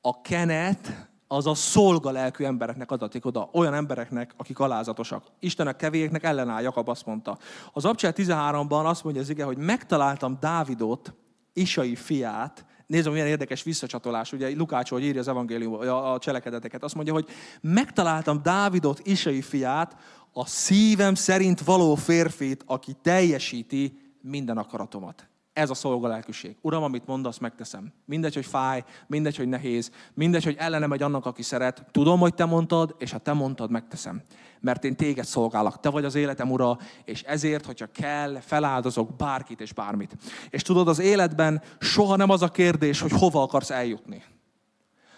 a 0.00 0.20
kenet, 0.20 1.08
az 1.28 1.46
a 1.46 1.54
szolgalelkű 1.54 2.44
embereknek 2.44 2.90
adatik 2.90 3.24
oda, 3.24 3.48
olyan 3.52 3.74
embereknek, 3.74 4.34
akik 4.36 4.58
alázatosak. 4.58 5.24
Istenek 5.38 5.76
kevéknek 5.76 6.24
ellenáll, 6.24 6.62
Jakab 6.62 6.88
azt 6.88 7.06
mondta. 7.06 7.38
Az 7.72 7.84
Abcsel 7.84 8.12
13-ban 8.16 8.84
azt 8.84 9.04
mondja 9.04 9.22
az 9.22 9.28
ige, 9.28 9.44
hogy 9.44 9.58
megtaláltam 9.58 10.36
Dávidot, 10.40 11.14
Isai 11.52 11.94
fiát, 11.94 12.64
Nézd, 12.86 13.10
milyen 13.10 13.26
érdekes 13.26 13.62
visszacsatolás, 13.62 14.32
ugye 14.32 14.56
Lukács, 14.56 14.90
hogy 14.90 15.04
írja 15.04 15.20
az 15.20 15.28
evangélium, 15.28 15.74
a 15.88 16.18
cselekedeteket, 16.18 16.82
azt 16.82 16.94
mondja, 16.94 17.12
hogy 17.12 17.28
megtaláltam 17.60 18.42
Dávidot, 18.42 19.00
Isai 19.04 19.42
fiát, 19.42 19.96
a 20.32 20.46
szívem 20.46 21.14
szerint 21.14 21.60
való 21.60 21.94
férfit, 21.94 22.62
aki 22.66 22.96
teljesíti 23.02 23.98
minden 24.20 24.58
akaratomat. 24.58 25.28
Ez 25.56 25.70
a 25.70 25.74
szolgalelkűség. 25.74 26.56
Uram, 26.60 26.82
amit 26.82 27.06
mondasz, 27.06 27.38
megteszem. 27.38 27.92
Mindegy, 28.04 28.34
hogy 28.34 28.46
fáj, 28.46 28.84
mindegy, 29.06 29.36
hogy 29.36 29.48
nehéz, 29.48 29.90
mindegy, 30.14 30.44
hogy 30.44 30.56
ellenem 30.58 30.92
egy 30.92 31.02
annak, 31.02 31.26
aki 31.26 31.42
szeret. 31.42 31.86
Tudom, 31.90 32.20
hogy 32.20 32.34
te 32.34 32.44
mondtad, 32.44 32.94
és 32.98 33.12
ha 33.12 33.18
te 33.18 33.32
mondtad, 33.32 33.70
megteszem. 33.70 34.22
Mert 34.60 34.84
én 34.84 34.96
téged 34.96 35.24
szolgálok. 35.24 35.80
Te 35.80 35.90
vagy 35.90 36.04
az 36.04 36.14
életem 36.14 36.50
ura, 36.50 36.78
és 37.04 37.22
ezért, 37.22 37.66
hogyha 37.66 37.86
kell, 37.86 38.40
feláldozok 38.40 39.16
bárkit 39.16 39.60
és 39.60 39.72
bármit. 39.72 40.16
És 40.50 40.62
tudod, 40.62 40.88
az 40.88 40.98
életben 40.98 41.62
soha 41.78 42.16
nem 42.16 42.30
az 42.30 42.42
a 42.42 42.48
kérdés, 42.48 43.00
hogy 43.00 43.12
hova 43.12 43.42
akarsz 43.42 43.70
eljutni, 43.70 44.22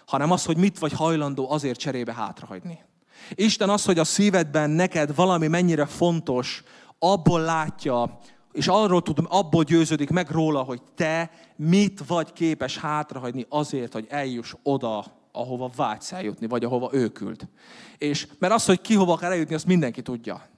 hanem 0.07 0.31
az, 0.31 0.45
hogy 0.45 0.57
mit 0.57 0.79
vagy 0.79 0.93
hajlandó 0.93 1.51
azért 1.51 1.79
cserébe 1.79 2.15
hátrahagyni. 2.15 2.79
Isten 3.35 3.69
az, 3.69 3.85
hogy 3.85 3.99
a 3.99 4.05
szívedben 4.05 4.71
neked 4.71 5.15
valami 5.15 5.47
mennyire 5.47 5.87
fontos, 5.87 6.63
abból 6.99 7.41
látja, 7.41 8.19
és 8.59 8.69
arról 8.69 9.03
tudom, 9.03 9.27
abból 9.29 9.65
győződik 9.65 10.11
meg 10.11 10.31
róla, 10.31 10.63
hogy 10.63 10.83
te 10.95 11.31
mit 11.57 12.07
vagy 12.07 12.33
képes 12.33 12.79
hátrahagyni 12.79 13.47
azért, 13.49 13.93
hogy 13.93 14.07
eljuss 14.09 14.55
oda, 14.63 15.05
ahova 15.33 15.71
vágysz 15.77 16.13
eljutni, 16.13 16.47
vagy 16.47 16.65
ahova 16.65 16.91
ő 16.93 17.09
küld. 17.09 17.49
És 17.99 18.27
mert 18.39 18.53
az, 18.53 18.65
hogy 18.65 18.81
ki 18.81 18.95
hova 18.95 19.17
kell 19.17 19.31
eljutni, 19.31 19.55
azt 19.55 19.67
mindenki 19.67 20.03
tudja. 20.03 20.49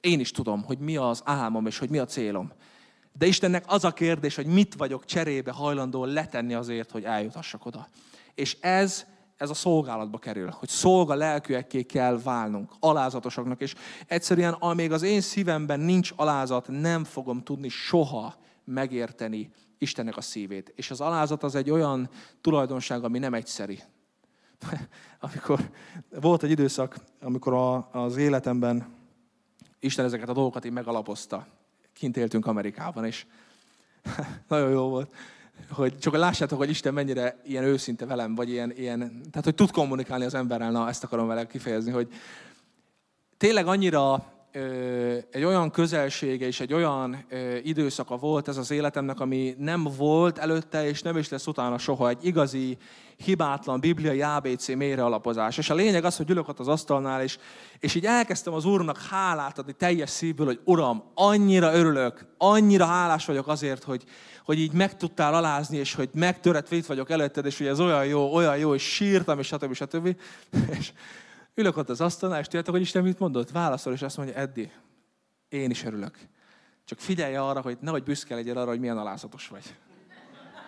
Én 0.00 0.20
is 0.20 0.30
tudom, 0.30 0.62
hogy 0.62 0.78
mi 0.78 0.96
az 0.96 1.22
álmom, 1.24 1.66
és 1.66 1.78
hogy 1.78 1.90
mi 1.90 1.98
a 1.98 2.04
célom. 2.04 2.52
De 3.12 3.26
Istennek 3.26 3.64
az 3.66 3.84
a 3.84 3.92
kérdés, 3.92 4.34
hogy 4.34 4.46
mit 4.46 4.74
vagyok 4.74 5.04
cserébe 5.04 5.52
hajlandó 5.52 6.04
letenni 6.04 6.54
azért, 6.54 6.90
hogy 6.90 7.04
eljutassak 7.04 7.66
oda. 7.66 7.88
És 8.34 8.56
ez 8.60 9.06
ez 9.44 9.50
a 9.50 9.54
szolgálatba 9.54 10.18
kerül, 10.18 10.50
hogy 10.50 10.68
szolga 10.68 11.14
lelkűekké 11.14 11.82
kell 11.82 12.20
válnunk, 12.22 12.72
alázatosaknak, 12.80 13.60
és 13.60 13.74
egyszerűen, 14.06 14.52
amíg 14.52 14.92
az 14.92 15.02
én 15.02 15.20
szívemben 15.20 15.80
nincs 15.80 16.12
alázat, 16.16 16.68
nem 16.68 17.04
fogom 17.04 17.42
tudni 17.42 17.68
soha 17.68 18.34
megérteni 18.64 19.50
Istennek 19.78 20.16
a 20.16 20.20
szívét. 20.20 20.72
És 20.76 20.90
az 20.90 21.00
alázat 21.00 21.42
az 21.42 21.54
egy 21.54 21.70
olyan 21.70 22.08
tulajdonság, 22.40 23.04
ami 23.04 23.18
nem 23.18 23.34
egyszeri. 23.34 23.80
amikor 25.20 25.70
volt 26.20 26.42
egy 26.42 26.50
időszak, 26.50 26.96
amikor 27.20 27.52
a, 27.52 27.90
az 27.92 28.16
életemben 28.16 28.86
Isten 29.80 30.04
ezeket 30.04 30.28
a 30.28 30.32
dolgokat 30.32 30.64
így 30.64 30.72
megalapozta. 30.72 31.46
Kint 31.92 32.16
éltünk 32.16 32.46
Amerikában, 32.46 33.04
és 33.04 33.26
nagyon 34.48 34.70
jó 34.70 34.88
volt 34.88 35.14
hogy 35.70 35.98
csak 35.98 36.16
lássátok, 36.16 36.58
hogy 36.58 36.70
Isten 36.70 36.94
mennyire 36.94 37.36
ilyen 37.44 37.64
őszinte 37.64 38.06
velem, 38.06 38.34
vagy 38.34 38.48
ilyen, 38.48 38.72
ilyen, 38.76 38.98
tehát 38.98 39.44
hogy 39.44 39.54
tud 39.54 39.70
kommunikálni 39.70 40.24
az 40.24 40.34
emberrel, 40.34 40.70
na 40.70 40.88
ezt 40.88 41.04
akarom 41.04 41.26
vele 41.26 41.46
kifejezni, 41.46 41.90
hogy 41.90 42.08
tényleg 43.36 43.66
annyira 43.66 44.33
egy 45.30 45.44
olyan 45.44 45.70
közelsége 45.70 46.46
és 46.46 46.60
egy 46.60 46.72
olyan 46.72 47.26
időszaka 47.62 48.16
volt 48.16 48.48
ez 48.48 48.56
az 48.56 48.70
életemnek, 48.70 49.20
ami 49.20 49.54
nem 49.58 49.86
volt 49.96 50.38
előtte, 50.38 50.88
és 50.88 51.02
nem 51.02 51.16
is 51.16 51.28
lesz 51.28 51.46
utána 51.46 51.78
soha 51.78 52.08
egy 52.08 52.24
igazi, 52.24 52.78
hibátlan 53.16 53.80
bibliai 53.80 54.22
ABC 54.22 54.68
mélyre 54.68 55.04
alapozás. 55.04 55.58
És 55.58 55.70
a 55.70 55.74
lényeg 55.74 56.04
az, 56.04 56.16
hogy 56.16 56.30
ülök 56.30 56.48
ott 56.48 56.58
az 56.58 56.68
asztalnál, 56.68 57.22
és, 57.22 57.38
és 57.78 57.94
így 57.94 58.04
elkezdtem 58.04 58.52
az 58.52 58.64
Úrnak 58.64 58.98
hálát 58.98 59.58
adni 59.58 59.72
teljes 59.72 60.10
szívből, 60.10 60.46
hogy 60.46 60.60
Uram, 60.64 61.02
annyira 61.14 61.74
örülök, 61.74 62.26
annyira 62.38 62.84
hálás 62.84 63.26
vagyok 63.26 63.48
azért, 63.48 63.82
hogy, 63.82 64.04
hogy 64.44 64.58
így 64.58 64.72
meg 64.72 64.96
tudtál 64.96 65.34
alázni, 65.34 65.76
és 65.76 65.94
hogy 65.94 66.08
megtöretve 66.14 66.76
itt 66.76 66.86
vagyok 66.86 67.10
előtted, 67.10 67.46
és 67.46 67.58
hogy 67.58 67.66
ez 67.66 67.80
olyan 67.80 68.06
jó, 68.06 68.34
olyan 68.34 68.56
jó, 68.56 68.74
és 68.74 68.82
sírtam, 68.82 69.38
és 69.38 69.46
stb. 69.46 69.74
stb. 69.74 70.16
És 70.78 70.92
ülök 71.54 71.76
ott 71.76 71.88
az 71.88 72.00
asztalnál, 72.00 72.40
és 72.40 72.44
tudjátok, 72.44 72.74
hogy 72.74 72.82
Isten 72.82 73.02
mit 73.02 73.18
mondott? 73.18 73.50
Válaszol, 73.50 73.92
és 73.92 74.02
azt 74.02 74.16
mondja, 74.16 74.34
Eddi, 74.34 74.70
én 75.48 75.70
is 75.70 75.84
örülök. 75.84 76.18
Csak 76.84 76.98
figyelj 76.98 77.34
arra, 77.36 77.60
hogy 77.60 77.78
nehogy 77.80 78.02
büszke 78.02 78.34
legyél 78.34 78.58
arra, 78.58 78.70
hogy 78.70 78.80
milyen 78.80 78.98
alázatos 78.98 79.48
vagy. 79.48 79.76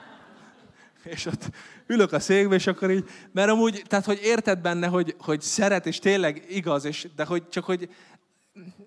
És 1.14 1.26
ott 1.26 1.51
ülök 1.87 2.12
a 2.12 2.20
székbe, 2.20 2.55
és 2.55 2.66
akkor 2.66 2.91
így, 2.91 3.09
mert 3.32 3.51
amúgy, 3.51 3.82
tehát 3.87 4.05
hogy 4.05 4.20
érted 4.22 4.59
benne, 4.59 4.87
hogy, 4.87 5.16
hogy 5.18 5.41
szeret, 5.41 5.87
és 5.87 5.99
tényleg 5.99 6.45
igaz, 6.49 6.84
és, 6.84 7.09
de 7.16 7.24
hogy 7.24 7.49
csak 7.49 7.64
hogy 7.64 7.89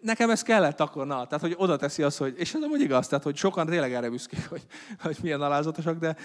nekem 0.01 0.29
ez 0.29 0.41
kellett 0.41 0.79
akkor, 0.79 1.05
na, 1.05 1.27
tehát 1.27 1.41
hogy 1.41 1.55
oda 1.57 1.77
teszi 1.77 2.03
azt, 2.03 2.17
hogy, 2.17 2.33
és 2.37 2.53
ez 2.53 2.61
amúgy 2.61 2.81
igaz, 2.81 3.07
tehát 3.07 3.23
hogy 3.23 3.35
sokan 3.35 3.65
tényleg 3.65 3.93
erre 3.93 4.09
büszkék, 4.09 4.47
hogy, 4.49 4.65
hogy 4.99 5.17
milyen 5.21 5.41
alázatosak, 5.41 5.99
de 5.99 6.15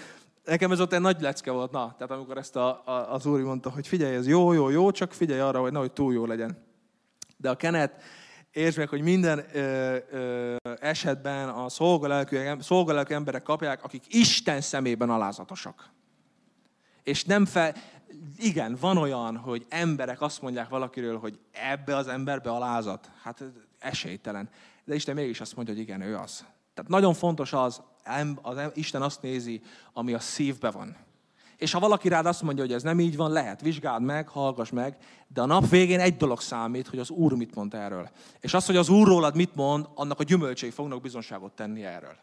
nekem 0.45 0.71
ez 0.71 0.79
ott 0.79 0.93
egy 0.93 1.01
nagy 1.01 1.21
lecke 1.21 1.51
volt, 1.51 1.71
na, 1.71 1.95
tehát 1.97 2.11
amikor 2.11 2.37
ezt 2.37 2.55
a, 2.55 2.81
a, 2.85 3.13
az 3.13 3.25
úri 3.25 3.43
mondta, 3.43 3.69
hogy 3.69 3.87
figyelj, 3.87 4.15
ez 4.15 4.27
jó, 4.27 4.53
jó, 4.53 4.69
jó, 4.69 4.91
csak 4.91 5.13
figyelj 5.13 5.39
arra, 5.39 5.61
hogy 5.61 5.71
nehogy 5.71 5.91
túl 5.91 6.13
jó 6.13 6.25
legyen. 6.25 6.63
De 7.37 7.49
a 7.49 7.55
kenet, 7.55 8.03
értsd 8.51 8.77
meg, 8.77 8.89
hogy 8.89 9.01
minden 9.01 9.45
ö, 9.53 9.97
ö, 10.11 10.55
esetben 10.79 11.49
a 11.49 11.69
szolgalelkű 12.59 13.13
emberek 13.13 13.43
kapják, 13.43 13.83
akik 13.83 14.03
Isten 14.07 14.61
szemében 14.61 15.09
alázatosak. 15.09 15.89
És 17.03 17.23
nem 17.23 17.45
fel, 17.45 17.75
igen, 18.37 18.77
van 18.79 18.97
olyan, 18.97 19.37
hogy 19.37 19.65
emberek 19.69 20.21
azt 20.21 20.41
mondják 20.41 20.69
valakiről, 20.69 21.17
hogy 21.19 21.39
ebbe 21.51 21.95
az 21.95 22.07
emberbe 22.07 22.49
alázat. 22.49 23.11
Hát 23.23 23.43
esélytelen. 23.79 24.49
De 24.83 24.95
Isten 24.95 25.15
mégis 25.15 25.41
azt 25.41 25.55
mondja, 25.55 25.73
hogy 25.73 25.83
igen, 25.83 26.01
ő 26.01 26.17
az. 26.17 26.45
Tehát 26.75 26.91
nagyon 26.91 27.13
fontos 27.13 27.53
az, 27.53 27.81
az 28.41 28.57
Isten 28.73 29.01
azt 29.01 29.21
nézi, 29.21 29.61
ami 29.93 30.13
a 30.13 30.19
szívbe 30.19 30.71
van. 30.71 30.95
És 31.57 31.71
ha 31.71 31.79
valaki 31.79 32.07
rád 32.07 32.25
azt 32.25 32.41
mondja, 32.41 32.63
hogy 32.63 32.73
ez 32.73 32.83
nem 32.83 32.99
így 32.99 33.15
van, 33.15 33.31
lehet, 33.31 33.61
vizsgáld 33.61 34.03
meg, 34.03 34.27
hallgass 34.27 34.69
meg, 34.69 34.97
de 35.27 35.41
a 35.41 35.45
nap 35.45 35.69
végén 35.69 35.99
egy 35.99 36.17
dolog 36.17 36.41
számít, 36.41 36.87
hogy 36.87 36.99
az 36.99 37.09
Úr 37.09 37.33
mit 37.33 37.55
mond 37.55 37.73
erről. 37.73 38.09
És 38.39 38.53
az, 38.53 38.65
hogy 38.65 38.77
az 38.77 38.89
Úr 38.89 39.07
rólad 39.07 39.35
mit 39.35 39.55
mond, 39.55 39.87
annak 39.93 40.19
a 40.19 40.23
gyümölcsei 40.23 40.69
fognak 40.69 41.01
bizonságot 41.01 41.51
tenni 41.51 41.83
erről. 41.83 42.15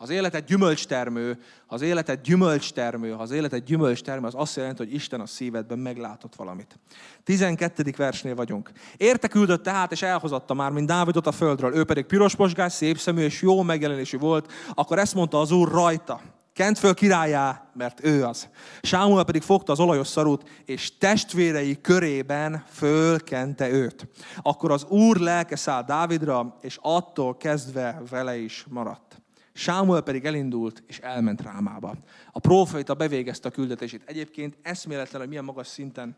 Az 0.00 0.10
életed 0.10 0.44
gyümölcstermő, 0.44 1.38
az 1.66 1.82
életed 1.82 2.20
gyümölcstermő, 2.20 3.12
az 3.12 3.30
életed 3.30 3.64
gyümölcstermő, 3.64 4.26
az 4.26 4.34
azt 4.36 4.56
jelenti, 4.56 4.84
hogy 4.84 4.94
Isten 4.94 5.20
a 5.20 5.26
szívedben 5.26 5.78
meglátott 5.78 6.34
valamit. 6.34 6.78
12. 7.24 7.94
versnél 7.96 8.34
vagyunk. 8.34 8.70
Érte 8.96 9.28
küldött 9.28 9.62
tehát, 9.62 9.92
és 9.92 10.02
elhozatta 10.02 10.54
már, 10.54 10.70
mint 10.70 10.86
Dávidot 10.86 11.26
a 11.26 11.32
földről. 11.32 11.74
Ő 11.74 11.84
pedig 11.84 12.04
piros 12.04 12.34
posgás, 12.34 12.72
szép 12.72 12.98
szemű 12.98 13.22
és 13.22 13.42
jó 13.42 13.62
megjelenésű 13.62 14.18
volt. 14.18 14.52
Akkor 14.74 14.98
ezt 14.98 15.14
mondta 15.14 15.40
az 15.40 15.50
Úr 15.50 15.70
rajta. 15.70 16.20
Kent 16.52 16.78
föl 16.78 16.94
királyá, 16.94 17.70
mert 17.74 18.04
ő 18.04 18.24
az. 18.24 18.48
Sámuel 18.82 19.24
pedig 19.24 19.42
fogta 19.42 19.72
az 19.72 19.80
olajos 19.80 20.06
szarút, 20.06 20.48
és 20.64 20.98
testvérei 20.98 21.80
körében 21.80 22.64
fölkente 22.72 23.70
őt. 23.70 24.08
Akkor 24.42 24.70
az 24.70 24.84
Úr 24.84 25.16
lelke 25.16 25.56
szállt 25.56 25.86
Dávidra, 25.86 26.56
és 26.60 26.78
attól 26.82 27.36
kezdve 27.36 28.02
vele 28.10 28.36
is 28.36 28.64
maradt. 28.68 29.22
Sámuel 29.58 30.00
pedig 30.00 30.24
elindult, 30.24 30.82
és 30.86 30.98
elment 30.98 31.42
Rámába. 31.42 31.94
A 32.32 32.38
próféta 32.38 32.94
bevégezte 32.94 33.48
a 33.48 33.50
küldetését. 33.50 34.02
Egyébként 34.04 34.56
eszméletlen, 34.62 35.20
hogy 35.20 35.28
milyen 35.28 35.44
magas 35.44 35.66
szinten 35.66 36.16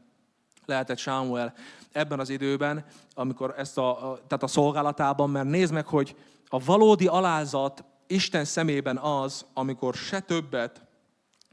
lehetett 0.64 0.98
Sámuel 0.98 1.54
ebben 1.92 2.20
az 2.20 2.28
időben, 2.28 2.84
amikor 3.14 3.54
ezt 3.56 3.78
a, 3.78 4.18
tehát 4.26 4.42
a 4.42 4.46
szolgálatában, 4.46 5.30
mert 5.30 5.48
nézd 5.48 5.72
meg, 5.72 5.86
hogy 5.86 6.16
a 6.48 6.58
valódi 6.58 7.06
alázat 7.06 7.84
Isten 8.06 8.44
szemében 8.44 8.96
az, 8.96 9.44
amikor 9.54 9.94
se 9.94 10.20
többet, 10.20 10.84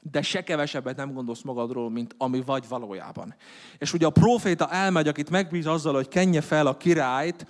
de 0.02 0.22
se 0.22 0.44
kevesebbet 0.44 0.96
nem 0.96 1.14
gondolsz 1.14 1.42
magadról, 1.42 1.90
mint 1.90 2.16
ami 2.18 2.42
vagy 2.42 2.68
valójában. 2.68 3.36
És 3.78 3.94
ugye 3.94 4.06
a 4.06 4.10
proféta 4.10 4.70
elmegy, 4.72 5.08
akit 5.08 5.30
megbíz 5.30 5.66
azzal, 5.66 5.94
hogy 5.94 6.08
kenje 6.08 6.42
fel 6.42 6.68
a 6.68 6.78
királyt, 6.78 7.46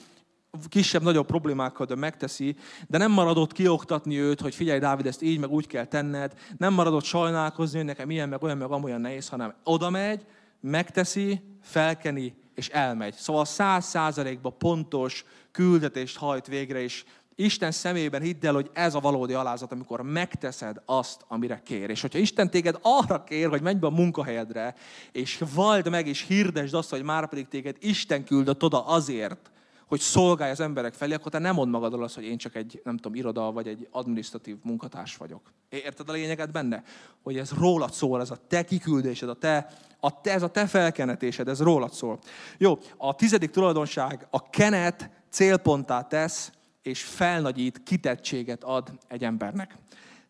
kisebb-nagyobb 0.70 1.26
problémákkal, 1.26 1.86
de 1.86 1.96
megteszi, 1.96 2.56
de 2.88 2.98
nem 2.98 3.12
maradott 3.12 3.52
kioktatni 3.52 4.20
őt, 4.20 4.42
hogy 4.42 4.56
figyelj, 4.56 4.80
Dávid, 4.80 5.06
ezt 5.06 5.22
így, 5.22 5.40
meg 5.40 5.52
úgy 5.52 5.68
kell 5.68 5.86
tenned, 5.86 6.34
nem 6.58 6.74
maradott 6.74 7.04
sajnálkozni, 7.04 7.78
hogy 7.78 7.88
nekem 7.88 8.10
ilyen, 8.10 8.30
meg 8.30 8.44
olyan, 8.44 8.58
meg 8.58 8.72
amolyan 8.72 9.02
nehéz, 9.02 9.30
hanem 9.30 9.54
oda 9.64 9.90
megy, 9.90 10.26
megteszi, 10.62 11.42
felkeni, 11.62 12.36
és 12.56 12.70
elmegy. 12.70 13.14
Szóval 13.14 13.46
száz 13.46 13.86
százalékban 13.86 14.58
pontos 14.58 15.26
küldetést 15.52 16.18
hajt 16.18 16.48
végre, 16.48 16.82
és 16.82 17.04
Isten 17.40 17.72
szemében 17.72 18.22
hidd 18.22 18.46
el, 18.46 18.54
hogy 18.54 18.70
ez 18.74 18.96
a 18.96 19.00
valódi 19.00 19.34
alázat, 19.34 19.72
amikor 19.72 20.02
megteszed 20.02 20.82
azt, 20.86 21.26
amire 21.28 21.62
kér. 21.66 21.90
És 21.90 22.02
hogyha 22.02 22.20
Isten 22.20 22.50
téged 22.50 22.80
arra 22.82 23.24
kér, 23.24 23.50
hogy 23.50 23.62
menj 23.62 23.80
be 23.80 23.88
a 23.88 23.90
munkahelyedre, 23.90 24.76
és 25.12 25.44
vald 25.54 25.90
meg, 25.90 26.08
és 26.08 26.22
hirdesd 26.22 26.74
azt, 26.74 26.90
hogy 26.90 27.04
már 27.04 27.30
pedig 27.30 27.48
téged 27.48 27.76
Isten 27.80 28.24
küldött 28.24 28.64
oda 28.64 28.86
azért, 28.86 29.52
hogy 29.88 30.00
szolgálj 30.00 30.52
az 30.52 30.60
emberek 30.60 30.94
felé, 30.94 31.14
akkor 31.14 31.32
te 31.32 31.40
nem 31.40 31.56
mond 31.56 31.72
magadról 31.72 32.04
azt, 32.04 32.16
hogy 32.16 32.24
én 32.24 32.38
csak 32.38 32.56
egy, 32.56 32.82
nem 32.84 32.96
tudom, 32.98 33.18
iroda 33.18 33.52
vagy 33.52 33.68
egy 33.68 33.88
administratív 33.92 34.58
munkatárs 34.64 35.18
vagyok. 35.18 35.42
Érted 35.70 36.10
a 36.10 36.12
lényeget 36.12 36.52
benne? 36.52 36.84
Hogy 37.24 37.38
ez 37.38 37.52
rólad 37.52 37.92
szól, 37.94 38.22
ez 38.22 38.32
a 38.32 38.38
te 38.48 38.64
kiküldésed, 38.64 39.30
a 39.30 39.34
te, 39.34 39.68
a 40.00 40.22
te, 40.22 40.34
ez 40.34 40.42
a 40.42 40.48
te 40.48 40.68
felkenetésed, 40.68 41.48
ez 41.48 41.62
rólad 41.62 41.94
szól. 41.94 42.20
Jó, 42.58 42.78
a 42.98 43.16
tizedik 43.16 43.50
tulajdonság, 43.50 44.28
a 44.30 44.50
kenet 44.50 45.10
célponttá 45.30 46.02
tesz, 46.02 46.52
és 46.82 47.04
felnagyít, 47.04 47.84
kitettséget 47.84 48.64
ad 48.64 48.92
egy 49.08 49.24
embernek. 49.24 49.78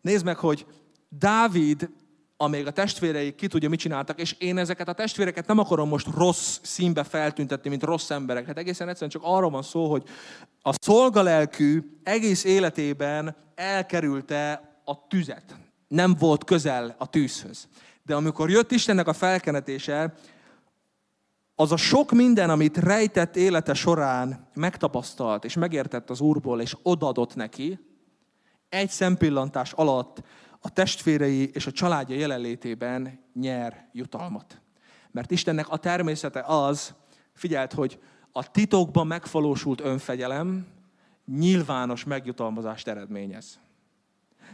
Nézd 0.00 0.24
meg, 0.24 0.36
hogy 0.36 0.66
Dávid 1.08 1.90
amíg 2.40 2.66
a 2.66 2.70
testvérei 2.70 3.34
ki 3.34 3.46
tudja, 3.46 3.68
mit 3.68 3.78
csináltak, 3.78 4.20
és 4.20 4.34
én 4.38 4.58
ezeket 4.58 4.88
a 4.88 4.92
testvéreket 4.92 5.46
nem 5.46 5.58
akarom 5.58 5.88
most 5.88 6.06
rossz 6.16 6.58
színbe 6.62 7.04
feltüntetni, 7.04 7.70
mint 7.70 7.82
rossz 7.82 8.10
emberek. 8.10 8.46
Hát 8.46 8.58
egészen 8.58 8.88
egyszerűen 8.88 9.10
csak 9.10 9.22
arról 9.24 9.50
van 9.50 9.62
szó, 9.62 9.90
hogy 9.90 10.02
a 10.62 10.72
szolgalelkű 10.80 11.82
egész 12.02 12.44
életében 12.44 13.36
elkerülte 13.54 14.72
a 14.84 15.06
tüzet. 15.06 15.56
Nem 15.88 16.14
volt 16.18 16.44
közel 16.44 16.94
a 16.98 17.10
tűzhöz. 17.10 17.68
De 18.02 18.14
amikor 18.14 18.50
jött 18.50 18.72
Istennek 18.72 19.06
a 19.06 19.12
felkenetése, 19.12 20.14
az 21.54 21.72
a 21.72 21.76
sok 21.76 22.12
minden, 22.12 22.50
amit 22.50 22.76
rejtett 22.76 23.36
élete 23.36 23.74
során 23.74 24.48
megtapasztalt, 24.54 25.44
és 25.44 25.54
megértett 25.54 26.10
az 26.10 26.20
Úrból, 26.20 26.60
és 26.60 26.76
odaadott 26.82 27.34
neki, 27.34 27.78
egy 28.68 28.90
szempillantás 28.90 29.72
alatt 29.72 30.22
a 30.60 30.70
testvérei 30.70 31.50
és 31.52 31.66
a 31.66 31.72
családja 31.72 32.16
jelenlétében 32.16 33.24
nyer 33.34 33.88
jutalmat. 33.92 34.60
Mert 35.10 35.30
Istennek 35.30 35.68
a 35.68 35.76
természete 35.76 36.40
az, 36.40 36.94
figyelt, 37.32 37.72
hogy 37.72 37.98
a 38.32 38.50
titokban 38.50 39.06
megvalósult 39.06 39.80
önfegyelem 39.80 40.66
nyilvános 41.26 42.04
megjutalmazást 42.04 42.88
eredményez. 42.88 43.58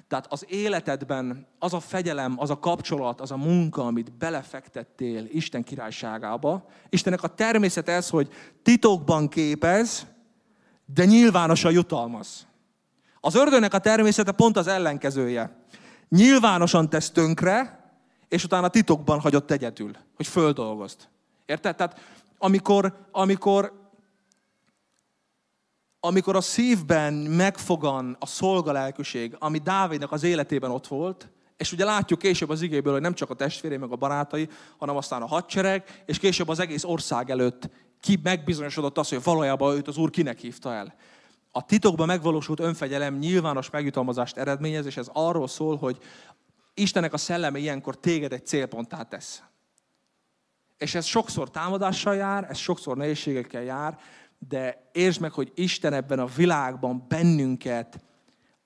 Tehát 0.08 0.32
az 0.32 0.44
életedben 0.48 1.46
az 1.58 1.74
a 1.74 1.80
fegyelem, 1.80 2.34
az 2.38 2.50
a 2.50 2.58
kapcsolat, 2.58 3.20
az 3.20 3.30
a 3.30 3.36
munka, 3.36 3.86
amit 3.86 4.12
belefektettél 4.12 5.26
Isten 5.30 5.62
királyságába, 5.62 6.66
Istennek 6.88 7.22
a 7.22 7.34
természet 7.34 7.88
ez, 7.88 8.08
hogy 8.08 8.28
titokban 8.62 9.28
képez, 9.28 10.06
de 10.94 11.04
nyilvánosan 11.04 11.72
jutalmaz. 11.72 12.46
Az 13.20 13.34
ördögnek 13.34 13.74
a 13.74 13.78
természete 13.78 14.32
pont 14.32 14.56
az 14.56 14.66
ellenkezője. 14.66 15.56
Nyilvánosan 16.14 16.88
tesz 16.88 17.10
tönkre, 17.10 17.84
és 18.28 18.44
utána 18.44 18.68
titokban 18.68 19.20
hagyott 19.20 19.50
egyedül, 19.50 19.90
hogy 20.16 20.26
földolgozt. 20.26 21.08
Érted? 21.46 21.76
Tehát 21.76 22.00
amikor, 22.38 23.06
amikor 23.12 23.82
amikor 26.00 26.36
a 26.36 26.40
szívben 26.40 27.14
megfogan 27.14 28.16
a 28.20 28.26
szolgalelkűség, 28.26 29.36
ami 29.38 29.58
Dávidnak 29.58 30.12
az 30.12 30.22
életében 30.22 30.70
ott 30.70 30.86
volt, 30.86 31.28
és 31.56 31.72
ugye 31.72 31.84
látjuk 31.84 32.18
később 32.18 32.50
az 32.50 32.62
igéből, 32.62 32.92
hogy 32.92 33.02
nem 33.02 33.14
csak 33.14 33.30
a 33.30 33.34
testvéré, 33.34 33.76
meg 33.76 33.90
a 33.90 33.96
barátai, 33.96 34.48
hanem 34.78 34.96
aztán 34.96 35.22
a 35.22 35.26
hadsereg, 35.26 36.02
és 36.06 36.18
később 36.18 36.48
az 36.48 36.58
egész 36.58 36.84
ország 36.84 37.30
előtt 37.30 37.68
ki 38.00 38.20
megbizonyosodott 38.22 38.98
az, 38.98 39.08
hogy 39.08 39.22
valójában 39.22 39.76
őt 39.76 39.88
az 39.88 39.96
Úr 39.96 40.10
kinek 40.10 40.38
hívta 40.38 40.72
el. 40.72 40.94
A 41.56 41.64
titokban 41.64 42.06
megvalósult 42.06 42.60
önfegyelem 42.60 43.18
nyilvános 43.18 43.70
megjutalmazást 43.70 44.36
eredményez, 44.36 44.86
és 44.86 44.96
ez 44.96 45.10
arról 45.12 45.48
szól, 45.48 45.76
hogy 45.76 45.98
Istennek 46.74 47.12
a 47.12 47.16
szelleme 47.16 47.58
ilyenkor 47.58 47.96
téged 47.96 48.32
egy 48.32 48.46
célponttá 48.46 49.02
tesz. 49.02 49.42
És 50.78 50.94
ez 50.94 51.04
sokszor 51.04 51.50
támadással 51.50 52.14
jár, 52.14 52.46
ez 52.50 52.56
sokszor 52.56 52.96
nehézségekkel 52.96 53.62
jár, 53.62 53.98
de 54.48 54.90
értsd 54.92 55.20
meg, 55.20 55.32
hogy 55.32 55.52
Isten 55.54 55.92
ebben 55.92 56.18
a 56.18 56.26
világban 56.26 57.04
bennünket 57.08 58.04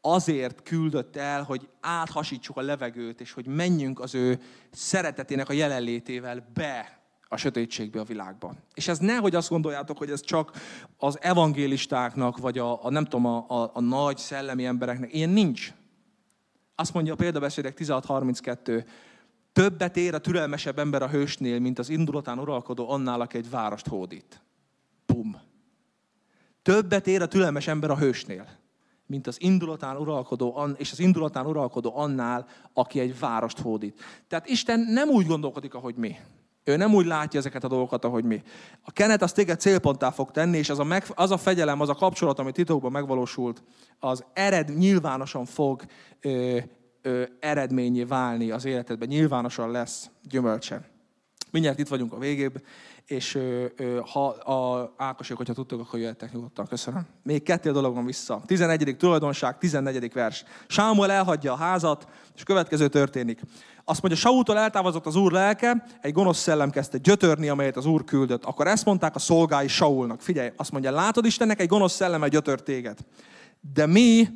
azért 0.01 0.63
küldött 0.63 1.17
el, 1.17 1.43
hogy 1.43 1.69
áthasítsuk 1.81 2.57
a 2.57 2.61
levegőt, 2.61 3.21
és 3.21 3.33
hogy 3.33 3.47
menjünk 3.47 4.01
az 4.01 4.15
ő 4.15 4.41
szeretetének 4.71 5.49
a 5.49 5.53
jelenlétével 5.53 6.51
be 6.55 6.98
a 7.29 7.37
sötétségbe 7.37 8.01
a 8.01 8.05
világban. 8.05 8.57
És 8.75 8.89
ez 8.89 8.99
nehogy 8.99 9.35
azt 9.35 9.49
gondoljátok, 9.49 9.99
hogy 9.99 10.11
ez 10.11 10.21
csak 10.21 10.53
az 10.97 11.19
evangélistáknak, 11.21 12.39
vagy 12.39 12.59
a, 12.59 12.85
a 12.85 12.91
nem 12.91 13.05
tudom, 13.05 13.27
a, 13.27 13.45
a, 13.49 13.71
a 13.75 13.81
nagy 13.81 14.17
szellemi 14.17 14.67
embereknek. 14.67 15.15
Ilyen 15.15 15.31
nincs. 15.31 15.73
Azt 16.75 16.95
mondja 16.95 17.13
a 17.13 17.17
példabeszédek 17.17 17.79
16.32, 17.81 18.85
többet 19.53 19.97
ér 19.97 20.15
a 20.15 20.19
türelmesebb 20.19 20.79
ember 20.79 21.03
a 21.03 21.09
hősnél, 21.09 21.59
mint 21.59 21.79
az 21.79 21.89
indulatán 21.89 22.39
uralkodó 22.39 22.91
annál, 22.91 23.21
aki 23.21 23.37
egy 23.37 23.51
várost 23.51 23.87
hódít. 23.87 24.43
Pum. 25.07 25.41
Többet 26.63 27.07
ér 27.07 27.23
a 27.23 27.29
türelmes 27.29 27.67
ember 27.67 27.91
a 27.91 27.99
hősnél, 27.99 28.49
mint 29.07 29.27
az 29.27 29.41
indulatán 29.41 29.97
uralkodó, 29.97 30.69
és 30.77 30.93
az 30.93 30.99
indulatán 30.99 31.47
uralkodó 31.47 31.97
annál, 31.97 32.47
aki 32.73 33.01
egy 33.01 33.19
várost 33.19 33.59
hódít. 33.59 34.01
Tehát 34.29 34.49
Isten 34.49 34.81
nem 34.81 35.09
úgy 35.09 35.27
gondolkodik, 35.27 35.75
ahogy 35.75 35.95
mi. 35.95 36.17
Ő 36.65 36.77
nem 36.77 36.95
úgy 36.95 37.07
látja 37.07 37.39
ezeket 37.41 37.65
a 37.65 37.69
dolgokat, 37.69 38.05
ahogy 38.05 38.25
mi. 38.25 38.43
A 38.83 38.93
kenet 38.93 39.23
az 39.23 39.33
téged 39.33 39.61
célponttá 39.61 40.11
fog 40.11 40.31
tenni, 40.31 40.59
és 40.59 40.69
az 40.71 40.79
a, 40.79 40.85
meg, 40.85 41.05
az 41.15 41.31
a 41.31 41.37
fegyelem, 41.37 41.81
az 41.81 41.89
a 41.89 41.95
kapcsolat, 41.95 42.39
ami 42.39 42.53
titokban 42.53 42.93
megvalósult, 42.93 43.63
az 43.99 44.25
ered, 44.33 44.77
nyilvánosan 44.79 45.45
fog 45.45 45.83
ö, 46.21 46.59
ö, 47.03 47.23
eredményé 47.41 48.03
válni 48.03 48.51
az 48.51 48.65
életedben. 48.65 49.09
Nyilvánosan 49.09 49.71
lesz 49.71 50.11
gyümölcse. 50.23 50.91
Mindjárt 51.51 51.79
itt 51.79 51.89
vagyunk 51.89 52.13
a 52.13 52.19
végében 52.19 52.63
és 53.09 53.35
ö, 53.35 53.65
ö, 53.77 54.01
ha 54.13 54.27
a 54.29 54.93
Ákosok, 54.97 55.37
hogyha 55.37 55.53
tudtok, 55.53 55.81
akkor 55.81 55.99
jöttek 55.99 56.33
nyugodtan. 56.33 56.67
Köszönöm. 56.67 57.07
Még 57.23 57.43
kettő 57.43 57.73
dolog 57.73 57.95
van 57.95 58.05
vissza. 58.05 58.43
11. 58.47 58.97
tulajdonság, 58.99 59.59
14. 59.59 60.13
vers. 60.13 60.45
Sámuel 60.67 61.11
elhagyja 61.11 61.53
a 61.53 61.57
házat, 61.57 62.09
és 62.35 62.43
következő 62.43 62.89
történik. 62.89 63.41
Azt 63.85 64.03
mondja, 64.03 64.21
Saútól 64.21 64.59
eltávozott 64.59 65.07
az 65.07 65.17
úr 65.17 65.33
lelke, 65.33 65.85
egy 66.01 66.13
gonosz 66.13 66.39
szellem 66.39 66.71
kezdte 66.71 66.99
gyötörni, 66.99 67.49
amelyet 67.49 67.77
az 67.77 67.87
úr 67.87 68.05
küldött. 68.05 68.45
Akkor 68.45 68.67
ezt 68.67 68.85
mondták 68.85 69.15
a 69.15 69.19
szolgái 69.19 69.69
Saulnak. 69.69 70.21
Figyelj, 70.21 70.53
azt 70.57 70.73
mondja, 70.73 70.91
látod 70.91 71.25
Istennek, 71.25 71.61
egy 71.61 71.69
gonosz 71.69 71.95
szellem 71.95 72.29
gyötört 72.29 72.65
téged. 72.65 72.99
De 73.75 73.87
mi 73.87 74.29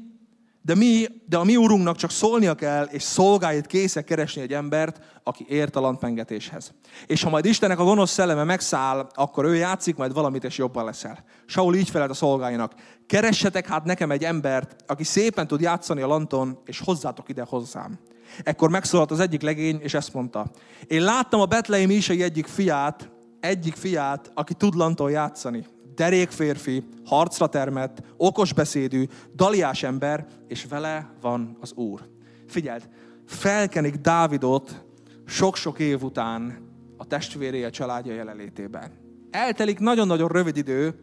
de, 0.65 0.75
mi, 0.75 1.07
de 1.29 1.37
a 1.37 1.45
mi 1.45 1.57
úrunknak 1.57 1.97
csak 1.97 2.11
szólnia 2.11 2.55
kell, 2.55 2.85
és 2.85 3.03
szolgáit 3.03 3.67
készek 3.67 4.05
keresni 4.05 4.43
egy 4.43 4.53
embert, 4.53 5.01
aki 5.23 5.47
ért 5.49 5.77
a 5.77 5.81
landpengetéshez. 5.81 6.73
És 7.07 7.23
ha 7.23 7.31
majd 7.31 7.45
Istennek 7.45 7.79
a 7.79 7.85
gonosz 7.85 8.11
szelleme 8.11 8.45
megszáll, 8.45 9.07
akkor 9.15 9.45
ő 9.45 9.55
játszik 9.55 9.97
majd 9.97 10.13
valamit, 10.13 10.45
és 10.45 10.59
jobban 10.59 10.85
leszel. 10.85 11.25
Saul 11.47 11.75
így 11.75 11.91
felelt 11.91 12.11
a 12.11 12.15
szolgáinak. 12.15 12.73
Keressetek 13.07 13.67
hát 13.67 13.85
nekem 13.85 14.11
egy 14.11 14.25
embert, 14.25 14.77
aki 14.87 15.05
szépen 15.05 15.47
tud 15.47 15.61
játszani 15.61 16.01
a 16.01 16.07
lanton, 16.07 16.59
és 16.65 16.81
hozzátok 16.81 17.29
ide 17.29 17.45
hozzám. 17.49 17.99
Ekkor 18.43 18.71
megszólalt 18.71 19.11
az 19.11 19.21
egyik 19.21 19.43
legény, 19.43 19.81
és 19.81 19.95
ezt 19.95 20.15
mondta. 20.15 20.51
Én 20.87 21.03
láttam 21.03 21.41
a 21.41 21.47
Betlehem 21.47 21.91
Isai 21.91 22.23
egyik 22.23 22.47
fiát, 22.47 23.11
egyik 23.41 23.75
fiát, 23.75 24.31
aki 24.35 24.55
tud 24.55 24.75
lanton 24.75 25.11
játszani 25.11 25.67
derék 25.95 26.31
férfi, 26.31 26.85
harcra 27.05 27.47
termett, 27.47 28.03
okos 28.17 28.53
beszédű, 28.53 29.07
daliás 29.35 29.83
ember, 29.83 30.27
és 30.49 30.65
vele 30.69 31.11
van 31.21 31.57
az 31.61 31.73
Úr. 31.73 32.01
Figyeld, 32.47 32.89
felkenik 33.27 33.95
Dávidot 33.95 34.85
sok-sok 35.27 35.79
év 35.79 36.03
után 36.03 36.71
a 36.97 37.05
testvéré 37.05 37.65
a 37.65 37.71
családja 37.71 38.15
jelenlétében. 38.15 38.91
Eltelik 39.31 39.79
nagyon-nagyon 39.79 40.29
rövid 40.29 40.57
idő, 40.57 40.99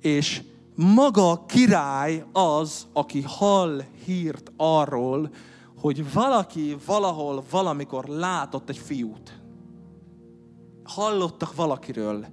és 0.00 0.42
maga 0.74 1.30
a 1.30 1.44
király 1.46 2.24
az, 2.32 2.86
aki 2.92 3.22
hall 3.26 3.82
hírt 4.04 4.52
arról, 4.56 5.30
hogy 5.80 6.12
valaki 6.12 6.76
valahol 6.86 7.44
valamikor 7.50 8.04
látott 8.04 8.68
egy 8.68 8.78
fiút. 8.78 9.40
Hallottak 10.84 11.54
valakiről, 11.54 12.26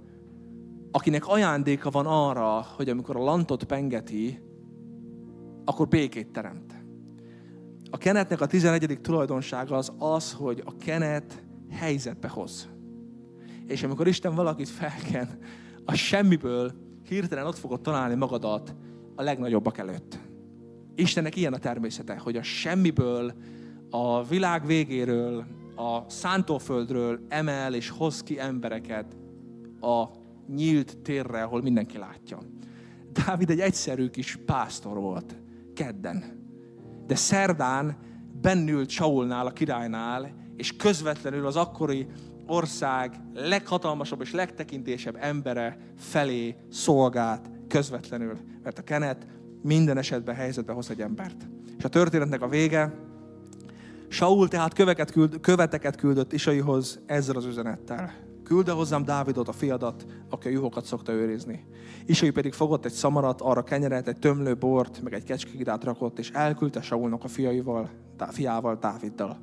akinek 0.95 1.27
ajándéka 1.27 1.89
van 1.89 2.05
arra, 2.05 2.65
hogy 2.75 2.89
amikor 2.89 3.15
a 3.15 3.23
lantot 3.23 3.63
pengeti, 3.63 4.39
akkor 5.65 5.87
békét 5.87 6.31
teremt. 6.31 6.83
A 7.89 7.97
kenetnek 7.97 8.41
a 8.41 8.45
11. 8.45 8.99
tulajdonsága 9.01 9.75
az 9.75 9.93
az, 9.97 10.33
hogy 10.33 10.63
a 10.65 10.77
kenet 10.77 11.43
helyzetbe 11.69 12.27
hoz. 12.27 12.69
És 13.67 13.83
amikor 13.83 14.07
Isten 14.07 14.35
valakit 14.35 14.69
felken, 14.69 15.37
a 15.85 15.93
semmiből 15.93 16.71
hirtelen 17.07 17.45
ott 17.45 17.57
fogod 17.57 17.81
találni 17.81 18.15
magadat 18.15 18.75
a 19.15 19.21
legnagyobbak 19.21 19.77
előtt. 19.77 20.19
Istennek 20.95 21.35
ilyen 21.35 21.53
a 21.53 21.57
természete, 21.57 22.17
hogy 22.17 22.35
a 22.35 22.43
semmiből, 22.43 23.33
a 23.89 24.23
világ 24.23 24.65
végéről, 24.65 25.45
a 25.75 26.09
szántóföldről 26.09 27.19
emel 27.27 27.73
és 27.73 27.89
hoz 27.89 28.23
ki 28.23 28.39
embereket 28.39 29.15
a 29.81 30.23
nyílt 30.47 30.97
térre, 30.97 31.43
ahol 31.43 31.61
mindenki 31.61 31.97
látja. 31.97 32.39
Dávid 33.11 33.49
egy 33.49 33.59
egyszerű 33.59 34.07
kis 34.07 34.39
pásztor 34.45 34.97
volt, 34.97 35.35
kedden. 35.73 36.43
De 37.07 37.15
szerdán 37.15 37.97
bennült 38.41 38.89
Saulnál, 38.89 39.45
a 39.45 39.51
királynál, 39.51 40.35
és 40.55 40.75
közvetlenül 40.75 41.45
az 41.45 41.55
akkori 41.55 42.07
ország 42.47 43.21
leghatalmasabb 43.33 44.21
és 44.21 44.31
legtekintésebb 44.31 45.17
embere 45.19 45.77
felé 45.97 46.55
szolgált 46.71 47.49
közvetlenül. 47.67 48.37
Mert 48.63 48.79
a 48.79 48.83
kenet 48.83 49.27
minden 49.61 49.97
esetben 49.97 50.35
helyzetbe 50.35 50.73
hoz 50.73 50.89
egy 50.89 51.01
embert. 51.01 51.47
És 51.77 51.83
a 51.83 51.89
történetnek 51.89 52.41
a 52.41 52.47
vége, 52.47 52.93
Saul 54.07 54.47
tehát 54.47 54.73
köveket 54.73 55.11
küld, 55.11 55.39
követeket 55.39 55.95
küldött 55.95 56.33
Isaihoz 56.33 56.99
ezzel 57.05 57.35
az 57.35 57.45
üzenettel. 57.45 58.13
Külde 58.45 58.71
hozzám 58.71 59.05
Dávidot, 59.05 59.47
a 59.47 59.51
fiadat, 59.51 60.05
aki 60.29 60.47
a 60.47 60.51
juhokat 60.51 60.85
szokta 60.85 61.11
őrizni. 61.11 61.65
Isai 62.05 62.29
pedig 62.29 62.53
fogott 62.53 62.85
egy 62.85 62.91
szamarat, 62.91 63.41
arra 63.41 63.63
kenyeret, 63.63 64.07
egy 64.07 64.19
tömlő 64.19 64.55
bort, 64.55 65.01
meg 65.01 65.13
egy 65.13 65.23
kecskigidát 65.23 65.83
rakott, 65.83 66.19
és 66.19 66.31
elküldte 66.31 66.81
Saulnak 66.81 67.23
a 67.23 67.27
fiaival, 67.27 67.89
tá, 68.17 68.25
fiával, 68.31 68.77
Dáviddal. 68.81 69.39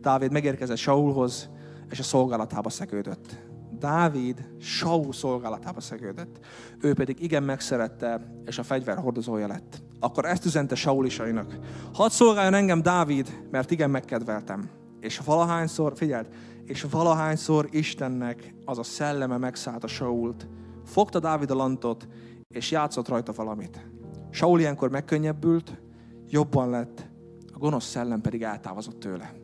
Dávid 0.00 0.32
megérkezett 0.32 0.76
Saulhoz, 0.76 1.48
és 1.90 1.98
a 1.98 2.02
szolgálatába 2.02 2.70
szegődött. 2.70 3.42
Dávid 3.78 4.46
Saul 4.60 5.12
szolgálatába 5.12 5.80
szegődött. 5.80 6.38
Ő 6.80 6.92
pedig 6.94 7.22
igen 7.22 7.42
megszerette, 7.42 8.34
és 8.44 8.58
a 8.58 8.62
fegyver 8.62 8.96
hordozója 8.96 9.46
lett. 9.46 9.82
akkor 10.00 10.24
ezt 10.24 10.44
üzente 10.44 10.74
Saulisainak. 10.74 11.58
Hadd 11.92 12.08
szolgáljon 12.08 12.54
engem 12.54 12.82
Dávid, 12.82 13.42
mert 13.50 13.70
igen 13.70 13.90
megkedveltem. 13.90 14.70
És 15.00 15.18
valahányszor, 15.18 15.92
figyeld, 15.96 16.28
és 16.64 16.82
valahányszor 16.82 17.68
Istennek 17.70 18.54
az 18.64 18.78
a 18.78 18.82
szelleme 18.82 19.36
megszállt 19.36 19.84
a 19.84 19.86
Sault, 19.86 20.48
fogta 20.84 21.18
Dávid 21.18 21.50
a 21.50 21.54
lantot, 21.54 22.08
és 22.48 22.70
játszott 22.70 23.08
rajta 23.08 23.32
valamit. 23.32 23.88
Saul 24.30 24.60
ilyenkor 24.60 24.90
megkönnyebbült, 24.90 25.80
jobban 26.28 26.70
lett, 26.70 27.08
a 27.52 27.58
gonosz 27.58 27.84
szellem 27.84 28.20
pedig 28.20 28.42
eltávozott 28.42 29.00
tőle. 29.00 29.34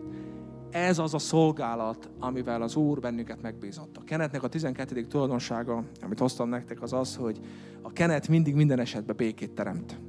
Ez 0.71 0.99
az 0.99 1.14
a 1.14 1.18
szolgálat, 1.18 2.11
amivel 2.18 2.62
az 2.62 2.77
Úr 2.77 3.01
bennünket 3.01 3.43
megbízott. 3.43 3.97
A 3.97 4.05
kenetnek 4.05 4.43
a 4.43 4.49
12. 4.49 5.07
tulajdonsága, 5.07 5.85
amit 6.01 6.18
hoztam 6.18 6.49
nektek, 6.49 6.83
az 6.83 6.93
az, 6.93 7.16
hogy 7.16 7.41
a 7.83 7.93
kenet 7.93 8.29
mindig 8.29 8.55
minden 8.55 8.81
esetben 8.81 9.16
békét 9.16 9.51
teremt. 9.51 10.01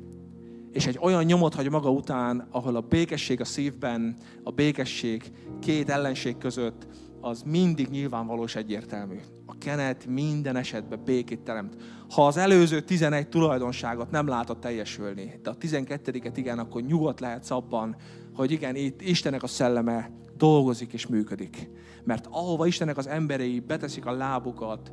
És 0.71 0.87
egy 0.87 0.97
olyan 1.01 1.23
nyomot 1.23 1.53
hagy 1.53 1.69
maga 1.69 1.89
után, 1.89 2.47
ahol 2.51 2.75
a 2.75 2.81
békesség 2.81 3.41
a 3.41 3.45
szívben, 3.45 4.15
a 4.43 4.51
békesség 4.51 5.31
két 5.59 5.89
ellenség 5.89 6.37
között, 6.37 6.87
az 7.21 7.41
mindig 7.45 7.87
nyilvánvaló 7.87 8.47
egyértelmű. 8.53 9.15
A 9.45 9.57
kenet 9.57 10.05
minden 10.05 10.55
esetben 10.55 11.03
békét 11.05 11.39
teremt. 11.39 11.75
Ha 12.09 12.27
az 12.27 12.37
előző 12.37 12.81
11 12.81 13.27
tulajdonságot 13.27 14.11
nem 14.11 14.27
látod 14.27 14.59
teljesülni, 14.59 15.39
de 15.43 15.49
a 15.49 15.57
12-et 15.57 16.33
igen, 16.35 16.59
akkor 16.59 16.81
nyugodt 16.81 17.19
lehetsz 17.19 17.51
abban, 17.51 17.95
hogy 18.33 18.51
igen, 18.51 18.75
itt 18.75 19.01
Istenek 19.01 19.43
a 19.43 19.47
szelleme 19.47 20.11
dolgozik 20.37 20.93
és 20.93 21.07
működik. 21.07 21.69
Mert 22.03 22.27
ahova 22.29 22.67
Istenek 22.67 22.97
az 22.97 23.07
emberei 23.07 23.59
beteszik 23.59 24.05
a 24.05 24.11
lábukat, 24.11 24.91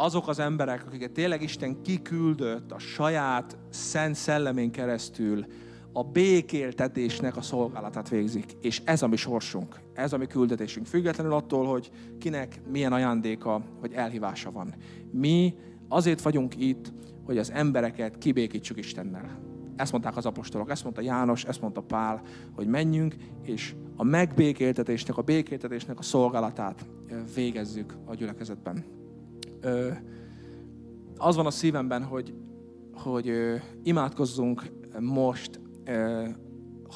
azok 0.00 0.28
az 0.28 0.38
emberek, 0.38 0.86
akiket 0.86 1.12
tényleg 1.12 1.42
Isten 1.42 1.82
kiküldött 1.82 2.72
a 2.72 2.78
saját 2.78 3.56
szent 3.70 4.14
szellemén 4.14 4.70
keresztül, 4.70 5.46
a 5.92 6.02
békéltetésnek 6.02 7.36
a 7.36 7.42
szolgálatát 7.42 8.08
végzik. 8.08 8.56
És 8.60 8.82
ez 8.84 9.02
a 9.02 9.08
mi 9.08 9.16
sorsunk, 9.16 9.80
ez 9.94 10.12
a 10.12 10.16
mi 10.16 10.26
küldetésünk. 10.26 10.86
Függetlenül 10.86 11.32
attól, 11.32 11.66
hogy 11.66 11.90
kinek 12.18 12.60
milyen 12.70 12.92
ajándéka 12.92 13.62
vagy 13.80 13.92
elhívása 13.92 14.50
van. 14.50 14.74
Mi 15.10 15.54
azért 15.88 16.22
vagyunk 16.22 16.56
itt, 16.56 16.92
hogy 17.24 17.38
az 17.38 17.50
embereket 17.50 18.18
kibékítsük 18.18 18.78
Istennel. 18.78 19.38
Ezt 19.76 19.92
mondták 19.92 20.16
az 20.16 20.26
apostolok, 20.26 20.70
ezt 20.70 20.82
mondta 20.82 21.00
János, 21.00 21.44
ezt 21.44 21.60
mondta 21.60 21.80
Pál, 21.80 22.22
hogy 22.54 22.66
menjünk, 22.66 23.14
és 23.42 23.74
a 23.96 24.04
megbékéltetésnek, 24.04 25.16
a 25.16 25.22
békéltetésnek 25.22 25.98
a 25.98 26.02
szolgálatát 26.02 26.86
végezzük 27.34 27.94
a 28.04 28.14
gyülekezetben. 28.14 28.97
Az 31.16 31.36
van 31.36 31.46
a 31.46 31.50
szívemben, 31.50 32.04
hogy, 32.04 32.34
hogy 32.92 33.32
imádkozzunk 33.82 34.70
most, 35.00 35.60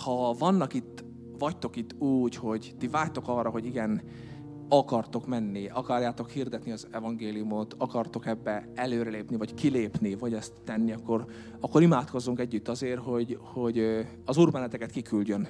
ha 0.04 0.32
vannak 0.38 0.74
itt, 0.74 1.04
vagytok 1.38 1.76
itt 1.76 1.94
úgy, 1.98 2.36
hogy 2.36 2.74
ti 2.78 2.88
vágytok 2.88 3.28
arra, 3.28 3.50
hogy 3.50 3.66
igen, 3.66 4.02
akartok 4.78 5.26
menni, 5.26 5.68
akarjátok 5.68 6.30
hirdetni 6.30 6.72
az 6.72 6.86
evangéliumot, 6.90 7.74
akartok 7.78 8.26
ebbe 8.26 8.68
előrelépni, 8.74 9.36
vagy 9.36 9.54
kilépni, 9.54 10.14
vagy 10.14 10.34
ezt 10.34 10.52
tenni, 10.64 10.92
akkor, 10.92 11.24
akkor 11.60 11.82
imádkozzunk 11.82 12.38
együtt 12.38 12.68
azért, 12.68 13.00
hogy, 13.00 13.38
hogy 13.40 14.06
az 14.24 14.36
urbaneteket 14.36 14.90
kiküldjön. 14.90 15.48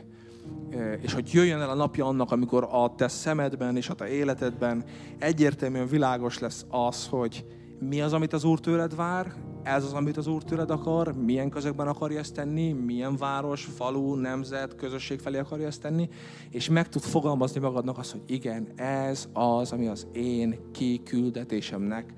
És 1.00 1.12
hogy 1.12 1.32
jöjjön 1.32 1.60
el 1.60 1.70
a 1.70 1.74
napja 1.74 2.06
annak, 2.06 2.32
amikor 2.32 2.68
a 2.70 2.94
te 2.94 3.08
szemedben 3.08 3.76
és 3.76 3.88
a 3.88 3.94
te 3.94 4.08
életedben 4.08 4.84
egyértelműen 5.18 5.86
világos 5.86 6.38
lesz 6.38 6.66
az, 6.68 7.06
hogy 7.06 7.44
mi 7.88 8.00
az, 8.00 8.12
amit 8.12 8.32
az 8.32 8.44
Úr 8.44 8.60
tőled 8.60 8.94
vár, 8.94 9.34
ez 9.62 9.84
az, 9.84 9.92
amit 9.92 10.16
az 10.16 10.26
Úr 10.26 10.42
tőled 10.42 10.70
akar, 10.70 11.12
milyen 11.12 11.50
közökben 11.50 11.86
akarja 11.86 12.18
ezt 12.18 12.34
tenni, 12.34 12.72
milyen 12.72 13.16
város, 13.16 13.64
falu, 13.64 14.14
nemzet, 14.14 14.74
közösség 14.74 15.20
felé 15.20 15.38
akarja 15.38 15.66
ezt 15.66 15.80
tenni, 15.80 16.08
és 16.50 16.68
meg 16.68 16.88
tud 16.88 17.02
fogalmazni 17.02 17.60
magadnak 17.60 17.98
azt, 17.98 18.12
hogy 18.12 18.22
igen, 18.26 18.68
ez 18.76 19.28
az, 19.32 19.72
ami 19.72 19.86
az 19.86 20.06
én 20.12 20.58
kiküldetésemnek 20.72 22.14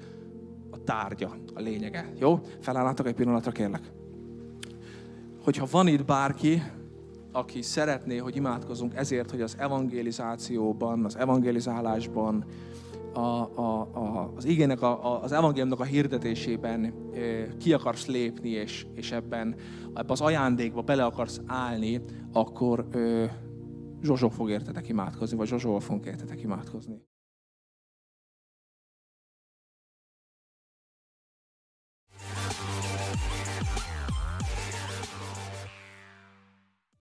a 0.71 0.83
tárgya, 0.85 1.37
a 1.55 1.61
lényege. 1.61 2.12
Jó? 2.19 2.41
Felállnátok 2.61 3.07
egy 3.07 3.15
pillanatra, 3.15 3.51
kérlek. 3.51 3.93
Hogyha 5.45 5.67
van 5.71 5.87
itt 5.87 6.05
bárki, 6.05 6.62
aki 7.33 7.62
szeretné, 7.62 8.17
hogy 8.17 8.37
imádkozunk 8.37 8.95
ezért, 8.95 9.31
hogy 9.31 9.41
az 9.41 9.57
evangelizációban, 9.59 11.05
az 11.05 11.17
evangelizálásban, 11.17 12.45
a, 13.15 13.51
a, 13.55 13.81
a, 13.93 14.33
az 14.37 14.45
igének, 14.45 14.83
a, 14.83 15.23
az 15.23 15.33
evangéliumnak 15.33 15.81
a 15.81 15.85
hirdetésében 15.85 16.95
ki 17.59 17.73
akarsz 17.73 18.07
lépni, 18.07 18.49
és, 18.49 18.87
és 18.95 19.12
ebben, 19.12 19.55
ebben 19.89 20.11
az 20.11 20.21
ajándékba 20.21 20.83
bele 20.83 21.05
akarsz 21.05 21.41
állni, 21.47 22.01
akkor 22.33 22.87
Zsozsó 24.03 24.29
fog 24.29 24.51
értetek 24.51 24.89
imádkozni, 24.89 25.37
vagy 25.37 25.49
Zsozsóval 25.49 25.81
fogunk 25.81 26.07
értetek 26.07 26.43
imádkozni. 26.43 27.03